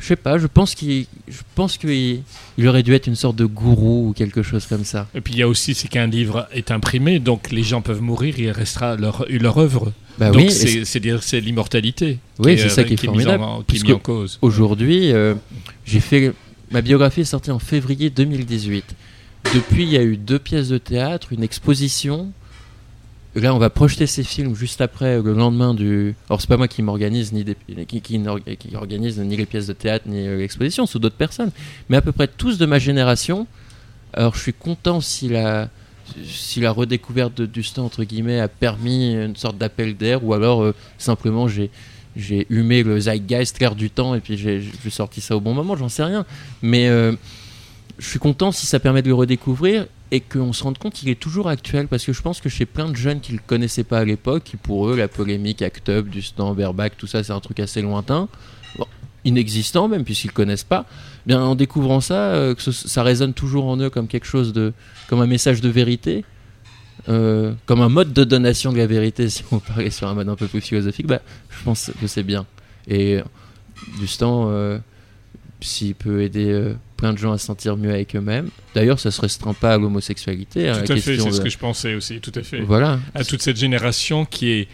je 0.01 0.07
sais 0.07 0.17
pas, 0.17 0.39
je 0.39 0.47
pense 0.47 0.75
qu'il 0.75 1.07
je 1.27 1.39
pense 1.55 1.77
qu'il 1.77 2.23
il 2.57 2.69
aurait 2.69 2.83
dû 2.83 2.95
être 2.95 3.07
une 3.07 3.17
sorte 3.17 3.37
de 3.37 3.45
gourou 3.45 4.09
ou 4.09 4.13
quelque 4.13 4.43
chose 4.43 4.67
comme 4.67 4.85
ça. 4.85 5.09
Et 5.15 5.21
puis 5.21 5.35
il 5.35 5.39
y 5.39 5.43
a 5.43 5.49
aussi, 5.49 5.75
c'est 5.75 5.89
qu'un 5.89 6.07
livre 6.07 6.49
est 6.53 6.71
imprimé, 6.71 7.19
donc 7.19 7.51
les 7.51 7.63
gens 7.63 7.81
peuvent 7.83 8.03
mourir, 8.03 8.39
il 8.39 8.51
restera 8.51 8.97
leur, 8.97 9.25
leur 9.29 9.59
œuvre. 9.59 9.93
Bah 10.19 10.31
donc 10.31 10.43
oui, 10.43 10.51
c'est 10.51 10.85
c'est 10.85 11.01
dire 11.01 11.23
c'est 11.23 11.41
l'immortalité. 11.41 12.19
Oui, 12.39 12.59
c'est 12.59 12.69
ça 12.69 12.85
qui 12.85 12.95
est 12.95 13.05
formidable, 13.05 13.43
en, 13.43 13.57
qui 13.59 13.61
est 13.61 13.65
puisque- 13.67 13.87
mis 13.87 13.93
en 13.93 13.99
cause. 13.99 14.39
Aujourd'hui, 14.43 15.13
euh, 15.13 15.35
j'ai 15.85 16.01
fait 16.01 16.33
ma 16.71 16.83
biographie 16.83 17.21
est 17.23 17.25
sortie 17.25 17.51
en 17.51 17.59
février 17.59 18.11
2018. 18.11 18.85
Depuis, 19.55 19.85
il 19.85 19.91
y 19.91 19.97
a 19.97 20.03
eu 20.03 20.17
deux 20.17 20.39
pièces 20.39 20.69
de 20.69 20.79
théâtre, 20.79 21.33
une 21.33 21.43
exposition. 21.43 22.31
Là, 23.41 23.55
on 23.55 23.59
va 23.59 23.71
projeter 23.71 24.07
ces 24.07 24.25
films 24.25 24.55
juste 24.55 24.81
après, 24.81 25.21
le 25.23 25.33
lendemain 25.33 25.75
du. 25.75 26.15
Alors, 26.29 26.41
c'est 26.41 26.49
pas 26.49 26.57
moi 26.57 26.67
qui 26.67 26.83
m'organise 26.83 27.33
ni 27.33 27.45
qui, 27.87 28.21
organise 28.75 29.19
ni 29.21 29.37
les 29.37 29.47
pièces 29.47 29.67
de 29.69 29.73
théâtre 29.73 30.07
ni 30.09 30.27
euh, 30.27 30.39
l'exposition, 30.39 30.87
c'est 30.87 30.99
d'autres 30.99 31.17
personnes, 31.17 31.51
mais 31.89 31.97
à 31.97 32.03
peu 32.03 32.13
près 32.13 32.27
tous 32.27 32.59
de 32.59 32.67
ma 32.67 32.79
génération. 32.79 33.47
Alors, 34.13 34.35
je 34.35 34.41
suis 34.41 34.53
content 34.53 35.01
si 35.01 35.29
la 35.29 35.69
si 36.25 36.61
la 36.61 36.71
redécouverte 36.71 37.37
de 37.37 37.45
Dustin 37.45 37.83
entre 37.83 38.03
guillemets 38.03 38.41
a 38.41 38.49
permis 38.49 39.13
une 39.13 39.37
sorte 39.37 39.59
d'appel 39.59 39.95
d'air, 39.95 40.25
ou 40.25 40.33
alors 40.33 40.63
euh, 40.63 40.75
simplement 40.97 41.49
j'ai 41.49 41.71
j'ai 42.17 42.47
humé 42.51 42.83
le 42.83 42.99
zeitgeist, 42.99 43.61
l'air 43.61 43.75
du 43.77 43.91
temps, 43.91 44.15
et 44.15 44.21
puis 44.21 44.37
j'ai 44.37 44.63
sorti 44.91 45.21
ça 45.21 45.37
au 45.37 45.41
bon 45.41 45.55
moment, 45.55 45.77
j'en 45.77 45.89
sais 45.89 46.03
rien. 46.03 46.27
Mais 46.63 46.89
euh, 46.89 47.13
je 47.99 48.09
suis 48.09 48.19
content 48.19 48.51
si 48.51 48.67
ça 48.67 48.81
permet 48.81 49.03
de 49.03 49.09
le 49.09 49.15
redécouvrir 49.15 49.87
et 50.11 50.21
qu'on 50.21 50.53
se 50.53 50.63
rende 50.63 50.79
compte 50.79 50.95
qu'il 50.95 51.09
est 51.11 51.21
toujours 51.21 51.49
actuel, 51.49 51.87
parce 51.87 52.05
que 52.05 52.13
je 52.13 52.23
pense 52.23 52.41
que 52.41 52.49
chez 52.49 52.65
plein 52.65 52.89
de 52.89 52.97
jeunes 52.97 53.21
qui 53.21 53.33
le 53.33 53.41
connaissaient 53.47 53.85
pas 53.85 53.99
à 53.99 54.05
l'époque, 54.05 54.45
qui 54.45 54.57
pour 54.57 54.89
eux, 54.89 54.97
la 54.97 55.09
polémique 55.09 55.61
Act 55.61 55.89
Up, 55.91 56.09
Dustin, 56.09 56.55
Berbach, 56.55 56.93
tout 56.97 57.07
ça, 57.07 57.23
c'est 57.23 57.33
un 57.33 57.41
truc 57.41 57.61
assez 57.61 57.83
lointain, 57.83 58.29
inexistant 59.25 59.89
même, 59.89 60.05
puisqu'ils 60.05 60.29
le 60.29 60.33
connaissent 60.33 60.65
pas. 60.65 60.87
Bien, 61.27 61.43
en 61.43 61.55
découvrant 61.55 62.01
ça, 62.01 62.33
euh, 62.33 62.55
que 62.55 62.71
ça 62.71 63.03
résonne 63.03 63.35
toujours 63.35 63.67
en 63.67 63.77
eux 63.79 63.91
comme 63.91 64.09
quelque 64.09 64.27
chose 64.27 64.55
de, 64.55 64.73
comme 65.09 65.21
un 65.21 65.27
message 65.27 65.61
de 65.61 65.69
vérité. 65.69 66.25
euh, 67.09 67.53
comme 67.67 67.81
un 67.81 67.89
mode 67.89 68.13
de 68.13 68.25
donation 68.25 68.73
de 68.73 68.79
la 68.79 68.87
vérité, 68.87 69.29
si 69.29 69.45
on 69.51 69.59
parlait 69.59 69.91
sur 69.91 70.09
un 70.09 70.15
mode 70.15 70.29
un 70.29 70.37
peu 70.37 70.47
plus 70.47 70.61
philosophique, 70.61 71.07
bah, 71.07 71.21
je 71.51 71.65
pense 71.65 71.91
que 72.01 72.07
c'est 72.07 72.23
bien. 72.23 72.47
Et 72.87 73.21
Dustin, 73.99 74.49
euh, 74.49 74.79
s'il 75.61 75.95
peut 75.95 76.23
aider 76.23 76.75
plein 76.99 77.15
de 77.15 77.19
gens 77.19 77.33
à 77.33 77.39
se 77.39 77.47
sentir 77.47 77.77
mieux 77.79 77.91
avec 77.91 78.15
eux-mêmes, 78.15 78.51
d'ailleurs, 78.75 78.99
ça 79.01 79.11
se 79.11 79.21
restreint 79.23 79.55
pas 79.55 79.73
à 79.75 79.79
l'homosexualité. 79.79 80.69
hein, 80.69 80.83
Tout 80.85 80.93
à 80.93 80.97
fait, 80.97 81.17
c'est 81.19 81.33
ce 81.33 81.41
que 81.41 81.49
je 81.49 81.57
pensais 81.57 81.95
aussi, 81.95 82.21
tout 82.21 82.33
à 82.35 82.43
fait. 82.43 82.61
Voilà. 82.61 82.99
À 83.15 83.25
toute 83.25 83.41
cette 83.41 83.57
génération 83.57 84.27
qui 84.27 84.51
est. 84.51 84.69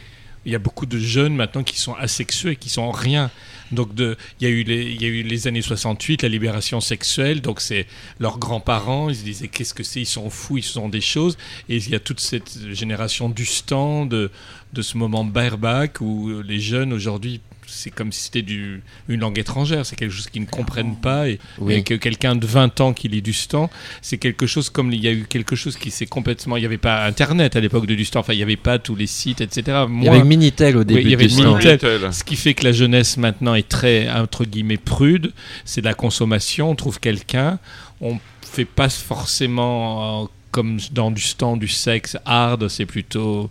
Il 0.46 0.52
y 0.52 0.54
a 0.54 0.58
beaucoup 0.58 0.84
de 0.84 0.98
jeunes 0.98 1.34
maintenant 1.34 1.62
qui 1.62 1.80
sont 1.80 1.94
asexués, 1.94 2.50
et 2.52 2.56
qui 2.56 2.68
sont 2.68 2.82
en 2.82 2.90
rien. 2.90 3.30
Donc, 3.72 3.94
de, 3.94 4.14
il, 4.40 4.44
y 4.46 4.46
a 4.46 4.50
eu 4.52 4.62
les, 4.62 4.82
il 4.92 5.00
y 5.00 5.06
a 5.06 5.08
eu 5.08 5.22
les 5.22 5.46
années 5.48 5.62
68, 5.62 6.22
la 6.22 6.28
libération 6.28 6.82
sexuelle. 6.82 7.40
Donc, 7.40 7.62
c'est 7.62 7.86
leurs 8.20 8.38
grands-parents, 8.38 9.08
ils 9.08 9.16
se 9.16 9.24
disaient 9.24 9.48
qu'est-ce 9.48 9.72
que 9.72 9.82
c'est 9.82 10.02
Ils 10.02 10.06
sont 10.06 10.28
fous, 10.28 10.58
ils 10.58 10.62
sont 10.62 10.90
des 10.90 11.00
choses. 11.00 11.38
Et 11.70 11.76
il 11.76 11.88
y 11.88 11.94
a 11.94 11.98
toute 11.98 12.20
cette 12.20 12.58
génération 12.72 13.30
du 13.30 13.46
stand, 13.46 14.10
de, 14.10 14.30
de 14.74 14.82
ce 14.82 14.98
moment 14.98 15.24
bareback 15.24 16.02
où 16.02 16.30
les 16.46 16.60
jeunes 16.60 16.92
aujourd'hui, 16.92 17.40
c'est 17.74 17.90
comme 17.90 18.12
si 18.12 18.24
c'était 18.24 18.42
du, 18.42 18.82
une 19.08 19.20
langue 19.20 19.38
étrangère. 19.38 19.84
C'est 19.84 19.96
quelque 19.96 20.12
chose 20.12 20.28
qu'ils 20.28 20.42
ne 20.42 20.46
comprennent 20.46 20.96
pas. 20.96 21.28
Et, 21.28 21.38
Oui. 21.58 21.74
et 21.74 21.82
que 21.82 21.94
quelqu'un 21.94 22.36
de 22.36 22.46
20 22.46 22.80
ans 22.80 22.92
qui 22.92 23.08
lit 23.08 23.22
du 23.22 23.32
stand, 23.32 23.68
c'est 24.02 24.18
quelque 24.18 24.46
chose 24.46 24.70
comme 24.70 24.92
il 24.92 25.02
y 25.02 25.08
a 25.08 25.12
eu 25.12 25.24
quelque 25.28 25.56
chose 25.56 25.76
qui 25.76 25.90
s'est 25.90 26.06
complètement. 26.06 26.56
Il 26.56 26.60
n'y 26.60 26.66
avait 26.66 26.78
pas 26.78 27.04
Internet 27.04 27.56
à 27.56 27.60
l'époque 27.60 27.86
de 27.86 27.94
Dustan, 27.94 28.20
enfin 28.20 28.32
il 28.32 28.36
n'y 28.36 28.42
avait 28.42 28.56
pas 28.56 28.78
tous 28.78 28.94
les 28.96 29.06
sites, 29.06 29.40
etc. 29.40 29.84
Il 29.90 30.04
y 30.04 30.08
avait 30.08 30.24
Minitel 30.24 30.76
au 30.76 30.84
début 30.84 31.00
il 31.00 31.10
y 31.10 31.14
avait 31.14 31.26
du 31.26 31.34
stand. 31.34 31.58
Minitel. 31.58 31.78
Minitel. 31.82 32.12
ce 32.12 32.24
qui 32.24 32.36
fait 32.36 32.54
que 32.54 32.64
la 32.64 32.72
jeunesse 32.72 33.16
maintenant 33.16 33.54
est 33.54 33.68
très 33.68 34.08
entre 34.10 34.44
guillemets 34.44 34.76
prude, 34.76 35.32
c'est 35.64 35.80
de 35.80 35.86
la 35.86 35.94
consommation. 35.94 36.70
On 36.70 36.74
trouve 36.74 37.00
quelqu'un, 37.00 37.58
on 38.00 38.18
fait 38.42 38.64
pas 38.64 38.88
forcément 38.88 40.22
euh, 40.24 40.26
comme 40.50 40.78
dans 40.92 41.10
du 41.10 41.20
stand 41.22 41.58
du 41.58 41.68
sexe 41.68 42.16
hard, 42.24 42.68
c'est 42.68 42.86
plutôt 42.86 43.50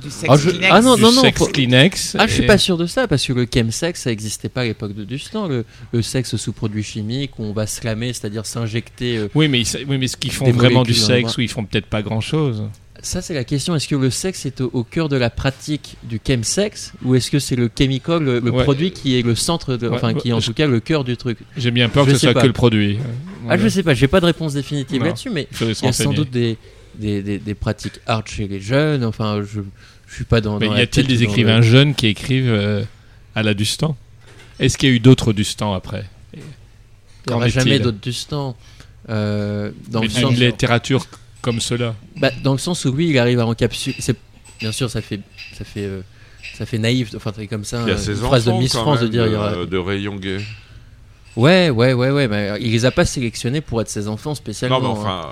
Du 0.00 0.10
sexe 0.10 0.26
Ah, 0.32 0.36
je- 0.36 0.50
Kleenex. 0.50 0.68
ah 0.72 0.80
non, 0.80 0.96
du 0.96 1.02
non, 1.02 1.12
non, 1.12 1.20
sexe 1.22 1.38
faut- 1.38 1.46
Kleenex. 1.46 2.16
Ah, 2.18 2.26
je 2.26 2.32
suis 2.34 2.42
Et- 2.44 2.46
pas 2.46 2.58
sûr 2.58 2.76
de 2.76 2.86
ça, 2.86 3.06
parce 3.06 3.26
que 3.26 3.32
le 3.32 3.46
chemsex, 3.52 4.00
ça 4.02 4.10
n'existait 4.10 4.48
pas 4.48 4.62
à 4.62 4.64
l'époque 4.64 4.94
de 4.94 5.04
Dustan. 5.04 5.46
Le, 5.48 5.64
le 5.92 6.02
sexe 6.02 6.34
sous 6.36 6.52
produits 6.52 6.82
chimiques, 6.82 7.38
où 7.38 7.44
on 7.44 7.52
va 7.52 7.66
slammer, 7.66 8.12
c'est-à-dire 8.12 8.46
s'injecter. 8.46 9.18
euh, 9.18 9.28
Oui, 9.34 9.48
mais, 9.48 9.60
ils- 9.60 9.86
oui, 9.88 9.98
mais 9.98 10.08
ce 10.08 10.16
qu'ils 10.16 10.32
font 10.32 10.50
vraiment 10.50 10.82
du 10.82 10.94
sexe, 10.94 11.36
ou 11.36 11.40
ils 11.42 11.48
font 11.48 11.64
peut-être 11.64 11.86
pas 11.86 12.02
grand-chose. 12.02 12.64
Ça, 13.04 13.20
c'est 13.20 13.34
la 13.34 13.42
question. 13.44 13.74
Est-ce 13.74 13.88
que 13.88 13.96
le 13.96 14.10
sexe 14.10 14.46
est 14.46 14.60
au, 14.60 14.70
au 14.72 14.84
cœur 14.84 15.08
de 15.08 15.16
la 15.16 15.28
pratique 15.28 15.96
du 16.04 16.20
chemsex 16.24 16.92
ou 17.04 17.16
est-ce 17.16 17.32
que 17.32 17.40
c'est 17.40 17.56
le 17.56 17.68
chemical, 17.76 18.22
le, 18.22 18.38
le 18.38 18.50
Ouais. 18.52 18.62
produit 18.62 18.92
qui 18.92 19.18
est 19.18 19.22
le 19.22 19.34
centre, 19.34 19.76
de, 19.76 19.88
Ouais, 19.88 19.96
enfin, 19.96 20.14
qui 20.14 20.28
est 20.28 20.32
en 20.32 20.38
je- 20.38 20.46
tout 20.46 20.54
cas 20.54 20.68
le 20.68 20.78
cœur 20.78 21.02
du 21.02 21.16
truc? 21.16 21.38
J'ai 21.56 21.72
bien 21.72 21.88
peur 21.88 22.04
Je 22.04 22.10
que 22.10 22.14
ce 22.16 22.20
soit 22.26 22.32
pas. 22.34 22.42
que 22.42 22.46
le 22.46 22.52
produit. 22.52 22.98
Ah, 23.48 23.58
je 23.58 23.66
sais 23.68 23.82
pas, 23.82 23.92
j'ai 23.94 24.06
pas 24.06 24.20
de 24.20 24.26
réponse 24.26 24.54
définitive 24.54 25.00
Non. 25.00 25.06
là-dessus, 25.06 25.30
mais 25.30 25.48
Il 25.50 25.74
se 25.74 25.84
y 25.84 25.88
a 25.88 25.92
sans 25.92 26.12
doute 26.12 26.30
des, 26.30 26.56
des, 26.94 27.22
des, 27.22 27.38
des 27.38 27.54
pratiques 27.54 28.00
hard 28.06 28.26
chez 28.28 28.48
les 28.48 28.60
jeunes. 28.60 29.04
Enfin, 29.04 29.42
je, 29.42 29.60
je 30.08 30.14
suis 30.14 30.24
pas 30.24 30.40
dans. 30.40 30.58
Mais 30.58 30.66
dans 30.68 30.76
y 30.76 30.80
a-t-il 30.80 31.06
des 31.06 31.22
écrivains 31.22 31.56
le- 31.58 31.62
jeunes 31.62 31.94
qui 31.94 32.06
écrivent 32.06 32.50
euh, 32.52 32.82
à 33.34 33.42
la 33.42 33.54
Dustan 33.54 33.96
Est-ce 34.60 34.76
qu'il 34.78 34.88
y 34.88 34.92
a 34.92 34.94
eu 34.94 35.00
d'autres 35.00 35.32
Dustan 35.32 35.74
après? 35.74 36.04
Il 36.34 37.30
n'y 37.30 37.34
aura 37.34 37.48
jamais 37.48 37.78
d'autres 37.78 38.00
Dustan. 38.00 38.56
Euh, 39.08 39.70
dans 39.88 40.00
Mais 40.00 40.06
le 40.06 40.12
sens, 40.12 40.32
littérature 40.36 41.06
comme 41.40 41.60
cela. 41.60 41.94
bah, 42.16 42.30
dans 42.44 42.52
le 42.52 42.58
sens 42.58 42.84
où 42.84 42.92
lui, 42.92 43.08
il 43.10 43.18
arrive 43.18 43.40
à 43.40 43.46
encapsuler. 43.46 43.96
Bien 44.60 44.70
sûr, 44.70 44.88
ça 44.90 45.00
fait, 45.02 45.18
ça 45.58 45.64
fait, 45.64 45.84
euh, 45.84 46.02
ça 46.54 46.66
fait 46.66 46.78
naïf. 46.78 47.10
Enfin, 47.16 47.32
c'est 47.34 47.48
comme 47.48 47.64
ça. 47.64 47.82
Il 47.82 47.88
y 47.88 47.90
a 47.90 47.94
euh, 47.94 47.98
ses 47.98 48.12
une 48.12 48.16
phrase 48.18 48.44
de 48.44 48.50
enfants, 48.50 48.60
Miss 48.60 48.72
France 48.76 49.00
de 49.00 49.08
dire 49.08 49.26
il 49.26 49.32
y 49.32 49.34
aura- 49.34 49.56
de, 49.56 49.64
de 49.64 49.76
rayon 49.78 50.14
gay. 50.16 50.38
Ouais, 51.34 51.70
ouais, 51.70 51.94
ouais, 51.94 52.10
ouais. 52.10 52.28
Mais 52.28 52.52
il 52.60 52.70
les 52.70 52.84
a 52.84 52.90
pas 52.92 53.04
sélectionnés 53.04 53.60
pour 53.60 53.80
être 53.80 53.88
ses 53.88 54.06
enfants 54.06 54.34
spécialement. 54.36 54.80
Non, 54.80 55.02
mais 55.02 55.08
hein. 55.08 55.22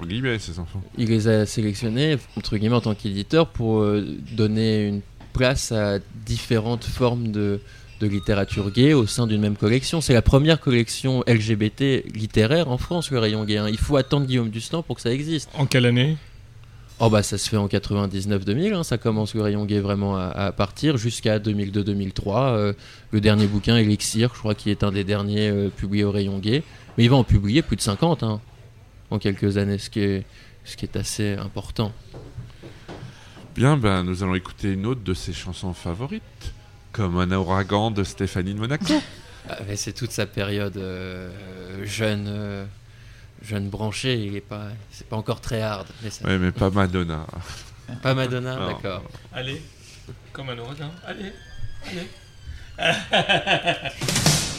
Enfin, 0.00 0.06
entre 0.06 0.08
guillemets, 0.08 0.38
ses 0.38 0.58
enfants. 0.58 0.82
Il 0.98 1.08
les 1.08 1.28
a 1.28 1.46
sélectionnés, 1.46 2.16
entre 2.36 2.56
guillemets, 2.56 2.76
en 2.76 2.80
tant 2.80 2.94
qu'éditeur 2.94 3.48
pour 3.48 3.80
euh, 3.80 4.04
donner 4.32 4.86
une 4.86 5.00
place 5.32 5.70
à 5.72 5.98
différentes 6.26 6.84
formes 6.84 7.28
de, 7.28 7.60
de 8.00 8.06
littérature 8.06 8.70
gay 8.72 8.92
au 8.94 9.06
sein 9.06 9.26
d'une 9.26 9.40
même 9.40 9.56
collection. 9.56 10.00
C'est 10.00 10.14
la 10.14 10.22
première 10.22 10.60
collection 10.60 11.22
LGBT 11.26 12.04
littéraire 12.14 12.68
en 12.70 12.78
France, 12.78 13.10
le 13.10 13.18
rayon 13.18 13.44
gay. 13.44 13.58
hein. 13.58 13.68
Il 13.68 13.78
faut 13.78 13.96
attendre 13.96 14.26
Guillaume 14.26 14.50
Dustan 14.50 14.82
pour 14.82 14.96
que 14.96 15.02
ça 15.02 15.12
existe. 15.12 15.48
En 15.54 15.66
quelle 15.66 15.86
année? 15.86 16.16
Oh 17.02 17.08
bah 17.08 17.22
ça 17.22 17.38
se 17.38 17.48
fait 17.48 17.56
en 17.56 17.66
99-2000, 17.66 18.74
hein, 18.74 18.82
ça 18.84 18.98
commence 18.98 19.34
le 19.34 19.40
rayon 19.40 19.64
gay 19.64 19.80
vraiment 19.80 20.18
à, 20.18 20.24
à 20.26 20.52
partir 20.52 20.98
jusqu'à 20.98 21.38
2002-2003. 21.38 22.50
euh, 22.50 22.72
le 23.10 23.20
dernier 23.22 23.46
bouquin, 23.46 23.78
Elixir, 23.78 24.32
je 24.34 24.38
crois 24.40 24.54
qu'il 24.54 24.70
est 24.70 24.84
un 24.84 24.92
des 24.92 25.02
derniers 25.02 25.48
euh, 25.48 25.68
publiés 25.74 26.04
au 26.04 26.10
rayon 26.10 26.38
gay. 26.38 26.62
Mais 26.98 27.04
il 27.04 27.08
va 27.08 27.16
en 27.16 27.24
publier 27.24 27.62
plus 27.62 27.76
de 27.76 27.80
50 27.80 28.22
hein, 28.22 28.40
en 29.10 29.18
quelques 29.18 29.56
années, 29.58 29.78
ce 29.78 29.90
qui 29.90 30.00
est, 30.00 30.24
ce 30.64 30.76
qui 30.76 30.84
est 30.86 30.96
assez 30.96 31.34
important. 31.34 31.92
Bien, 33.54 33.76
ben, 33.76 34.02
nous 34.04 34.22
allons 34.22 34.34
écouter 34.34 34.72
une 34.72 34.86
autre 34.86 35.02
de 35.02 35.12
ses 35.14 35.32
chansons 35.32 35.72
favorites, 35.74 36.22
comme 36.92 37.18
Un 37.18 37.30
ouragan 37.32 37.90
de 37.90 38.04
Stéphanie 38.04 38.54
de 38.54 38.58
Monaco. 38.60 38.94
Ah, 39.48 39.58
mais 39.66 39.76
c'est 39.76 39.92
toute 39.92 40.12
sa 40.12 40.26
période 40.26 40.76
euh, 40.76 41.30
jeune, 41.84 42.26
euh, 42.28 42.64
jeune 43.42 43.68
branché. 43.68 44.14
Il 44.22 44.36
est 44.36 44.40
pas, 44.40 44.68
c'est 44.92 45.06
pas 45.08 45.16
encore 45.16 45.40
très 45.40 45.62
hard. 45.62 45.86
Mais 46.02 46.10
ça- 46.10 46.24
ouais, 46.26 46.38
mais 46.38 46.52
pas 46.52 46.70
Madonna. 46.70 47.26
Pas 48.02 48.14
Madonna, 48.14 48.56
Non. 48.56 48.66
d'accord. 48.68 49.02
Allez, 49.32 49.60
comme 50.32 50.50
un 50.50 50.58
ouragan. 50.58 50.90
Allez, 51.06 51.32
allez. 51.90 52.06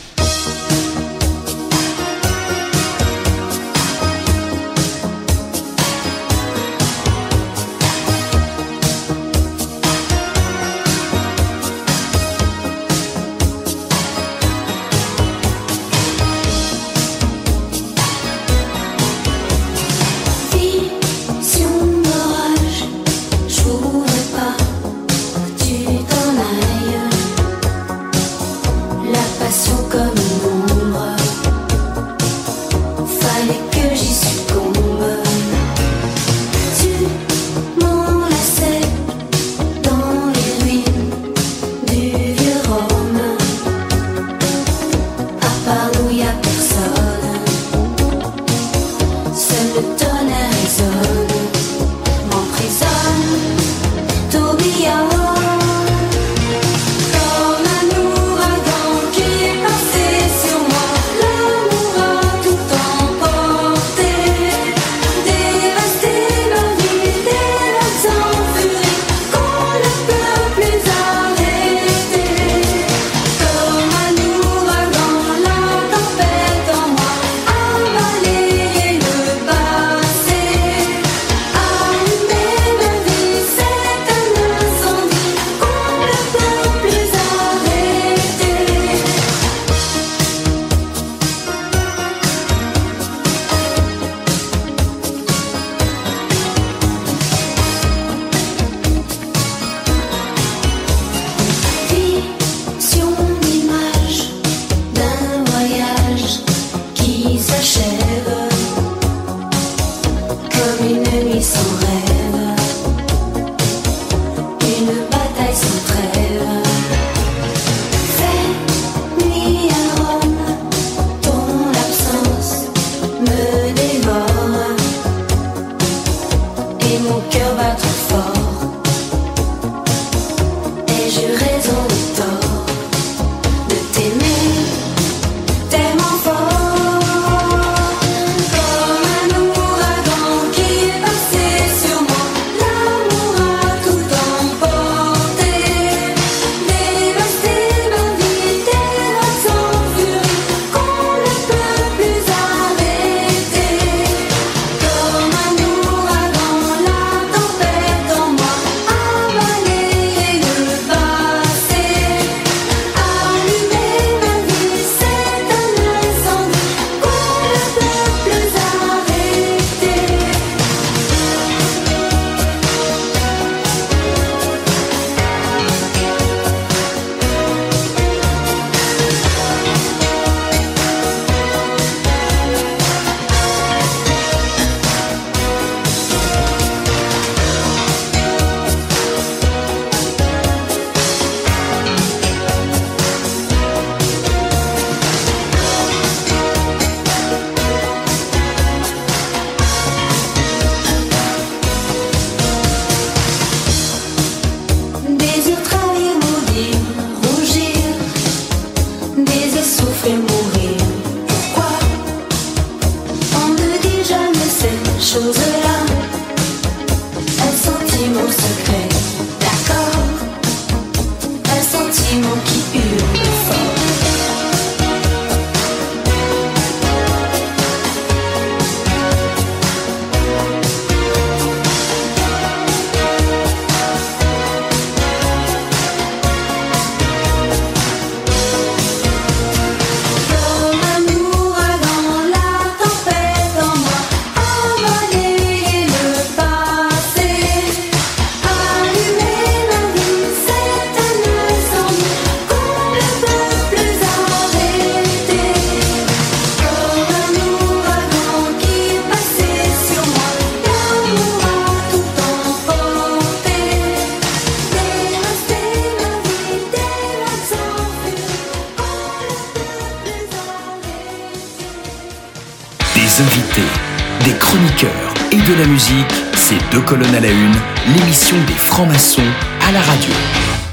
de 275.47 275.53
la 275.55 275.65
musique, 275.65 276.11
c'est 276.35 276.59
deux 276.71 276.83
colonnes 276.83 277.15
à 277.15 277.19
la 277.19 277.31
une, 277.31 277.55
l'émission 277.95 278.37
des 278.45 278.53
francs-maçons 278.53 279.25
à 279.61 279.71
la 279.71 279.81
radio. 279.81 280.13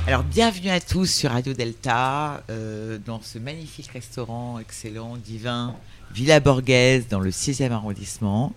Alors, 0.06 0.22
bienvenue 0.24 0.68
à 0.68 0.78
tous 0.78 1.06
sur 1.06 1.30
Radio 1.30 1.54
Delta, 1.54 2.42
euh, 2.50 2.98
dans 3.06 3.22
ce 3.22 3.38
magnifique 3.38 3.88
restaurant 3.88 4.58
excellent, 4.58 5.16
divin, 5.16 5.74
Villa 6.12 6.40
Borghese, 6.40 7.08
dans 7.08 7.20
le 7.20 7.30
6e 7.30 7.70
arrondissement, 7.70 8.52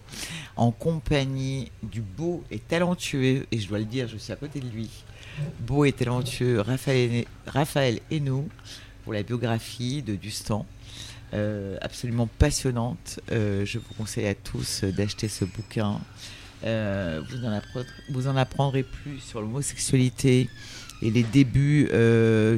en 0.57 0.71
compagnie 0.71 1.71
du 1.83 2.01
beau 2.01 2.43
et 2.51 2.59
talentueux, 2.59 3.45
et 3.49 3.59
je 3.59 3.69
dois 3.69 3.79
le 3.79 3.85
dire, 3.85 4.09
je 4.09 4.17
suis 4.17 4.33
à 4.33 4.35
côté 4.35 4.59
de 4.59 4.67
lui, 4.67 4.89
beau 5.61 5.85
et 5.85 5.93
talentueux 5.93 6.59
Raphaël, 6.59 7.25
Raphaël 7.47 7.99
Hainaut, 8.11 8.49
pour 9.03 9.13
la 9.13 9.23
biographie 9.23 10.01
de 10.01 10.15
Dustan. 10.15 10.65
Euh, 11.33 11.77
absolument 11.81 12.27
passionnante. 12.27 13.21
Euh, 13.31 13.65
je 13.65 13.79
vous 13.79 13.93
conseille 13.97 14.27
à 14.27 14.35
tous 14.35 14.83
d'acheter 14.83 15.29
ce 15.29 15.45
bouquin. 15.45 15.99
Euh, 16.65 17.21
vous, 18.09 18.27
en 18.27 18.35
apprendrez 18.35 18.83
plus 18.83 19.19
sur 19.19 19.41
l'homosexualité 19.41 20.49
et 21.01 21.09
les 21.09 21.23
débuts 21.23 21.89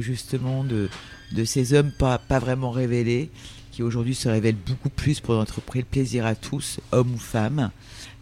justement 0.00 0.64
de, 0.64 0.88
ces 1.44 1.72
hommes 1.72 1.92
pas, 1.92 2.18
pas 2.18 2.38
vraiment 2.38 2.70
révélés, 2.70 3.30
qui 3.70 3.82
aujourd'hui 3.82 4.14
se 4.14 4.28
révèlent 4.28 4.56
beaucoup 4.56 4.90
plus 4.90 5.20
pour 5.20 5.34
notre 5.34 5.60
plaisir 5.60 6.26
à 6.26 6.34
tous, 6.34 6.80
hommes 6.92 7.14
ou 7.14 7.18
femmes. 7.18 7.70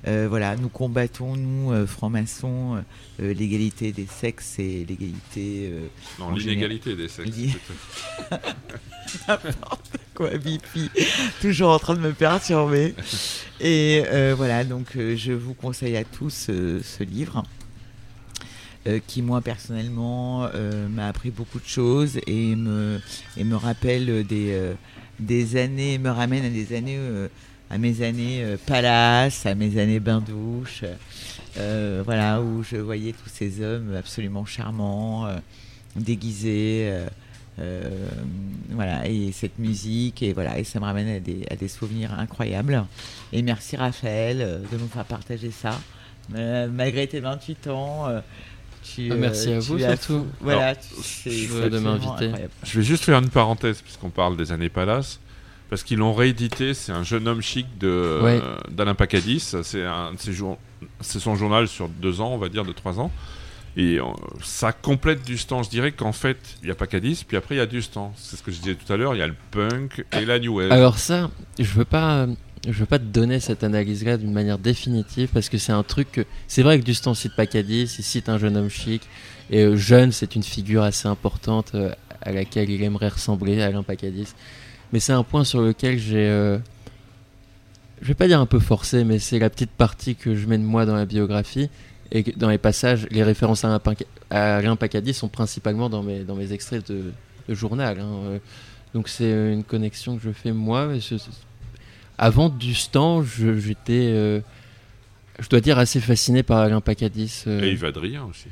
Euh, 0.08 0.26
voilà, 0.28 0.56
nous 0.56 0.68
combattons, 0.68 1.36
nous, 1.36 1.72
euh, 1.72 1.86
francs-maçons, 1.86 2.82
euh, 3.20 3.34
l'égalité 3.34 3.92
des 3.92 4.06
sexes 4.06 4.58
et 4.58 4.84
l'égalité. 4.88 5.72
Non, 6.18 6.32
l'inégalité 6.34 6.96
des 6.96 7.08
sexes. 7.08 7.30
N'importe 9.28 9.98
quoi, 10.14 10.36
Bipi. 10.38 10.90
Toujours 11.40 11.70
en 11.70 11.78
train 11.78 11.94
de 11.94 12.00
me 12.00 12.12
perturber. 12.12 12.94
Et 13.60 14.02
voilà, 14.36 14.64
donc 14.64 14.96
je 14.96 15.32
vous 15.32 15.54
conseille 15.54 15.96
à 15.96 16.04
tous 16.04 16.50
ce 16.50 17.02
livre. 17.04 17.44
qui 19.06 19.22
moi 19.22 19.40
personnellement 19.40 20.48
m'a 20.90 21.06
appris 21.06 21.30
beaucoup 21.30 21.60
de 21.60 21.66
choses 21.66 22.18
et 22.26 22.56
me, 22.56 23.00
et 23.36 23.44
me 23.44 23.56
rappelle 23.56 24.24
des, 24.26 24.72
des 25.20 25.56
années, 25.56 25.98
me 25.98 26.10
ramène 26.10 26.44
à 26.44 26.50
des 26.50 26.74
années 26.74 26.98
à 27.72 27.78
mes 27.78 28.02
années 28.02 28.44
euh, 28.44 28.56
palace, 28.66 29.46
à 29.46 29.54
mes 29.54 29.78
années 29.80 29.98
bain-douche, 30.00 30.84
euh, 31.58 32.02
voilà, 32.04 32.40
où 32.40 32.62
je 32.62 32.76
voyais 32.76 33.12
tous 33.12 33.30
ces 33.32 33.62
hommes 33.64 33.96
absolument 33.96 34.44
charmants, 34.44 35.26
euh, 35.26 35.36
déguisés. 35.96 36.88
euh, 36.90 37.06
euh, 37.58 37.82
voilà, 38.70 39.06
et 39.06 39.30
cette 39.32 39.58
musique, 39.58 40.22
et 40.22 40.32
voilà, 40.32 40.58
et 40.58 40.64
ça 40.64 40.80
me 40.80 40.84
ramène 40.84 41.08
à 41.08 41.20
des, 41.20 41.44
à 41.50 41.56
des 41.56 41.68
souvenirs 41.68 42.18
incroyables. 42.18 42.84
Et 43.32 43.42
merci 43.42 43.76
Raphaël 43.76 44.38
euh, 44.40 44.58
de 44.72 44.78
nous 44.78 44.88
faire 44.88 45.04
partager 45.04 45.50
ça. 45.50 45.78
Euh, 46.34 46.68
malgré 46.72 47.06
tes 47.06 47.20
28 47.20 47.66
ans, 47.68 48.08
euh, 48.08 48.20
tu, 48.82 49.10
Ah, 49.12 49.16
merci 49.16 49.50
euh, 49.50 49.58
à 49.58 49.60
tu 49.60 49.66
vous, 49.68 49.78
surtout. 49.78 50.26
Voilà, 50.40 50.68
Alors, 50.68 50.76
je 51.02 51.68
de. 51.68 52.30
Je 52.64 52.78
vais 52.78 52.84
juste 52.84 53.04
faire 53.04 53.18
une 53.18 53.28
parenthèse 53.28 53.82
puisqu'on 53.82 54.10
parle 54.10 54.36
des 54.36 54.50
années 54.50 54.70
Palace. 54.70 55.20
Parce 55.72 55.84
qu'ils 55.84 55.96
l'ont 55.96 56.12
réédité, 56.12 56.74
c'est 56.74 56.92
un 56.92 57.02
jeune 57.02 57.26
homme 57.26 57.40
chic 57.40 57.66
de 57.78 58.20
Ouais. 58.22 58.38
euh, 58.44 58.56
d'Alain 58.70 58.94
Pacadis. 58.94 59.54
C'est 59.62 59.82
un 59.86 60.12
son 61.00 61.34
journal 61.34 61.66
sur 61.66 61.88
deux 61.88 62.20
ans, 62.20 62.28
on 62.34 62.36
va 62.36 62.50
dire, 62.50 62.66
de 62.66 62.72
trois 62.72 63.00
ans. 63.00 63.10
Et 63.78 63.98
euh, 63.98 64.02
ça 64.42 64.72
complète 64.72 65.24
du 65.24 65.38
stand. 65.38 65.64
Je 65.64 65.70
dirais 65.70 65.92
qu'en 65.92 66.12
fait, 66.12 66.36
il 66.62 66.68
y 66.68 66.70
a 66.70 66.74
Pacadis, 66.74 67.24
puis 67.26 67.38
après 67.38 67.54
il 67.54 67.58
y 67.58 67.62
a 67.62 67.64
du 67.64 67.80
stand. 67.80 68.10
C'est 68.16 68.36
ce 68.36 68.42
que 68.42 68.52
je 68.52 68.60
disais 68.60 68.74
tout 68.74 68.92
à 68.92 68.98
l'heure. 68.98 69.14
Il 69.14 69.18
y 69.20 69.22
a 69.22 69.26
le 69.26 69.34
punk 69.50 70.04
et 70.12 70.26
la 70.26 70.38
new 70.38 70.58
wave. 70.58 70.70
Alors 70.72 70.98
ça, 70.98 71.30
je 71.58 71.64
veux 71.72 71.86
pas, 71.86 72.26
je 72.68 72.72
veux 72.72 72.84
pas 72.84 72.98
te 72.98 73.04
donner 73.04 73.40
cette 73.40 73.64
analyse-là 73.64 74.18
d'une 74.18 74.34
manière 74.34 74.58
définitive 74.58 75.30
parce 75.32 75.48
que 75.48 75.56
c'est 75.56 75.72
un 75.72 75.82
truc. 75.84 76.12
que- 76.12 76.26
C'est 76.48 76.62
vrai 76.62 76.78
que 76.80 76.84
Dustan 76.84 77.14
cite 77.14 77.34
Pacadis, 77.34 77.94
il 77.98 78.04
cite 78.04 78.28
un 78.28 78.36
jeune 78.36 78.58
homme 78.58 78.68
chic 78.68 79.00
et 79.50 79.62
euh, 79.62 79.74
jeune, 79.76 80.12
c'est 80.12 80.34
une 80.36 80.42
figure 80.42 80.82
assez 80.82 81.08
importante 81.08 81.70
euh, 81.74 81.92
à 82.20 82.30
laquelle 82.30 82.68
il 82.68 82.82
aimerait 82.82 83.08
ressembler, 83.08 83.62
Alain 83.62 83.82
Pacadis. 83.82 84.34
Mais 84.92 85.00
c'est 85.00 85.12
un 85.12 85.22
point 85.22 85.44
sur 85.44 85.62
lequel 85.62 85.98
j'ai, 85.98 86.28
euh, 86.28 86.58
je 88.00 88.08
vais 88.08 88.14
pas 88.14 88.26
dire 88.26 88.40
un 88.40 88.46
peu 88.46 88.58
forcé, 88.58 89.04
mais 89.04 89.18
c'est 89.18 89.38
la 89.38 89.48
petite 89.50 89.70
partie 89.70 90.14
que 90.16 90.34
je 90.34 90.46
mets 90.46 90.58
de 90.58 90.62
moi 90.64 90.84
dans 90.86 90.94
la 90.96 91.06
biographie 91.06 91.70
et 92.10 92.22
dans 92.36 92.50
les 92.50 92.58
passages, 92.58 93.06
les 93.10 93.22
références 93.22 93.64
à 93.64 93.80
Alain, 94.30 94.76
Pacadis 94.76 95.14
sont 95.14 95.28
principalement 95.28 95.88
dans 95.88 96.02
mes 96.02 96.20
dans 96.24 96.34
mes 96.34 96.52
extraits 96.52 96.90
de, 96.90 97.12
de 97.48 97.54
journal. 97.54 97.98
hein, 98.00 98.06
euh. 98.26 98.38
Donc 98.94 99.08
c'est 99.08 99.24
euh, 99.32 99.54
une 99.54 99.64
connexion 99.64 100.18
que 100.18 100.22
je 100.22 100.30
fais 100.32 100.52
moi. 100.52 100.86
mais 100.86 100.98
Avant 102.18 102.50
du 102.50 102.74
stand, 102.74 103.24
je- 103.24 103.58
j'étais, 103.58 104.08
euh, 104.12 104.40
je 105.40 105.48
dois 105.48 105.60
dire, 105.62 105.78
assez 105.78 105.98
fasciné 106.00 106.42
par 106.42 106.58
Alain 106.58 106.82
Pacadis. 106.82 107.44
euh, 107.46 107.62
Et 107.62 107.72
Yves 107.72 107.86
Adrien 107.86 108.24
aussi. 108.24 108.48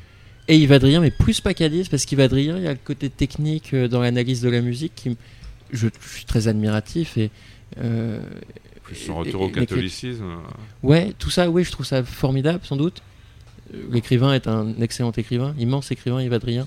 et 0.48 0.56
Yves 0.56 0.72
Adrien, 0.72 1.00
mais 1.00 1.10
plus 1.10 1.42
Pacadis, 1.42 1.88
parce 1.90 2.06
qu'Yves 2.06 2.20
Adrien, 2.20 2.56
il 2.56 2.62
y 2.62 2.68
a 2.68 2.72
le 2.72 2.78
côté 2.82 3.10
technique 3.10 3.74
euh, 3.74 3.86
dans 3.88 4.00
l'analyse 4.00 4.40
de 4.40 4.48
la 4.48 4.62
musique 4.62 4.92
qui, 4.96 5.18
je, 5.72 5.88
je 6.00 6.08
suis 6.08 6.24
très 6.24 6.48
admiratif 6.48 7.16
et 7.18 7.30
euh, 7.78 8.20
Plus 8.84 8.96
son 8.96 9.14
et- 9.22 9.26
retour 9.28 9.42
et- 9.42 9.44
au 9.46 9.48
catholicisme. 9.50 10.24
Ouais, 10.82 11.12
tout 11.18 11.30
ça, 11.30 11.50
oui, 11.50 11.64
je 11.64 11.70
trouve 11.72 11.86
ça 11.86 12.02
formidable, 12.02 12.60
sans 12.64 12.76
doute. 12.76 13.02
Euh, 13.74 13.78
L'écrivain 13.90 14.32
est 14.34 14.46
un 14.48 14.74
excellent 14.80 15.12
écrivain, 15.12 15.54
immense 15.58 15.90
écrivain, 15.90 16.20
Yves 16.22 16.32
Adrien, 16.32 16.66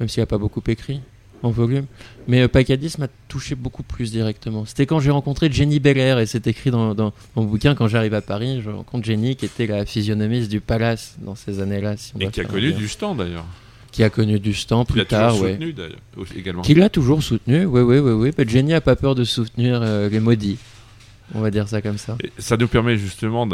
même 0.00 0.08
s'il 0.08 0.22
n'a 0.22 0.26
pas 0.26 0.38
beaucoup 0.38 0.62
écrit 0.68 1.00
en 1.42 1.50
volume. 1.50 1.86
Mais 2.28 2.40
euh, 2.42 2.48
Pacadis 2.48 2.94
m'a 2.98 3.08
touché 3.28 3.56
beaucoup 3.56 3.82
plus 3.82 4.12
directement. 4.12 4.64
C'était 4.64 4.86
quand 4.86 5.00
j'ai 5.00 5.10
rencontré 5.10 5.50
Jenny 5.50 5.80
Belair, 5.80 6.20
et 6.20 6.26
c'est 6.26 6.46
écrit 6.46 6.70
dans, 6.70 6.94
dans 6.94 7.12
mon 7.34 7.44
bouquin, 7.44 7.74
quand 7.74 7.88
j'arrive 7.88 8.14
à 8.14 8.20
Paris, 8.22 8.62
je 8.64 8.70
rencontre 8.70 9.04
Jenny, 9.04 9.34
qui 9.36 9.44
était 9.46 9.66
la 9.66 9.84
physionomiste 9.84 10.48
du 10.50 10.60
Palace 10.60 11.16
dans 11.20 11.34
ces 11.34 11.60
années-là. 11.60 11.96
Si 11.96 12.12
Et 12.20 12.28
qui 12.28 12.40
a 12.40 12.44
connu 12.44 12.72
du 12.72 12.86
stand 12.88 13.18
d'ailleurs. 13.18 13.44
Qui 13.92 14.02
a 14.02 14.10
connu 14.10 14.40
du 14.40 14.50
Il 14.50 14.84
plus 14.86 15.04
tard, 15.06 15.32
toujours 15.32 15.44
ouais. 15.44 15.52
soutenu 15.52 15.72
d'ailleurs 15.74 15.96
aussi, 16.16 16.38
également. 16.38 16.62
Qui 16.62 16.74
l'a 16.74 16.88
toujours 16.88 17.22
soutenu, 17.22 17.66
oui, 17.66 17.82
oui, 17.82 17.98
oui, 17.98 18.32
oui. 18.36 18.48
Jenny 18.48 18.72
a 18.74 18.80
pas 18.80 18.96
peur 18.96 19.14
de 19.14 19.22
soutenir 19.24 19.80
euh, 19.82 20.08
les 20.08 20.18
maudits. 20.18 20.58
On 21.34 21.40
va 21.40 21.50
dire 21.50 21.68
ça 21.68 21.80
comme 21.82 21.98
ça. 21.98 22.16
Et 22.24 22.30
ça 22.38 22.56
nous 22.56 22.68
permet 22.68 22.96
justement 22.96 23.46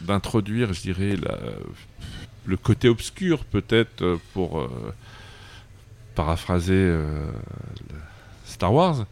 d'introduire, 0.00 0.72
je 0.72 0.80
dirais, 0.80 1.16
la- 1.22 1.38
le 2.46 2.56
côté 2.56 2.88
obscur 2.88 3.44
peut-être 3.44 4.18
pour 4.32 4.60
euh, 4.60 4.68
paraphraser 6.14 6.72
euh, 6.74 7.26
Star 8.44 8.72
Wars 8.72 9.06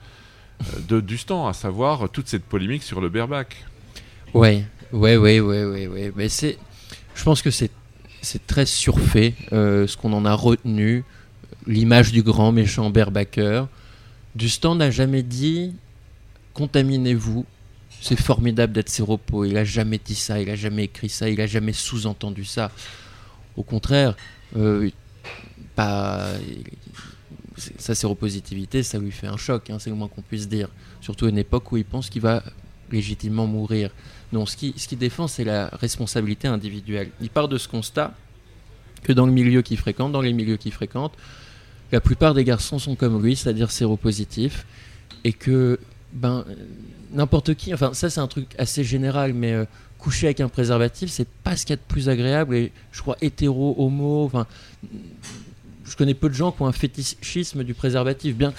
de 0.88 1.00
du 1.00 1.18
stand, 1.18 1.48
à 1.48 1.52
savoir 1.52 2.08
toute 2.10 2.26
cette 2.28 2.42
polémique 2.44 2.82
sur 2.82 3.00
le 3.00 3.08
bareback. 3.08 3.64
Ouais, 4.34 4.64
ouais, 4.92 5.16
ouais, 5.16 5.40
ouais, 5.40 5.64
ouais, 5.64 5.86
ouais. 5.86 6.12
Mais 6.16 6.28
c'est, 6.28 6.58
je 7.14 7.22
pense 7.22 7.42
que 7.42 7.50
c'est, 7.52 7.70
c'est 8.22 8.46
très 8.46 8.66
surfait 8.66 9.34
euh, 9.52 9.86
ce 9.86 9.96
qu'on 9.96 10.12
en 10.12 10.24
a 10.24 10.34
retenu, 10.34 11.04
l'image 11.66 12.12
du 12.12 12.22
grand 12.22 12.52
méchant 12.52 12.90
barebacker. 12.90 13.64
Dustan 14.34 14.74
n'a 14.74 14.90
jamais 14.90 15.22
dit 15.22 15.74
contaminez-vous. 16.54 17.46
C'est 18.00 18.18
formidable 18.18 18.72
d'être 18.72 18.88
séropo. 18.88 19.44
Il 19.44 19.56
a 19.56 19.64
jamais 19.64 20.00
dit 20.04 20.14
ça, 20.14 20.40
il 20.40 20.50
a 20.50 20.56
jamais 20.56 20.84
écrit 20.84 21.08
ça, 21.08 21.28
il 21.28 21.40
a 21.40 21.46
jamais 21.46 21.72
sous-entendu 21.72 22.44
ça. 22.44 22.70
Au 23.56 23.62
contraire, 23.62 24.16
euh, 24.56 24.90
sa 27.78 27.94
séropositivité, 27.94 28.82
ça 28.82 28.98
lui 28.98 29.10
fait 29.10 29.26
un 29.26 29.36
choc, 29.36 29.70
hein, 29.70 29.78
c'est 29.78 29.90
le 29.90 29.96
moins 29.96 30.08
qu'on 30.08 30.22
puisse 30.22 30.48
dire. 30.48 30.68
Surtout 31.00 31.26
à 31.26 31.28
une 31.28 31.38
époque 31.38 31.70
où 31.72 31.76
il 31.76 31.84
pense 31.84 32.10
qu'il 32.10 32.22
va 32.22 32.42
légitimement 32.92 33.46
mourir. 33.46 33.90
Non, 34.32 34.46
ce 34.46 34.56
qu'il 34.56 34.72
ce 34.76 34.88
qu'il 34.88 34.98
défend, 34.98 35.28
c'est 35.28 35.44
la 35.44 35.68
responsabilité 35.68 36.48
individuelle. 36.48 37.10
Il 37.20 37.30
part 37.30 37.48
de 37.48 37.58
ce 37.58 37.68
constat 37.68 38.14
que 39.02 39.12
dans 39.12 39.26
le 39.26 39.32
milieu 39.32 39.62
qu'il 39.62 39.78
fréquente, 39.78 40.12
dans 40.12 40.20
les 40.20 40.32
milieux 40.32 40.56
qu'il 40.56 40.72
fréquente, 40.72 41.12
la 41.92 42.00
plupart 42.00 42.34
des 42.34 42.44
garçons 42.44 42.78
sont 42.78 42.94
comme 42.94 43.22
lui, 43.22 43.36
c'est-à-dire 43.36 43.70
séropositifs, 43.70 44.66
et 45.24 45.32
que 45.32 45.78
ben 46.12 46.44
n'importe 47.12 47.54
qui, 47.54 47.72
enfin 47.72 47.94
ça 47.94 48.10
c'est 48.10 48.20
un 48.20 48.26
truc 48.26 48.48
assez 48.58 48.84
général, 48.84 49.32
mais 49.32 49.52
euh, 49.52 49.64
coucher 49.98 50.26
avec 50.26 50.40
un 50.40 50.48
préservatif, 50.48 51.10
c'est 51.10 51.28
pas 51.28 51.56
ce 51.56 51.64
qu'il 51.64 51.72
y 51.72 51.74
a 51.74 51.76
de 51.76 51.88
plus 51.88 52.08
agréable. 52.08 52.54
Et 52.54 52.72
je 52.92 53.00
crois 53.00 53.16
hétéro, 53.20 53.74
homo, 53.78 54.24
enfin 54.24 54.46
je 55.84 55.96
connais 55.96 56.14
peu 56.14 56.28
de 56.28 56.34
gens 56.34 56.52
qui 56.52 56.62
ont 56.62 56.66
un 56.66 56.72
fétichisme 56.72 57.64
du 57.64 57.74
préservatif, 57.74 58.36
bien 58.36 58.52
que 58.52 58.58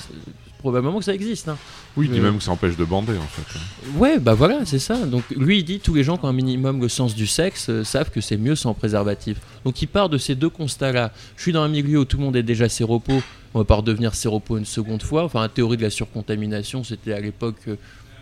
probablement 0.59 0.99
que 0.99 1.05
ça 1.05 1.13
existe. 1.13 1.47
hein. 1.49 1.57
Oui, 1.97 2.05
il 2.05 2.11
dit 2.11 2.19
Euh, 2.19 2.23
même 2.23 2.37
que 2.37 2.43
ça 2.43 2.51
empêche 2.51 2.77
de 2.77 2.83
bander 2.85 3.17
en 3.17 3.21
fait. 3.27 3.57
hein. 3.57 3.97
Ouais, 3.97 4.19
bah 4.19 4.35
voilà, 4.35 4.65
c'est 4.65 4.77
ça. 4.79 4.97
Donc 5.07 5.23
lui, 5.35 5.57
il 5.59 5.63
dit 5.63 5.79
tous 5.79 5.95
les 5.95 6.03
gens 6.03 6.17
qui 6.17 6.25
ont 6.25 6.29
un 6.29 6.33
minimum 6.33 6.79
le 6.81 6.89
sens 6.89 7.15
du 7.15 7.25
sexe 7.25 7.69
euh, 7.69 7.83
savent 7.83 8.11
que 8.11 8.21
c'est 8.21 8.37
mieux 8.37 8.55
sans 8.55 8.73
préservatif. 8.75 9.37
Donc 9.65 9.81
il 9.81 9.87
part 9.87 10.09
de 10.09 10.17
ces 10.19 10.35
deux 10.35 10.49
constats-là. 10.49 11.11
Je 11.35 11.41
suis 11.41 11.51
dans 11.51 11.63
un 11.63 11.67
milieu 11.69 11.99
où 12.01 12.05
tout 12.05 12.17
le 12.17 12.23
monde 12.23 12.35
est 12.35 12.43
déjà 12.43 12.69
séropo. 12.69 13.21
On 13.55 13.59
va 13.59 13.65
pas 13.65 13.75
redevenir 13.75 14.13
séropo 14.13 14.57
une 14.57 14.65
seconde 14.65 15.01
fois. 15.01 15.23
Enfin, 15.23 15.41
la 15.41 15.49
théorie 15.49 15.77
de 15.77 15.81
la 15.81 15.89
surcontamination, 15.89 16.83
c'était 16.83 17.13
à 17.13 17.19
l'époque, 17.19 17.55
euh, 17.67 17.75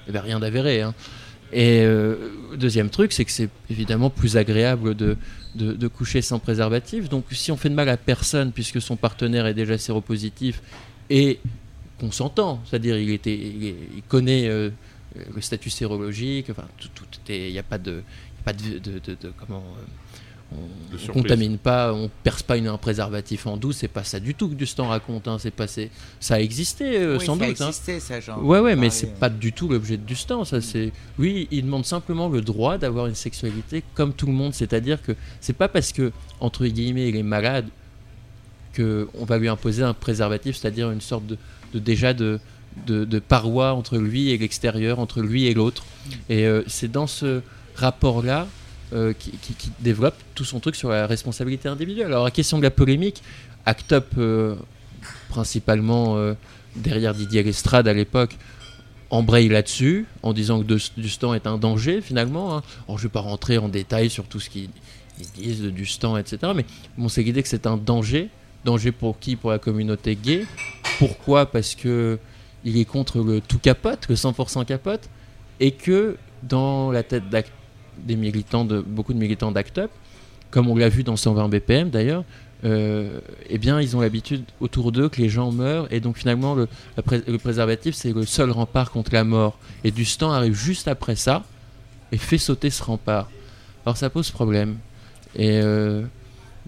il 0.07 0.11
n'y 0.13 0.17
avait 0.17 0.25
rien 0.27 0.39
d'avéré. 0.39 0.81
hein. 0.81 0.93
Et 1.53 1.81
euh, 1.83 2.15
deuxième 2.57 2.89
truc, 2.89 3.13
c'est 3.13 3.23
que 3.23 3.31
c'est 3.31 3.49
évidemment 3.69 4.09
plus 4.09 4.35
agréable 4.35 4.95
de, 4.95 5.15
de, 5.55 5.71
de 5.73 5.87
coucher 5.87 6.21
sans 6.21 6.39
préservatif. 6.39 7.07
Donc 7.09 7.23
si 7.31 7.51
on 7.53 7.57
fait 7.57 7.69
de 7.69 7.73
mal 7.75 7.87
à 7.89 7.95
personne, 7.97 8.51
puisque 8.51 8.81
son 8.81 8.95
partenaire 8.97 9.45
est 9.47 9.53
déjà 9.53 9.77
séropositif 9.77 10.61
et 11.09 11.39
consentant, 11.99 12.61
c'est-à-dire 12.65 12.97
il, 12.97 13.09
était, 13.11 13.35
il, 13.35 13.65
est- 13.65 13.75
il 13.97 14.03
connaît 14.03 14.47
euh, 14.47 14.69
le 15.35 15.41
statut 15.41 15.69
sérologique, 15.69 16.49
enfin 16.49 16.65
tout, 16.77 16.89
tout 16.93 17.05
est- 17.31 17.47
il 17.49 17.53
n'y 17.53 17.59
a 17.59 17.63
pas 17.63 17.77
de, 17.77 17.91
il 17.91 18.37
y 18.37 18.41
a 18.41 18.43
pas 18.43 18.53
de, 18.53 18.77
de- 18.79 18.99
de- 18.99 19.17
de- 19.21 19.33
comment, 19.37 19.63
euh, 19.77 19.81
on, 20.53 21.09
on 21.09 21.13
contamine 21.13 21.57
pas, 21.57 21.93
on 21.93 22.09
perce 22.23 22.41
pas 22.41 22.55
une, 22.55 22.67
un 22.67 22.77
préservatif 22.77 23.47
en 23.47 23.57
douce, 23.57 23.77
c'est 23.79 23.89
pas 23.89 24.05
ça 24.05 24.19
du 24.21 24.33
tout 24.33 24.47
que 24.47 24.53
Dustan 24.53 24.87
raconte, 24.87 25.27
hein, 25.27 25.37
c'est 25.39 25.51
pas, 25.51 25.65
ça 25.67 25.81
a 26.35 26.39
existé 26.39 26.99
euh, 26.99 27.17
Oui, 27.17 27.25
sans 27.25 27.37
ça 27.37 27.43
a 27.43 27.47
doute. 27.47 27.61
hein. 27.61 27.67
existé, 27.67 27.99
ça, 27.99 28.19
genre. 28.21 28.41
Ouais, 28.45 28.59
ouais, 28.59 28.75
mais 28.77 28.89
c'est 28.89 29.07
euh. 29.07 29.19
pas 29.19 29.29
du 29.29 29.51
tout 29.51 29.67
l'objet 29.67 29.97
de 29.97 30.03
Dustan. 30.03 30.45
Ça, 30.45 30.61
c'est 30.61 30.93
lui, 31.19 31.49
il 31.51 31.65
demande 31.65 31.85
simplement 31.85 32.29
le 32.29 32.39
droit 32.39 32.77
d'avoir 32.77 33.07
une 33.07 33.15
sexualité 33.15 33.83
comme 33.93 34.13
tout 34.13 34.25
le 34.27 34.31
monde. 34.31 34.53
C'est-à-dire 34.53 35.01
que 35.01 35.13
c'est 35.41 35.51
pas 35.51 35.67
parce 35.67 35.91
que 35.91 36.13
entre 36.39 36.65
guillemets 36.65 37.09
il 37.09 37.17
est 37.17 37.23
malade 37.23 37.65
que 38.73 39.07
on 39.15 39.25
va 39.25 39.37
lui 39.39 39.49
imposer 39.49 39.83
un 39.83 39.93
préservatif, 39.93 40.55
c'est-à-dire 40.55 40.91
une 40.91 41.01
sorte 41.01 41.25
de, 41.27 41.37
de- 41.73 41.79
déjà 41.79 42.13
de, 42.13 42.39
de 42.85 43.05
de 43.05 43.19
paroi 43.19 43.73
entre 43.73 43.97
lui 43.97 44.29
et 44.31 44.37
l'extérieur, 44.37 44.99
entre 44.99 45.21
lui 45.21 45.45
et 45.45 45.53
l'autre. 45.53 45.85
Et 46.29 46.45
euh, 46.45 46.63
c'est 46.67 46.91
dans 46.91 47.07
ce 47.07 47.41
rapport-là 47.75 48.47
euh, 48.93 49.13
qui, 49.13 49.31
développe 49.79 50.15
tout 50.35 50.45
son 50.45 50.59
truc 50.59 50.75
sur 50.75 50.89
la 50.89 51.07
responsabilité 51.07 51.67
individuelle. 51.69 52.07
Alors 52.07 52.23
la 52.25 52.31
question 52.31 52.57
de 52.57 52.63
la 52.63 52.71
polémique, 52.71 53.21
Act 53.65 53.91
Up, 53.93 54.07
euh, 54.17 54.55
principalement 55.29 56.17
euh, 56.17 56.33
derrière 56.75 57.13
Didier 57.13 57.43
Lestrade 57.43 57.87
à 57.87 57.93
l'époque, 57.93 58.35
embraye 59.09 59.49
là-dessus 59.49 60.05
en 60.23 60.33
disant 60.33 60.59
que 60.61 60.65
Dus- 60.65 60.91
Dustan 60.97 61.33
est 61.33 61.47
un 61.47 61.57
danger 61.57 62.01
finalement. 62.01 62.57
hein. 62.57 62.63
Alors 62.87 62.97
je 62.97 63.03
ne 63.03 63.07
vais 63.09 63.13
pas 63.13 63.19
rentrer 63.21 63.57
en 63.57 63.69
détail 63.69 64.09
sur 64.09 64.25
tout 64.25 64.39
ce 64.39 64.49
qu'ils 64.49 64.69
ils 65.19 65.41
disent 65.41 65.61
de 65.61 65.69
Dustan, 65.71 66.15
etc. 66.17 66.37
Mais 66.55 66.65
bon, 66.97 67.09
c'est 67.09 67.23
l'idée 67.23 67.41
que 67.41 67.49
c'est 67.49 67.65
un 67.65 67.77
danger. 67.77 68.29
Danger 68.65 68.91
pour 68.91 69.17
qui? 69.19 69.35
Pour 69.35 69.49
la 69.51 69.57
communauté 69.59 70.15
gay. 70.15 70.45
Pourquoi 70.99 71.45
Parce 71.45 71.75
que 71.75 72.19
il 72.63 72.77
est 72.77 72.85
contre 72.85 73.19
le 73.19 73.39
tout 73.39 73.59
capote, 73.59 74.07
le 74.09 74.15
100% 74.15 74.65
capote, 74.65 75.09
et 75.59 75.71
que 75.71 76.17
dans 76.43 76.91
la 76.91 77.03
tête 77.03 77.23
des 77.97 78.15
militants, 78.15 78.65
de 78.65 78.81
beaucoup 78.81 79.13
de 79.13 79.19
militants 79.19 79.51
d'Act 79.51 79.77
Up, 79.77 79.91
comme 80.51 80.69
on 80.69 80.75
l'a 80.75 80.89
vu 80.89 81.03
dans 81.03 81.15
120 81.15 81.49
BPM 81.49 81.89
d'ailleurs, 81.89 82.23
euh, 82.65 83.19
eh 83.49 83.57
bien 83.59 83.79
ils 83.79 83.95
ont 83.95 84.01
l'habitude 84.01 84.43
autour 84.59 84.91
d'eux 84.91 85.09
que 85.09 85.21
les 85.21 85.29
gens 85.29 85.51
meurent, 85.51 85.87
et 85.91 85.99
donc 85.99 86.17
finalement 86.17 86.55
le, 86.55 86.67
préservatif 87.37 87.93
c'est 87.93 88.13
le 88.13 88.25
seul 88.25 88.51
rempart 88.51 88.91
contre 88.91 89.13
la 89.13 89.23
mort. 89.23 89.57
Et 89.83 89.91
Dustan 89.91 90.31
arrive 90.31 90.53
juste 90.53 90.87
après 90.87 91.15
ça, 91.15 91.43
et 92.11 92.17
fait 92.17 92.37
sauter 92.37 92.69
ce 92.69 92.83
rempart. 92.83 93.29
Alors 93.85 93.97
ça 93.97 94.09
pose 94.09 94.31
problème. 94.31 94.77
Euh, 95.39 96.03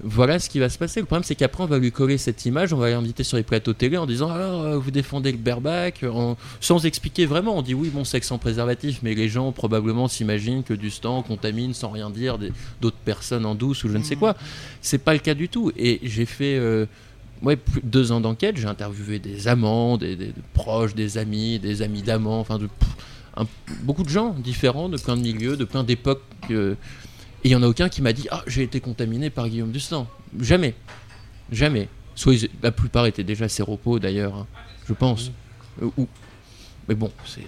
voilà 0.04 0.40
ce 0.40 0.50
qui 0.50 0.60
va 0.60 0.70
se 0.70 0.78
passer. 0.78 1.00
Le 1.00 1.06
problème, 1.06 1.24
c'est 1.24 1.36
qu'après, 1.36 1.64
on 1.64 1.68
va 1.68 1.78
lui 1.80 1.92
coller 1.92 2.18
cette 2.18 2.46
image, 2.46 2.74
on 2.74 2.78
va 2.78 2.90
l'inviter 2.90 3.24
sur 3.24 3.38
les 3.38 3.44
plateaux 3.44 3.74
télé 3.74 3.98
en 3.98 4.06
disant 4.06 4.30
Alors, 4.30 4.62
euh, 4.62 4.78
vous 4.78 4.92
défendez 4.92 5.32
le 5.32 5.38
bareback, 5.38 6.04
en- 6.04 6.38
sans 6.62 6.86
expliquer 6.86 7.26
vraiment. 7.26 7.58
On 7.58 7.62
dit 7.62 7.74
oui, 7.74 7.90
bon, 7.90 8.04
sexe 8.04 8.28
sans 8.28 8.38
préservatif, 8.38 9.00
mais 9.04 9.14
les 9.16 9.30
gens 9.30 9.52
probablement 9.52 10.08
s'imaginent 10.08 10.64
que 10.64 10.74
du 10.74 10.90
stand 10.90 11.26
contamine 11.26 11.74
sans 11.74 11.90
rien 11.90 12.10
dire 12.10 12.38
d'autres 12.82 12.98
personnes 13.04 13.46
en 13.46 13.56
douce 13.56 13.84
ou 13.84 13.90
je 13.90 13.98
ne 13.98 14.04
sais 14.04 14.16
quoi. 14.16 14.36
C'est 14.82 15.00
pas 15.04 15.14
le 15.14 15.20
cas 15.20 15.34
du 15.34 15.50
tout. 15.50 15.72
Et 15.78 16.00
j'ai 16.04 16.26
fait. 16.26 16.58
euh, 16.58 16.86
ouais, 17.42 17.56
plus 17.56 17.82
de 17.82 17.88
deux 17.88 18.12
ans 18.12 18.22
d'enquête, 18.22 18.58
j'ai 18.58 18.68
interviewé 18.68 19.20
des 19.20 19.48
amants, 19.48 19.98
des, 19.98 20.16
des- 20.16 20.28
des 20.28 20.34
proches, 20.54 20.96
des 20.96 21.18
amis, 21.18 21.60
des 21.60 21.82
amis 21.82 22.02
d'amants, 22.02 22.40
enfin 22.40 22.58
de 22.58 22.68
pff, 22.68 22.90
un- 23.38 23.48
beaucoup 23.84 24.04
de 24.04 24.10
gens 24.10 24.34
différents, 24.38 24.90
de 24.90 24.98
plein 24.98 25.16
de 25.18 25.22
milieux, 25.22 25.56
de 25.58 25.66
plein 25.66 25.84
d'époques. 25.84 26.22
euh, 26.52 26.76
et 27.44 27.50
il 27.50 27.52
y 27.52 27.56
en 27.56 27.64
a 27.64 27.68
aucun 27.68 27.90
qui 27.90 28.02
m'a 28.02 28.14
dit 28.14 28.28
Ah, 28.32 28.44
j'ai 28.48 28.64
été 28.64 28.80
contaminé 28.80 29.30
par 29.30 29.48
Guillaume 29.50 29.72
Dustan. 29.72 30.08
Jamais. 30.40 30.74
Jamais. 31.52 31.88
Soit 32.16 32.34
ils- 32.36 32.50
la 32.62 32.72
plupart 32.72 33.06
étaient 33.06 33.24
déjà 33.24 33.48
séropos 33.48 34.00
d'ailleurs, 34.00 34.36
hein, 34.36 34.48
je 34.88 34.94
pense. 34.94 35.32
Euh, 35.82 35.90
ou... 35.98 36.08
Mais 36.88 36.96
bon, 36.96 37.12
c'est. 37.26 37.42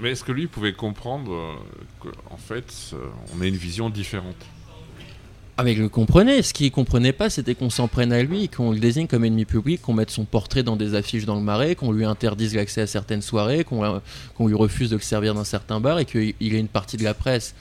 Mais 0.00 0.10
est-ce 0.12 0.22
que 0.24 0.32
lui 0.32 0.46
pouvait 0.46 0.72
comprendre 0.72 1.32
euh, 1.32 1.54
qu'en 2.28 2.36
fait, 2.36 2.72
euh, 2.92 2.98
on 3.36 3.40
a 3.40 3.46
une 3.46 3.56
vision 3.56 3.90
différente? 3.90 4.36
Ah 5.60 5.64
mais 5.64 5.72
il 5.72 5.80
le 5.80 5.88
comprenait, 5.88 6.42
ce 6.42 6.54
qu'il 6.54 6.70
comprenait 6.70 7.12
pas 7.12 7.30
c'était 7.30 7.56
qu'on 7.56 7.68
s'en 7.68 7.88
prenne 7.88 8.12
à 8.12 8.22
lui, 8.22 8.48
qu'on 8.48 8.70
le 8.70 8.78
désigne 8.78 9.08
comme 9.08 9.24
ennemi 9.24 9.44
public, 9.44 9.82
qu'on 9.82 9.92
mette 9.92 10.10
son 10.10 10.24
portrait 10.24 10.62
dans 10.62 10.76
des 10.76 10.94
affiches 10.94 11.24
dans 11.24 11.34
le 11.34 11.40
marais, 11.40 11.74
qu'on 11.74 11.90
lui 11.90 12.04
interdise 12.04 12.54
l'accès 12.54 12.82
à 12.82 12.86
certaines 12.86 13.22
soirées, 13.22 13.64
qu'on 13.64 13.82
euh, 13.82 13.98
qu'on 14.36 14.46
lui 14.46 14.54
refuse 14.54 14.90
de 14.90 14.94
le 14.94 15.02
servir 15.02 15.34
dans 15.34 15.42
certains 15.42 15.80
bars 15.80 15.98
et 15.98 16.04
qu'il 16.04 16.34
il 16.38 16.54
ait 16.54 16.60
une 16.60 16.68
partie 16.68 16.96
de 16.96 17.02
la 17.02 17.12
presse. 17.12 17.56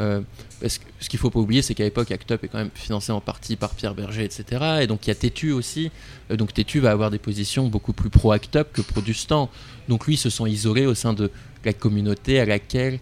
Euh, 0.00 0.22
parce 0.58 0.78
que 0.78 0.84
ce 1.00 1.08
qu'il 1.10 1.18
faut 1.18 1.28
pas 1.28 1.38
oublier 1.38 1.60
c'est 1.60 1.74
qu'à 1.74 1.84
l'époque 1.84 2.10
Act 2.10 2.32
Up 2.32 2.44
est 2.44 2.48
quand 2.48 2.56
même 2.56 2.70
financé 2.74 3.12
en 3.12 3.20
partie 3.20 3.56
par 3.56 3.74
Pierre 3.74 3.94
Berger 3.94 4.24
etc. 4.24 4.78
Et 4.80 4.86
donc 4.86 5.06
il 5.06 5.10
y 5.10 5.10
a 5.10 5.14
Tétu 5.14 5.52
aussi, 5.52 5.90
Euh, 6.30 6.36
donc 6.36 6.54
Tétu 6.54 6.80
va 6.80 6.92
avoir 6.92 7.10
des 7.10 7.18
positions 7.18 7.68
beaucoup 7.68 7.92
plus 7.92 8.08
pro 8.08 8.32
Act 8.32 8.56
Up 8.56 8.68
que 8.72 8.80
pro 8.80 9.02
Dustan. 9.02 9.50
Donc 9.88 10.06
lui 10.06 10.14
il 10.14 10.16
se 10.16 10.30
sent 10.30 10.48
isolé 10.48 10.86
au 10.86 10.94
sein 10.94 11.12
de 11.12 11.30
la 11.64 11.74
communauté 11.74 12.40
à 12.40 12.46
laquelle 12.46 13.00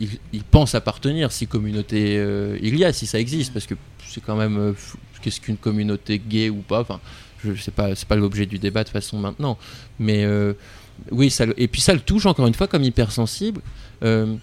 il, 0.00 0.08
il 0.32 0.44
pense 0.44 0.74
appartenir, 0.74 1.30
si 1.30 1.46
communauté 1.46 2.16
euh, 2.16 2.58
il 2.62 2.78
y 2.78 2.84
a, 2.84 2.92
si 2.92 3.06
ça 3.06 3.20
existe, 3.20 3.52
parce 3.52 3.66
que 3.66 3.74
c'est 4.08 4.22
quand 4.22 4.36
même 4.36 4.56
euh, 4.56 4.72
qu'est-ce 5.20 5.40
qu'une 5.40 5.56
communauté 5.56 6.18
gay 6.18 6.50
ou 6.50 6.62
pas? 6.62 6.80
Enfin, 6.80 7.00
je 7.44 7.54
sais 7.60 7.70
pas, 7.70 7.90
pas 8.08 8.16
l'objet 8.16 8.46
du 8.46 8.58
débat 8.58 8.84
de 8.84 8.88
façon 8.88 9.18
maintenant, 9.18 9.58
mais 9.98 10.24
euh, 10.24 10.54
oui, 11.10 11.34
et 11.56 11.68
puis 11.68 11.80
ça 11.80 11.92
le 11.92 12.00
touche 12.00 12.26
encore 12.26 12.46
une 12.46 12.54
fois 12.54 12.68
comme 12.68 12.82
hypersensible. 12.82 13.60
Euh, 14.02 14.36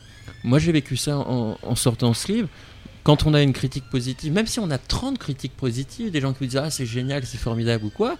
moi, 0.43 0.59
j'ai 0.59 0.71
vécu 0.71 0.97
ça 0.97 1.17
en, 1.17 1.75
sortant 1.75 2.13
ce 2.13 2.31
livre. 2.31 2.47
Quand 3.03 3.25
on 3.25 3.33
a 3.33 3.41
une 3.41 3.53
critique 3.53 3.85
positive, 3.89 4.31
même 4.31 4.45
si 4.47 4.59
on 4.59 4.69
a 4.69 4.77
30 4.77 5.17
critiques 5.17 5.55
positives, 5.57 6.11
des 6.11 6.21
gens 6.21 6.33
qui 6.33 6.39
vous 6.39 6.45
disent 6.45 6.57
ah 6.63 6.69
c'est 6.69 6.85
génial, 6.85 7.25
c'est 7.25 7.37
formidable 7.39 7.85
ou 7.85 7.89
quoi, 7.89 8.15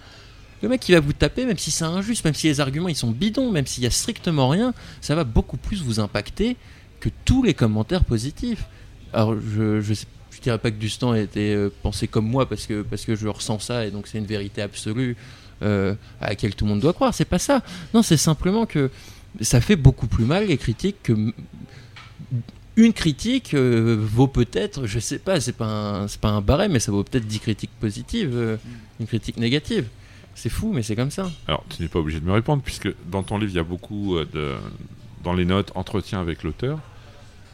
le 0.60 0.68
mec 0.68 0.80
qui 0.80 0.92
va 0.92 1.00
vous 1.00 1.12
taper, 1.12 1.44
même 1.44 1.58
si 1.58 1.70
c'est 1.70 1.84
injuste, 1.84 2.24
même 2.24 2.34
si 2.34 2.46
les 2.48 2.60
arguments 2.60 2.88
ils 2.88 2.96
sont 2.96 3.10
bidons, 3.10 3.50
même 3.50 3.66
s'il 3.66 3.84
y 3.84 3.86
a 3.86 3.90
strictement 3.90 4.48
rien, 4.48 4.74
ça 5.00 5.14
va 5.14 5.24
beaucoup 5.24 5.56
plus 5.56 5.82
vous 5.82 6.00
impacter 6.00 6.56
que 7.00 7.08
tous 7.24 7.42
les 7.42 7.54
commentaires 7.54 8.04
positifs. 8.04 8.64
Alors, 9.12 9.34
je, 9.34 9.80
je, 9.80 9.94
sais- 9.94 10.06
je 10.30 10.40
dirais 10.40 10.58
pas 10.58 10.70
que 10.70 10.76
Dustan 10.76 11.14
été 11.14 11.54
euh, 11.54 11.68
pensé 11.82 12.08
comme 12.08 12.26
moi 12.26 12.48
parce 12.48 12.66
que, 12.66 12.82
parce 12.82 13.04
que 13.04 13.14
je 13.14 13.28
ressens 13.28 13.58
ça 13.60 13.86
et 13.86 13.90
donc 13.90 14.06
c'est 14.08 14.18
une 14.18 14.26
vérité 14.26 14.62
absolue 14.62 15.16
euh, 15.62 15.94
à 16.20 16.30
laquelle 16.30 16.54
tout 16.56 16.64
le 16.64 16.70
monde 16.70 16.80
doit 16.80 16.92
croire. 16.92 17.12
C'est 17.14 17.24
pas 17.24 17.38
ça. 17.38 17.62
Non, 17.94 18.02
c'est 18.02 18.16
simplement 18.16 18.66
que 18.66 18.90
ça 19.40 19.60
fait 19.60 19.76
beaucoup 19.76 20.06
plus 20.08 20.24
mal 20.24 20.46
les 20.48 20.56
critiques 20.58 20.96
que. 21.04 21.32
Une 22.76 22.92
critique 22.94 23.52
euh, 23.52 23.96
vaut 24.00 24.28
peut-être, 24.28 24.86
je 24.86 24.98
sais 24.98 25.18
pas, 25.18 25.40
c'est 25.40 25.52
pas 25.52 25.66
un, 25.66 26.08
c'est 26.08 26.20
pas 26.20 26.30
un 26.30 26.40
barème, 26.40 26.72
mais 26.72 26.80
ça 26.80 26.90
vaut 26.90 27.04
peut-être 27.04 27.26
10 27.26 27.40
critiques 27.40 27.70
positives, 27.80 28.30
euh, 28.34 28.56
une 28.98 29.06
critique 29.06 29.36
négative. 29.36 29.88
C'est 30.34 30.48
fou, 30.48 30.72
mais 30.72 30.82
c'est 30.82 30.96
comme 30.96 31.10
ça. 31.10 31.30
Alors, 31.46 31.64
tu 31.68 31.82
n'es 31.82 31.88
pas 31.88 31.98
obligé 31.98 32.20
de 32.20 32.24
me 32.24 32.32
répondre, 32.32 32.62
puisque 32.62 32.88
dans 33.10 33.22
ton 33.22 33.36
livre, 33.38 33.52
il 33.52 33.56
y 33.56 33.60
a 33.60 33.64
beaucoup 33.64 34.16
euh, 34.16 34.26
de. 34.32 34.54
Dans 35.22 35.34
les 35.34 35.44
notes, 35.44 35.70
entretien 35.76 36.20
avec 36.20 36.42
l'auteur. 36.42 36.80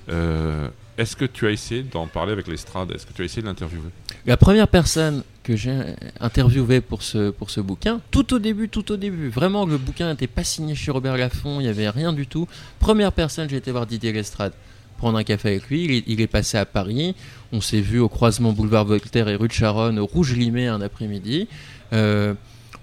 Euh, 0.09 0.69
Est-ce 0.99 1.15
que 1.15 1.25
tu 1.25 1.47
as 1.47 1.53
essayé 1.53 1.85
d'en 1.85 2.09
parler 2.09 2.33
avec 2.33 2.49
l'estrade? 2.49 2.91
Est-ce 2.91 3.07
que 3.07 3.13
tu 3.13 3.23
as 3.23 3.25
essayé 3.25 3.41
de 3.41 3.47
l'interviewer? 3.47 3.89
La 4.27 4.37
première 4.37 4.67
personne 4.67 5.23
que 5.45 5.55
j'ai 5.55 5.73
interviewée 6.19 6.81
pour 6.81 7.03
ce, 7.03 7.61
bouquin, 7.61 8.01
tout 8.11 8.35
au 8.35 8.41
début, 8.41 8.69
tout 8.69 8.91
au 8.91 8.97
début, 8.97 9.29
vraiment 9.29 9.65
le 9.65 9.79
bouquin 9.79 10.11
n'était 10.11 10.27
pas 10.27 10.43
signé 10.43 10.75
chez 10.75 10.91
Robert 10.91 11.17
Laffont, 11.17 11.61
il 11.61 11.63
n'y 11.63 11.69
avait 11.69 11.89
rien 11.89 12.13
du 12.13 12.27
tout. 12.27 12.49
Première 12.81 13.13
personne, 13.13 13.49
j'ai 13.49 13.57
été 13.57 13.71
voir 13.71 13.87
Didier 13.87 14.13
Lestrade, 14.13 14.53
prendre 14.99 15.17
un 15.17 15.23
café 15.23 15.51
avec 15.51 15.71
lui, 15.71 16.05
il 16.07 16.21
est, 16.21 16.27
passé 16.27 16.59
à 16.59 16.67
Paris, 16.67 17.15
on 17.53 17.61
s'est 17.61 17.81
vu 17.81 18.01
au 18.01 18.09
croisement 18.09 18.53
boulevard 18.53 18.85
Voltaire 18.85 19.29
et 19.29 19.37
rue 19.37 19.49
de 19.49 19.53
Charonne, 19.53 20.01
au 20.01 20.07
Rouge 20.07 20.35
Limé 20.35 20.67
un 20.67 20.81
après-midi. 20.81 21.47
Euh, 21.93 22.35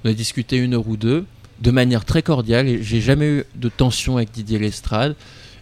on 0.04 0.10
a 0.10 0.14
discuté 0.14 0.56
une 0.56 0.74
heure 0.74 0.88
ou 0.88 0.96
deux, 0.96 1.26
de 1.60 1.72
manière 1.72 2.06
très 2.06 2.24
cordiale, 2.24 2.82
j'ai 2.82 3.02
jamais 3.02 3.28
eu 3.28 3.44
de 3.56 3.70
tension 3.70 4.16
avec 4.16 4.32
Didier 4.32 4.58
Lestrade. 4.58 5.16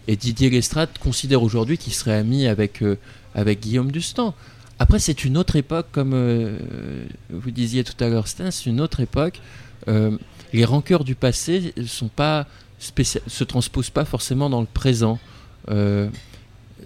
Et 0.08 0.16
Didier 0.16 0.50
Lestrade 0.50 0.90
considère 0.98 1.42
aujourd'hui 1.42 1.78
qu'il 1.78 1.92
serait 1.94 2.14
ami 2.16 2.46
avec, 2.46 2.82
euh, 2.82 2.96
avec 3.34 3.60
Guillaume 3.60 3.90
Dustan. 3.90 4.34
Après, 4.78 4.98
c'est 4.98 5.24
une 5.24 5.36
autre 5.38 5.56
époque, 5.56 5.86
comme 5.92 6.12
euh, 6.14 6.58
vous 7.30 7.50
disiez 7.50 7.84
tout 7.84 8.02
à 8.04 8.08
l'heure, 8.08 8.26
c'est 8.28 8.66
une 8.66 8.80
autre 8.80 9.00
époque. 9.00 9.40
Euh, 9.88 10.16
les 10.52 10.64
rancœurs 10.64 11.04
du 11.04 11.14
passé 11.14 11.72
sont 11.86 12.08
pas 12.08 12.46
se 12.78 13.44
transposent 13.44 13.88
pas 13.90 14.04
forcément 14.04 14.50
dans 14.50 14.60
le 14.60 14.66
présent. 14.66 15.18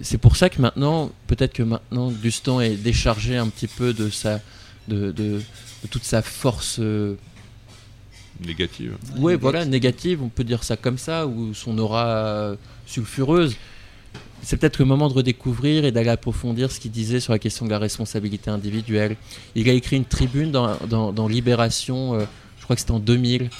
C'est 0.00 0.18
pour 0.18 0.36
ça 0.36 0.48
que 0.48 0.60
maintenant, 0.62 1.10
peut-être 1.26 1.52
que 1.52 1.64
maintenant, 1.64 2.12
Dustan 2.12 2.60
est 2.60 2.76
déchargé 2.76 3.36
un 3.36 3.48
petit 3.48 3.66
peu 3.66 3.92
de 3.92 4.08
sa, 4.10 4.40
de- 4.86 5.10
de 5.10 5.40
toute 5.90 6.04
sa 6.04 6.22
force. 6.22 6.78
Négative. 8.44 8.96
Ouais, 9.18 9.36
voilà, 9.36 9.64
négative, 9.64 10.22
on 10.22 10.28
peut 10.28 10.44
dire 10.44 10.62
ça 10.64 10.76
comme 10.76 10.98
ça, 10.98 11.26
ou 11.26 11.54
son 11.54 11.76
aura 11.78 12.06
euh, 12.06 12.56
sulfureuse. 12.86 13.56
C'est 14.42 14.56
peut-être 14.56 14.78
le 14.78 14.84
moment 14.84 15.08
de 15.08 15.14
redécouvrir 15.14 15.84
et 15.84 15.90
d'aller 15.90 16.10
approfondir 16.10 16.70
ce 16.70 16.78
qu'il 16.78 16.92
disait 16.92 17.18
sur 17.18 17.32
la 17.32 17.40
question 17.40 17.64
de 17.66 17.70
la 17.70 17.78
responsabilité 17.80 18.50
individuelle. 18.50 19.16
Il 19.56 19.68
a 19.68 19.72
écrit 19.72 19.96
une 19.96 20.04
tribune 20.04 20.52
dans, 20.52 20.76
dans- 20.88 21.12
dans 21.12 21.26
Libération, 21.26 22.14
euh, 22.14 22.24
je 22.58 22.64
crois 22.64 22.76
que 22.76 22.80
c'était 22.80 22.92
en 22.92 23.00
2000, 23.00 23.50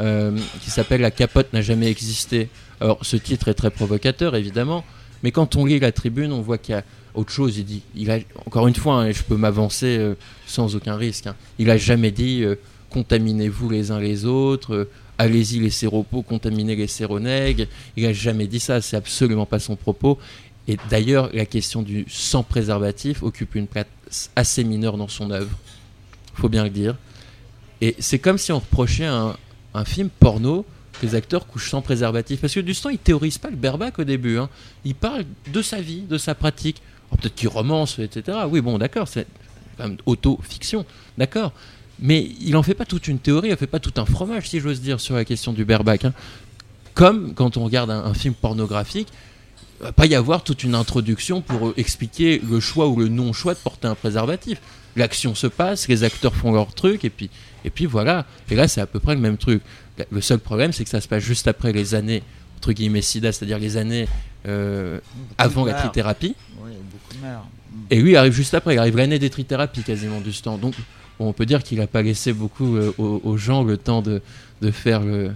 euh, 0.00 0.36
qui 0.62 0.70
s'appelle 0.70 1.00
La 1.00 1.10
capote 1.10 1.52
n'a 1.54 1.62
jamais 1.62 1.86
existé. 1.90 2.50
Alors, 2.82 2.98
ce 3.00 3.16
titre 3.16 3.48
est 3.48 3.54
très 3.54 3.70
provocateur, 3.70 4.36
évidemment, 4.36 4.84
mais 5.22 5.30
quand 5.32 5.56
on 5.56 5.64
lit 5.64 5.78
la 5.78 5.92
tribune, 5.92 6.30
on 6.32 6.42
voit 6.42 6.58
qu'il 6.58 6.74
y 6.74 6.78
a 6.78 6.84
autre 7.14 7.32
chose. 7.32 7.56
Il 7.56 7.64
dit, 7.64 7.80
il 7.94 8.10
a, 8.10 8.18
encore 8.44 8.68
une 8.68 8.74
fois, 8.74 8.96
hein, 8.96 9.12
je 9.12 9.22
peux 9.22 9.36
m'avancer 9.38 9.96
euh, 9.96 10.14
sans 10.46 10.76
aucun 10.76 10.96
risque, 10.96 11.26
hein, 11.26 11.34
il 11.58 11.70
a 11.70 11.78
jamais 11.78 12.10
dit 12.10 12.42
euh, 12.44 12.56
contaminez-vous 12.96 13.68
les 13.68 13.90
uns 13.90 14.00
les 14.00 14.24
autres, 14.24 14.74
euh, 14.74 14.90
allez-y 15.18 15.60
les 15.60 15.68
séropos, 15.68 16.22
contaminez 16.22 16.74
les 16.76 16.86
séronègues. 16.86 17.68
Il 17.94 18.06
a 18.06 18.14
jamais 18.14 18.46
dit 18.46 18.58
ça, 18.58 18.80
c'est 18.80 18.96
absolument 18.96 19.44
pas 19.44 19.58
son 19.58 19.76
propos. 19.76 20.18
Et 20.66 20.78
d'ailleurs, 20.88 21.28
la 21.34 21.44
question 21.44 21.82
du 21.82 22.06
sans 22.08 22.42
préservatif 22.42 23.22
occupe 23.22 23.54
une 23.54 23.66
place 23.66 24.30
assez 24.34 24.64
mineure 24.64 24.96
dans 24.96 25.08
son 25.08 25.30
œuvre. 25.30 25.54
Faut 26.36 26.48
bien 26.48 26.64
le 26.64 26.70
dire. 26.70 26.96
Et 27.82 27.94
c'est 27.98 28.18
comme 28.18 28.38
si 28.38 28.50
on 28.50 28.60
reprochait 28.60 29.04
un, 29.04 29.36
un 29.74 29.84
film 29.84 30.08
porno 30.08 30.64
que 30.98 31.04
les 31.04 31.14
acteurs 31.14 31.46
couchent 31.46 31.68
sans 31.68 31.82
préservatif. 31.82 32.40
Parce 32.40 32.54
que 32.54 32.60
Dustan, 32.60 32.88
il 32.88 32.98
théorise 32.98 33.36
pas 33.36 33.50
le 33.50 33.56
berbac 33.56 33.98
au 33.98 34.04
début. 34.04 34.38
hein. 34.38 34.48
Il 34.86 34.94
parle 34.94 35.26
de 35.52 35.60
sa 35.60 35.82
vie, 35.82 36.00
de 36.00 36.16
sa 36.16 36.34
pratique. 36.34 36.80
Peut-être 37.10 37.34
qu'il 37.34 37.48
romance, 37.48 37.98
etc. 37.98 38.38
Oui, 38.48 38.62
bon, 38.62 38.78
d'accord, 38.78 39.06
c'est 39.06 39.26
quand 39.76 39.86
même 39.86 39.98
auto-fiction. 40.06 40.86
D'accord. 41.18 41.52
Mais 42.00 42.30
il 42.40 42.56
en 42.56 42.62
fait 42.62 42.74
pas 42.74 42.84
toute 42.84 43.08
une 43.08 43.18
théorie, 43.18 43.48
il 43.48 43.54
en 43.54 43.56
fait 43.56 43.66
pas 43.66 43.80
tout 43.80 43.92
un 43.96 44.04
fromage, 44.04 44.48
si 44.48 44.60
j'ose 44.60 44.80
dire, 44.80 45.00
sur 45.00 45.14
la 45.14 45.24
question 45.24 45.52
du 45.52 45.64
berbac. 45.64 46.04
hein. 46.04 46.12
Comme 46.94 47.34
quand 47.34 47.56
on 47.56 47.64
regarde 47.64 47.90
un, 47.90 48.04
un 48.04 48.14
film 48.14 48.34
pornographique, 48.34 49.08
il 49.80 49.84
va 49.84 49.92
pas 49.92 50.06
y 50.06 50.14
avoir 50.14 50.42
toute 50.42 50.64
une 50.64 50.74
introduction 50.74 51.42
pour 51.42 51.74
expliquer 51.76 52.40
le 52.48 52.60
choix 52.60 52.88
ou 52.88 52.96
le 52.96 53.08
non-choix 53.08 53.54
de 53.54 53.58
porter 53.58 53.88
un 53.88 53.94
préservatif. 53.94 54.60
L'action 54.96 55.34
se 55.34 55.46
passe, 55.46 55.88
les 55.88 56.04
acteurs 56.04 56.34
font 56.34 56.52
leur 56.52 56.72
truc, 56.74 57.04
et 57.04 57.10
puis, 57.10 57.28
et 57.64 57.70
puis 57.70 57.84
voilà. 57.84 58.24
Et 58.50 58.54
là, 58.54 58.68
c'est 58.68 58.80
à 58.80 58.86
peu 58.86 58.98
près 59.00 59.14
le 59.14 59.20
même 59.20 59.36
truc. 59.36 59.62
Le 60.10 60.20
seul 60.22 60.38
problème, 60.38 60.72
c'est 60.72 60.84
que 60.84 60.90
ça 60.90 61.02
se 61.02 61.08
passe 61.08 61.22
juste 61.22 61.48
après 61.48 61.72
les 61.72 61.94
années, 61.94 62.22
entre 62.56 62.72
guillemets, 62.72 63.02
sida, 63.02 63.32
c'est-à-dire 63.32 63.58
les 63.58 63.76
années 63.76 64.08
euh, 64.46 64.98
avant 65.36 65.66
la 65.66 65.74
trithérapie. 65.74 66.34
Oui, 66.62 66.70
beaucoup 66.90 67.22
meurent. 67.22 67.46
Et 67.90 68.00
lui 68.00 68.12
il 68.12 68.16
arrive 68.16 68.32
juste 68.32 68.54
après, 68.54 68.74
il 68.74 68.78
arrive 68.78 68.96
l'année 68.96 69.18
des 69.18 69.28
trithérapies 69.28 69.82
quasiment 69.82 70.20
du 70.20 70.32
temps. 70.32 70.56
Donc 70.56 70.74
on 71.18 71.32
peut 71.32 71.46
dire 71.46 71.62
qu'il 71.62 71.78
n'a 71.78 71.86
pas 71.86 72.02
laissé 72.02 72.32
beaucoup 72.32 72.76
euh, 72.76 72.92
aux, 72.98 73.36
gens 73.36 73.62
le 73.62 73.76
temps 73.76 74.02
de, 74.02 74.20
faire 74.70 75.02
le, 75.02 75.32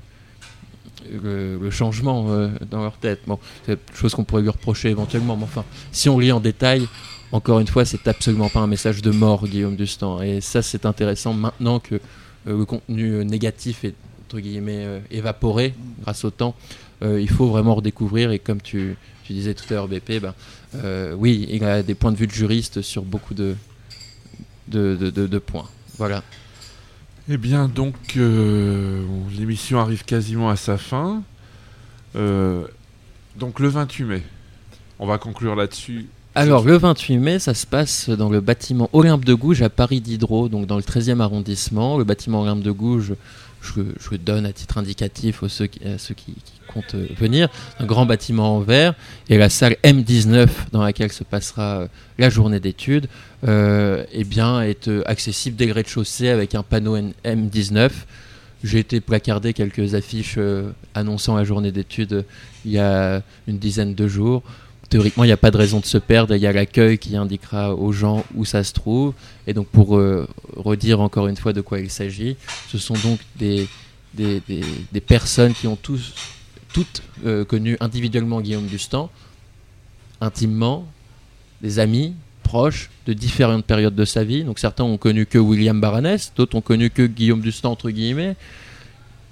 changement 1.70 2.26
euh, 2.28 2.48
dans 2.70 2.82
leur 2.82 2.96
tête. 2.96 3.20
Bon, 3.26 3.38
c'est 3.66 3.78
chose 3.94 4.14
qu'on 4.14 4.24
pourrait 4.24 4.42
lui 4.42 4.50
reprocher 4.50 4.90
éventuellement, 4.90 5.36
mais 5.36 5.44
enfin, 5.44 5.64
si 5.92 6.08
on 6.08 6.18
lit 6.18 6.32
en 6.32 6.40
détail, 6.40 6.86
encore 7.32 7.60
une 7.60 7.66
fois, 7.66 7.84
c'est 7.84 8.08
absolument 8.08 8.48
pas 8.48 8.60
un 8.60 8.66
message 8.66 9.02
de 9.02 9.10
mort, 9.10 9.46
Guillaume 9.46 9.76
Dustan. 9.76 10.20
Et 10.20 10.40
ça, 10.40 10.62
c'est 10.62 10.84
intéressant 10.84 11.32
maintenant 11.32 11.78
que 11.78 11.94
euh, 11.94 12.00
le 12.58 12.64
contenu 12.64 13.24
négatif 13.24 13.84
est 13.84 13.94
entre 14.26 14.38
guillemets 14.38 15.02
évaporé 15.10 15.74
grâce 16.02 16.24
au 16.24 16.30
temps. 16.30 16.54
Il 17.02 17.28
faut 17.28 17.48
vraiment 17.48 17.74
redécouvrir 17.74 18.30
et 18.30 18.38
comme 18.38 18.60
tu, 18.60 18.96
disais 19.28 19.54
tout 19.54 19.64
à 19.70 19.74
l'heure 19.74 19.88
BP, 19.88 20.20
ben, 20.20 20.34
oui, 21.16 21.48
il 21.50 21.64
a 21.64 21.82
des 21.82 21.94
points 21.96 22.12
de 22.12 22.16
vue 22.16 22.28
de 22.28 22.32
juriste 22.32 22.80
sur 22.80 23.02
beaucoup 23.02 23.34
de, 23.34 23.56
de, 24.70 25.38
points. 25.38 25.68
Voilà. 25.98 26.22
Eh 27.28 27.36
bien, 27.36 27.68
donc, 27.68 27.94
euh, 28.16 29.04
l'émission 29.36 29.78
arrive 29.78 30.04
quasiment 30.04 30.50
à 30.50 30.56
sa 30.56 30.78
fin. 30.78 31.22
Euh, 32.16 32.66
donc, 33.36 33.60
le 33.60 33.68
28 33.68 34.04
mai. 34.04 34.22
On 34.98 35.06
va 35.06 35.18
conclure 35.18 35.54
là-dessus. 35.54 36.06
Alors, 36.36 36.64
le 36.64 36.76
28 36.76 37.18
mai, 37.18 37.38
ça 37.40 37.54
se 37.54 37.66
passe 37.66 38.08
dans 38.08 38.28
le 38.30 38.40
bâtiment 38.40 38.88
Olympe 38.92 39.24
de 39.24 39.34
Gouges 39.34 39.62
à 39.62 39.68
Paris 39.68 40.00
Diderot, 40.00 40.48
donc 40.48 40.66
dans 40.66 40.76
le 40.76 40.82
13e 40.82 41.18
arrondissement. 41.18 41.98
Le 41.98 42.04
bâtiment 42.04 42.42
Olympe 42.42 42.62
de 42.62 42.70
Gouges, 42.70 43.14
je, 43.62 44.16
donne 44.16 44.46
à 44.46 44.52
titre 44.52 44.78
indicatif 44.78 45.42
aux 45.42 45.48
ceux 45.48 45.66
qui, 45.66 45.84
à 45.84 45.98
ceux 45.98 46.14
qui, 46.14 46.34
comptent 46.68 46.94
euh, 46.94 47.08
venir. 47.18 47.48
Un 47.80 47.84
grand 47.84 48.06
bâtiment 48.06 48.56
en 48.56 48.60
verre 48.60 48.94
et 49.28 49.38
la 49.38 49.48
salle 49.48 49.74
M19 49.82 50.46
dans 50.70 50.84
laquelle 50.84 51.10
se 51.10 51.24
passera 51.24 51.80
euh, 51.80 51.88
la 52.16 52.30
journée 52.30 52.60
d'études, 52.60 53.08
euh, 53.48 54.04
eh 54.12 54.22
bien, 54.22 54.62
est 54.62 54.88
accessible 55.06 55.56
dès 55.56 55.66
le 55.66 55.72
rez-de-chaussée 55.72 56.28
avec 56.28 56.54
un 56.54 56.62
panneau 56.62 56.94
N- 56.94 57.12
M19. 57.24 57.90
J'ai 58.62 58.78
été 58.78 59.00
placardé 59.00 59.52
quelques 59.52 59.96
affiches 59.96 60.38
annonçant 60.94 61.34
la 61.34 61.42
journée 61.42 61.72
d'études 61.72 62.24
il 62.64 62.70
y 62.70 62.78
a 62.78 63.22
une 63.48 63.58
dizaine 63.58 63.94
de 63.96 64.06
jours. 64.06 64.44
Théoriquement, 64.90 65.22
il 65.22 65.28
n'y 65.28 65.32
a 65.32 65.36
pas 65.36 65.52
de 65.52 65.56
raison 65.56 65.78
de 65.78 65.86
se 65.86 65.98
perdre. 65.98 66.34
Il 66.34 66.42
y 66.42 66.46
a 66.48 66.52
l'accueil 66.52 66.98
qui 66.98 67.16
indiquera 67.16 67.74
aux 67.76 67.92
gens 67.92 68.24
où 68.34 68.44
ça 68.44 68.64
se 68.64 68.72
trouve. 68.72 69.14
Et 69.46 69.54
donc, 69.54 69.68
pour 69.68 69.96
euh, 69.96 70.26
redire 70.56 71.00
encore 71.00 71.28
une 71.28 71.36
fois 71.36 71.52
de 71.52 71.60
quoi 71.60 71.78
il 71.78 71.90
s'agit, 71.90 72.36
ce 72.68 72.76
sont 72.76 72.94
donc 73.04 73.20
des, 73.36 73.68
des, 74.14 74.42
des- 74.92 75.00
personnes 75.00 75.54
qui 75.54 75.68
ont 75.68 75.76
tous, 75.76 76.12
toutes 76.74 77.02
euh, 77.24 77.44
connu 77.44 77.76
individuellement 77.80 78.40
Guillaume 78.40 78.66
Dustan, 78.66 79.10
intimement, 80.20 80.86
des 81.62 81.78
amis 81.78 82.14
proches 82.42 82.90
de 83.06 83.12
différentes 83.12 83.64
périodes 83.64 83.94
de 83.94 84.04
sa 84.04 84.24
vie. 84.24 84.42
Donc, 84.42 84.58
certains 84.58 84.82
ont 84.82 84.98
connu 84.98 85.24
que 85.24 85.38
William 85.38 85.80
Baranès, 85.80 86.32
d'autres 86.34 86.56
ont 86.56 86.60
connu 86.60 86.90
que 86.90 87.06
Guillaume 87.06 87.42
Dustan, 87.42 87.70
entre 87.70 87.90
guillemets, 87.90 88.34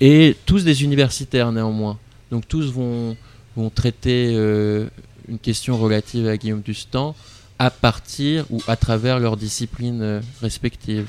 et 0.00 0.36
tous 0.46 0.62
des 0.62 0.84
universitaires 0.84 1.50
néanmoins. 1.50 1.98
Donc, 2.30 2.46
tous 2.46 2.70
vont, 2.70 3.16
vont 3.56 3.70
traiter 3.70 4.34
euh, 4.36 4.86
une 5.28 5.38
question 5.38 5.76
relative 5.76 6.26
à 6.26 6.36
Guillaume 6.36 6.62
Dustan 6.62 7.14
à 7.58 7.70
partir 7.70 8.44
ou 8.50 8.62
à 8.68 8.76
travers 8.76 9.18
leurs 9.18 9.36
disciplines 9.36 10.02
euh, 10.02 10.20
respectives. 10.40 11.06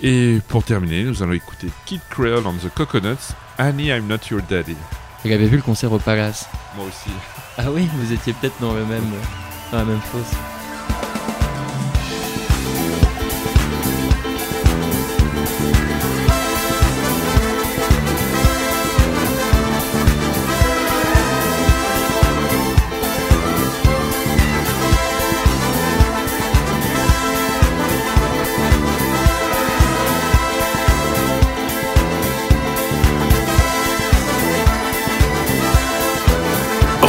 Et 0.00 0.38
pour 0.48 0.62
terminer, 0.62 1.04
nous 1.04 1.22
allons 1.22 1.32
écouter 1.32 1.68
Kid 1.86 2.00
Creole 2.10 2.46
on 2.46 2.52
the 2.52 2.72
Coconuts, 2.74 3.32
Annie, 3.58 3.88
I'm 3.88 4.06
Not 4.06 4.28
Your 4.30 4.42
Daddy. 4.48 4.76
Il 5.24 5.32
avait 5.32 5.46
vu 5.46 5.56
le 5.56 5.62
concert 5.62 5.90
au 5.92 5.98
Palace. 5.98 6.46
Moi 6.76 6.86
aussi. 6.86 7.10
Ah 7.58 7.72
oui, 7.72 7.88
vous 7.94 8.12
étiez 8.12 8.32
peut-être 8.34 8.60
dans, 8.60 8.74
le 8.74 8.84
même, 8.84 9.10
dans 9.72 9.78
la 9.78 9.84
même 9.84 10.00
fosse. 10.00 10.36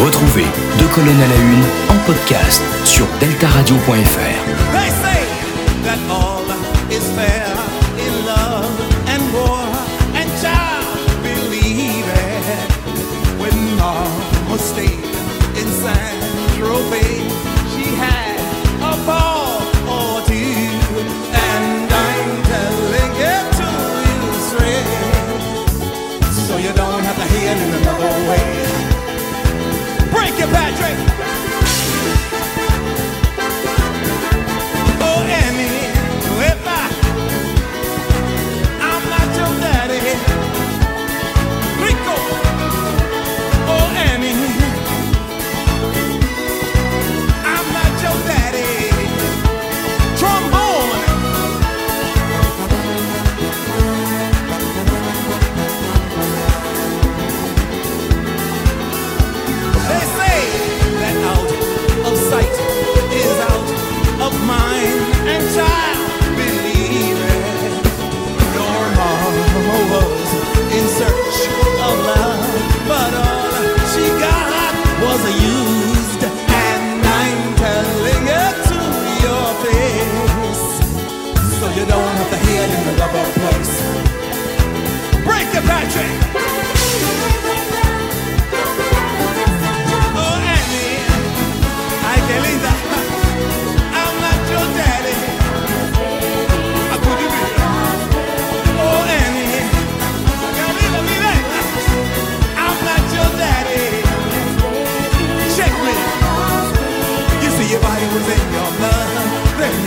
Retrouvez 0.04 0.46
Deux 0.78 0.88
colonnes 0.88 1.22
à 1.22 1.28
la 1.28 1.36
une 1.36 1.64
en 1.90 1.98
podcast 2.06 2.62
sur 2.86 3.08
deltaradio.fr. 3.20 4.68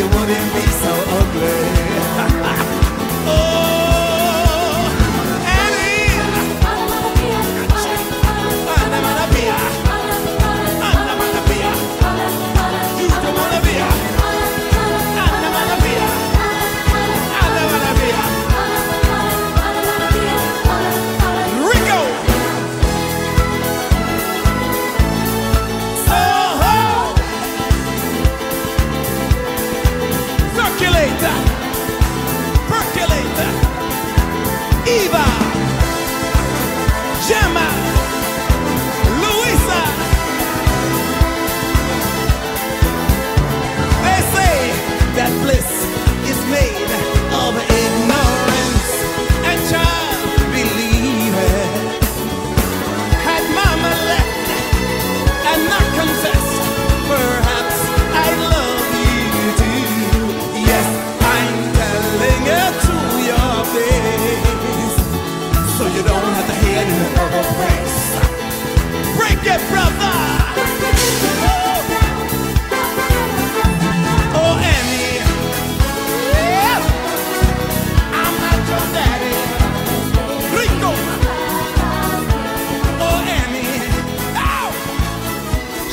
you 0.01 0.07
wouldn't 0.07 0.53
be? 0.55 0.63
Oh, 0.63 0.81
so 0.83 0.93
ugly. 1.21 1.60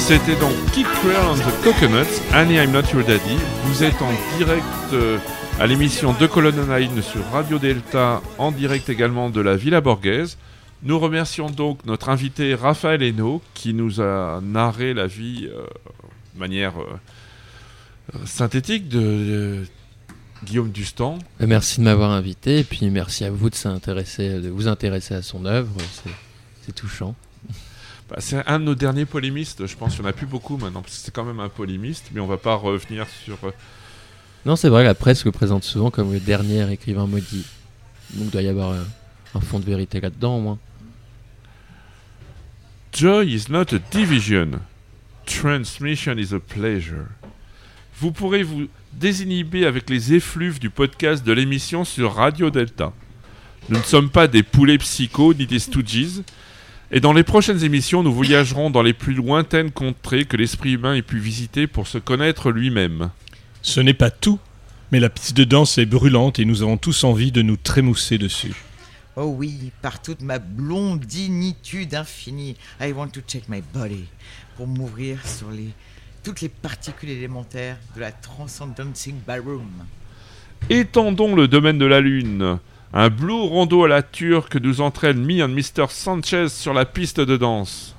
C'était 0.07 0.39
donc 0.39 0.53
Kid 0.71 0.85
Creole 0.85 1.17
and 1.17 1.35
the 1.35 1.63
Coconuts, 1.65 2.21
Annie 2.31 2.55
I'm 2.55 2.71
Not 2.71 2.93
Your 2.93 3.03
Daddy. 3.03 3.35
Vous 3.65 3.83
êtes 3.83 4.01
en 4.01 4.09
direct 4.37 4.63
euh, 4.93 5.17
à 5.59 5.67
l'émission 5.67 6.13
De 6.17 6.27
Colonne 6.27 6.57
Online 6.61 7.01
sur 7.01 7.25
Radio 7.31 7.59
Delta, 7.59 8.21
en 8.37 8.53
direct 8.53 8.87
également 8.87 9.29
de 9.29 9.41
la 9.41 9.57
Villa 9.57 9.81
Borghese. 9.81 10.37
Nous 10.81 10.97
remercions 10.97 11.49
donc 11.49 11.85
notre 11.85 12.07
invité 12.07 12.55
Raphaël 12.55 13.03
Hainaut 13.03 13.41
qui 13.53 13.73
nous 13.73 13.99
a 13.99 14.39
narré 14.41 14.93
la 14.93 15.07
vie 15.07 15.49
euh, 15.51 15.65
de 16.35 16.39
manière 16.39 16.75
euh, 16.79 18.25
synthétique 18.25 18.87
de, 18.87 19.65
Guillaume 20.45 20.71
Dustan. 20.71 21.19
Merci 21.41 21.81
de 21.81 21.83
m'avoir 21.83 22.11
invité 22.11 22.59
et 22.59 22.63
puis 22.63 22.89
merci 22.89 23.25
à 23.25 23.29
vous 23.29 23.49
de, 23.49 24.39
de 24.39 24.47
vous 24.47 24.69
intéresser 24.69 25.15
à 25.15 25.21
son 25.21 25.45
œuvre. 25.45 25.75
C'est 26.65 26.71
touchant. 26.73 27.13
Bah, 28.09 28.17
c'est 28.19 28.45
un 28.47 28.59
de 28.59 28.63
nos 28.63 28.75
derniers 28.75 29.05
polémistes, 29.05 29.65
je 29.67 29.75
pense 29.75 29.93
qu'il 29.95 30.01
n'y 30.01 30.07
en 30.07 30.11
a 30.11 30.13
plus 30.13 30.27
beaucoup 30.27 30.57
maintenant, 30.57 30.81
parce 30.81 30.95
que 30.97 31.01
c'est 31.03 31.13
quand 31.13 31.25
même 31.25 31.41
un 31.41 31.49
polémiste, 31.49 32.09
mais 32.13 32.21
on 32.21 32.27
va 32.27 32.37
pas 32.37 32.55
revenir 32.55 33.05
sur... 33.25 33.37
euh, 33.43 33.51
Non, 34.45 34.55
c'est 34.55 34.69
vrai, 34.69 34.85
la 34.85 34.95
presse 34.95 35.25
le 35.25 35.31
présente 35.31 35.63
souvent 35.65 35.91
comme 35.91 36.13
le 36.13 36.19
dernier 36.21 36.71
écrivain 36.71 37.05
maudit. 37.05 37.45
Donc 38.13 38.27
il 38.27 38.31
doit 38.31 38.41
y 38.41 38.47
avoir 38.47 38.71
euh, 38.71 38.83
un 39.35 39.41
fond 39.41 39.59
de 39.59 39.65
vérité 39.65 39.99
là-dedans 39.99 40.37
au 40.37 40.41
moins. 40.41 40.59
Joy 42.93 43.33
is 43.33 43.45
not 43.49 43.73
a 43.73 43.79
division. 43.91 44.61
Transmission 45.25 46.17
is 46.17 46.33
a 46.33 46.39
pleasure. 46.39 47.07
Vous 47.99 48.11
pourrez 48.13 48.43
vous 48.43 48.67
désinhiber 48.93 49.65
avec 49.65 49.89
les 49.89 50.13
effluves 50.13 50.59
du 50.59 50.69
podcast 50.69 51.25
de 51.25 51.33
l'émission 51.33 51.83
sur 51.83 52.15
Radio 52.15 52.49
Delta. 52.49 52.93
Nous 53.69 53.77
ne 53.77 53.83
sommes 53.83 54.09
pas 54.09 54.27
des 54.27 54.43
poulets 54.43 54.77
psychos 54.77 55.33
ni 55.33 55.45
des 55.45 55.59
stooges. 55.59 56.21
Et 56.89 57.01
dans 57.01 57.11
les 57.11 57.23
prochaines 57.23 57.65
émissions, 57.65 58.01
nous 58.01 58.13
voyagerons 58.13 58.69
dans 58.69 58.81
les 58.81 58.93
plus 58.93 59.13
lointaines 59.13 59.71
contrées 59.71 60.23
que 60.23 60.37
l'esprit 60.37 60.73
humain 60.73 60.95
ait 60.95 61.01
pu 61.01 61.19
visiter 61.19 61.67
pour 61.67 61.85
se 61.85 61.97
connaître 61.97 62.49
lui-même. 62.49 63.09
Ce 63.61 63.81
n'est 63.81 63.93
pas 63.93 64.09
tout, 64.09 64.39
mais 64.93 65.01
la 65.01 65.09
piste 65.09 65.35
de 65.35 65.43
danse 65.43 65.77
est 65.77 65.85
brûlante 65.85 66.39
et 66.39 66.45
nous 66.45 66.61
avons 66.61 66.77
tous 66.77 67.03
envie 67.03 67.33
de 67.33 67.41
nous 67.41 67.57
trémousser 67.57 68.17
dessus. 68.17 68.55
Oh 69.17 69.33
oui, 69.35 69.71
par 69.81 70.01
toute 70.01 70.21
ma 70.21 70.39
blondinitude 70.39 71.93
infinie, 71.93 72.55
I 72.79 72.93
want 72.93 73.09
to 73.09 73.21
check 73.27 73.49
my 73.49 73.61
body 73.73 74.05
pour 74.55 74.67
m'ouvrir 74.67 75.27
sur 75.27 75.51
les, 75.51 75.71
toutes 76.23 76.39
les 76.39 76.49
particules 76.49 77.09
élémentaires 77.09 77.77
de 77.95 77.99
la 77.99 78.13
Transcendencing 78.13 79.15
Ballroom. 79.27 79.85
Étendons 80.69 81.35
le 81.35 81.49
domaine 81.49 81.79
de 81.79 81.85
la 81.85 81.99
Lune. 81.99 82.59
Un 82.93 83.09
blue 83.09 83.33
rondo 83.33 83.83
à 83.83 83.87
la 83.87 84.01
turque 84.01 84.55
nous 84.55 84.81
entraîne 84.81 85.23
Me 85.23 85.43
and 85.43 85.49
Mr. 85.49 85.87
Sanchez 85.89 86.49
sur 86.49 86.73
la 86.73 86.85
piste 86.85 87.19
de 87.19 87.35
danse. 87.35 87.95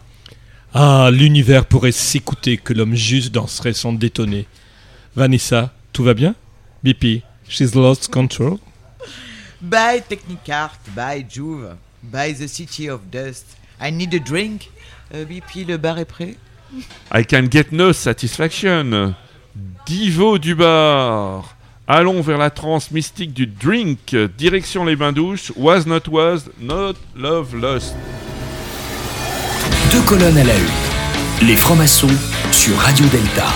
Ah, 0.74 1.11
l'univers 1.12 1.66
pourrait 1.66 1.93
s'écouter 1.93 2.57
que 2.57 2.72
l'homme 2.72 2.95
juste 2.95 3.32
danserait 3.32 3.74
sans 3.74 3.93
détonner. 3.93 4.47
Vanessa, 5.14 5.72
tout 5.93 6.05
va 6.05 6.14
bien? 6.14 6.34
BP, 6.84 7.22
she's 7.49 7.74
lost 7.74 8.09
control. 8.09 8.59
Bye 9.61 10.03
Technicart, 10.09 10.78
bye 10.95 11.26
Juve, 11.28 11.74
bye 12.03 12.34
the 12.34 12.47
City 12.47 12.89
of 12.89 13.01
Dust. 13.11 13.57
I 13.80 13.91
need 13.91 14.14
a 14.14 14.18
drink. 14.18 14.70
Euh, 15.14 15.24
BP, 15.24 15.66
le 15.66 15.76
bar 15.76 15.99
est 15.99 16.05
prêt? 16.05 16.36
I 17.12 17.24
can 17.24 17.51
get 17.51 17.72
no 17.72 17.93
satisfaction. 17.93 19.14
Divo 19.86 20.39
du 20.39 20.55
bar. 20.55 21.57
Allons 21.91 22.20
vers 22.20 22.36
la 22.36 22.51
transe 22.51 22.91
mystique 22.91 23.32
du 23.32 23.47
drink. 23.47 24.14
Direction 24.36 24.84
les 24.84 24.95
bains 24.95 25.12
douches. 25.12 25.53
Was 25.57 25.86
not 25.86 26.03
was, 26.11 26.41
not 26.61 26.97
love 27.16 27.57
lost. 27.57 27.95
Deux 29.91 30.03
colonnes 30.03 30.36
à 30.36 30.45
la 30.45 30.55
une. 30.55 31.47
Les 31.49 31.57
francs-maçons 31.57 32.11
sur 32.53 32.76
Radio 32.76 33.07
Delta. 33.07 33.47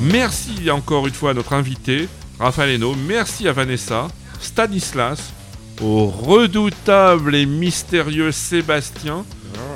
Merci 0.00 0.70
encore 0.70 1.06
une 1.06 1.12
fois 1.12 1.32
à 1.32 1.34
notre 1.34 1.52
invité, 1.52 2.08
Raphaël 2.40 2.70
Hainaut. 2.70 2.94
Merci 3.06 3.46
à 3.46 3.52
Vanessa, 3.52 4.08
Stanislas, 4.40 5.34
au 5.82 6.06
redoutable 6.06 7.34
et 7.34 7.44
mystérieux 7.44 8.32
Sébastien 8.32 9.26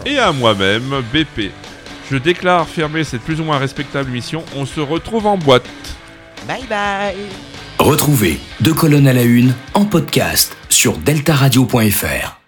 et 0.07 0.17
à 0.19 0.33
moi-même, 0.33 1.03
BP. 1.13 1.51
Je 2.13 2.19
déclare 2.19 2.69
fermer 2.69 3.05
cette 3.05 3.23
plus 3.23 3.41
ou 3.41 3.45
moins 3.45 3.57
respectable 3.57 4.11
émission. 4.11 4.45
On 4.55 4.67
se 4.67 4.81
retrouve 4.81 5.27
en 5.27 5.39
boîte. 5.39 5.65
Bye 6.47 6.67
bye 6.69 7.17
Retrouvez 7.79 8.39
Deux 8.61 8.75
colonnes 8.75 9.09
à 9.09 9.15
la 9.15 9.23
une 9.23 9.55
en 9.73 9.87
podcast 9.87 10.55
sur 10.69 10.99
deltaradio.fr. 10.99 12.42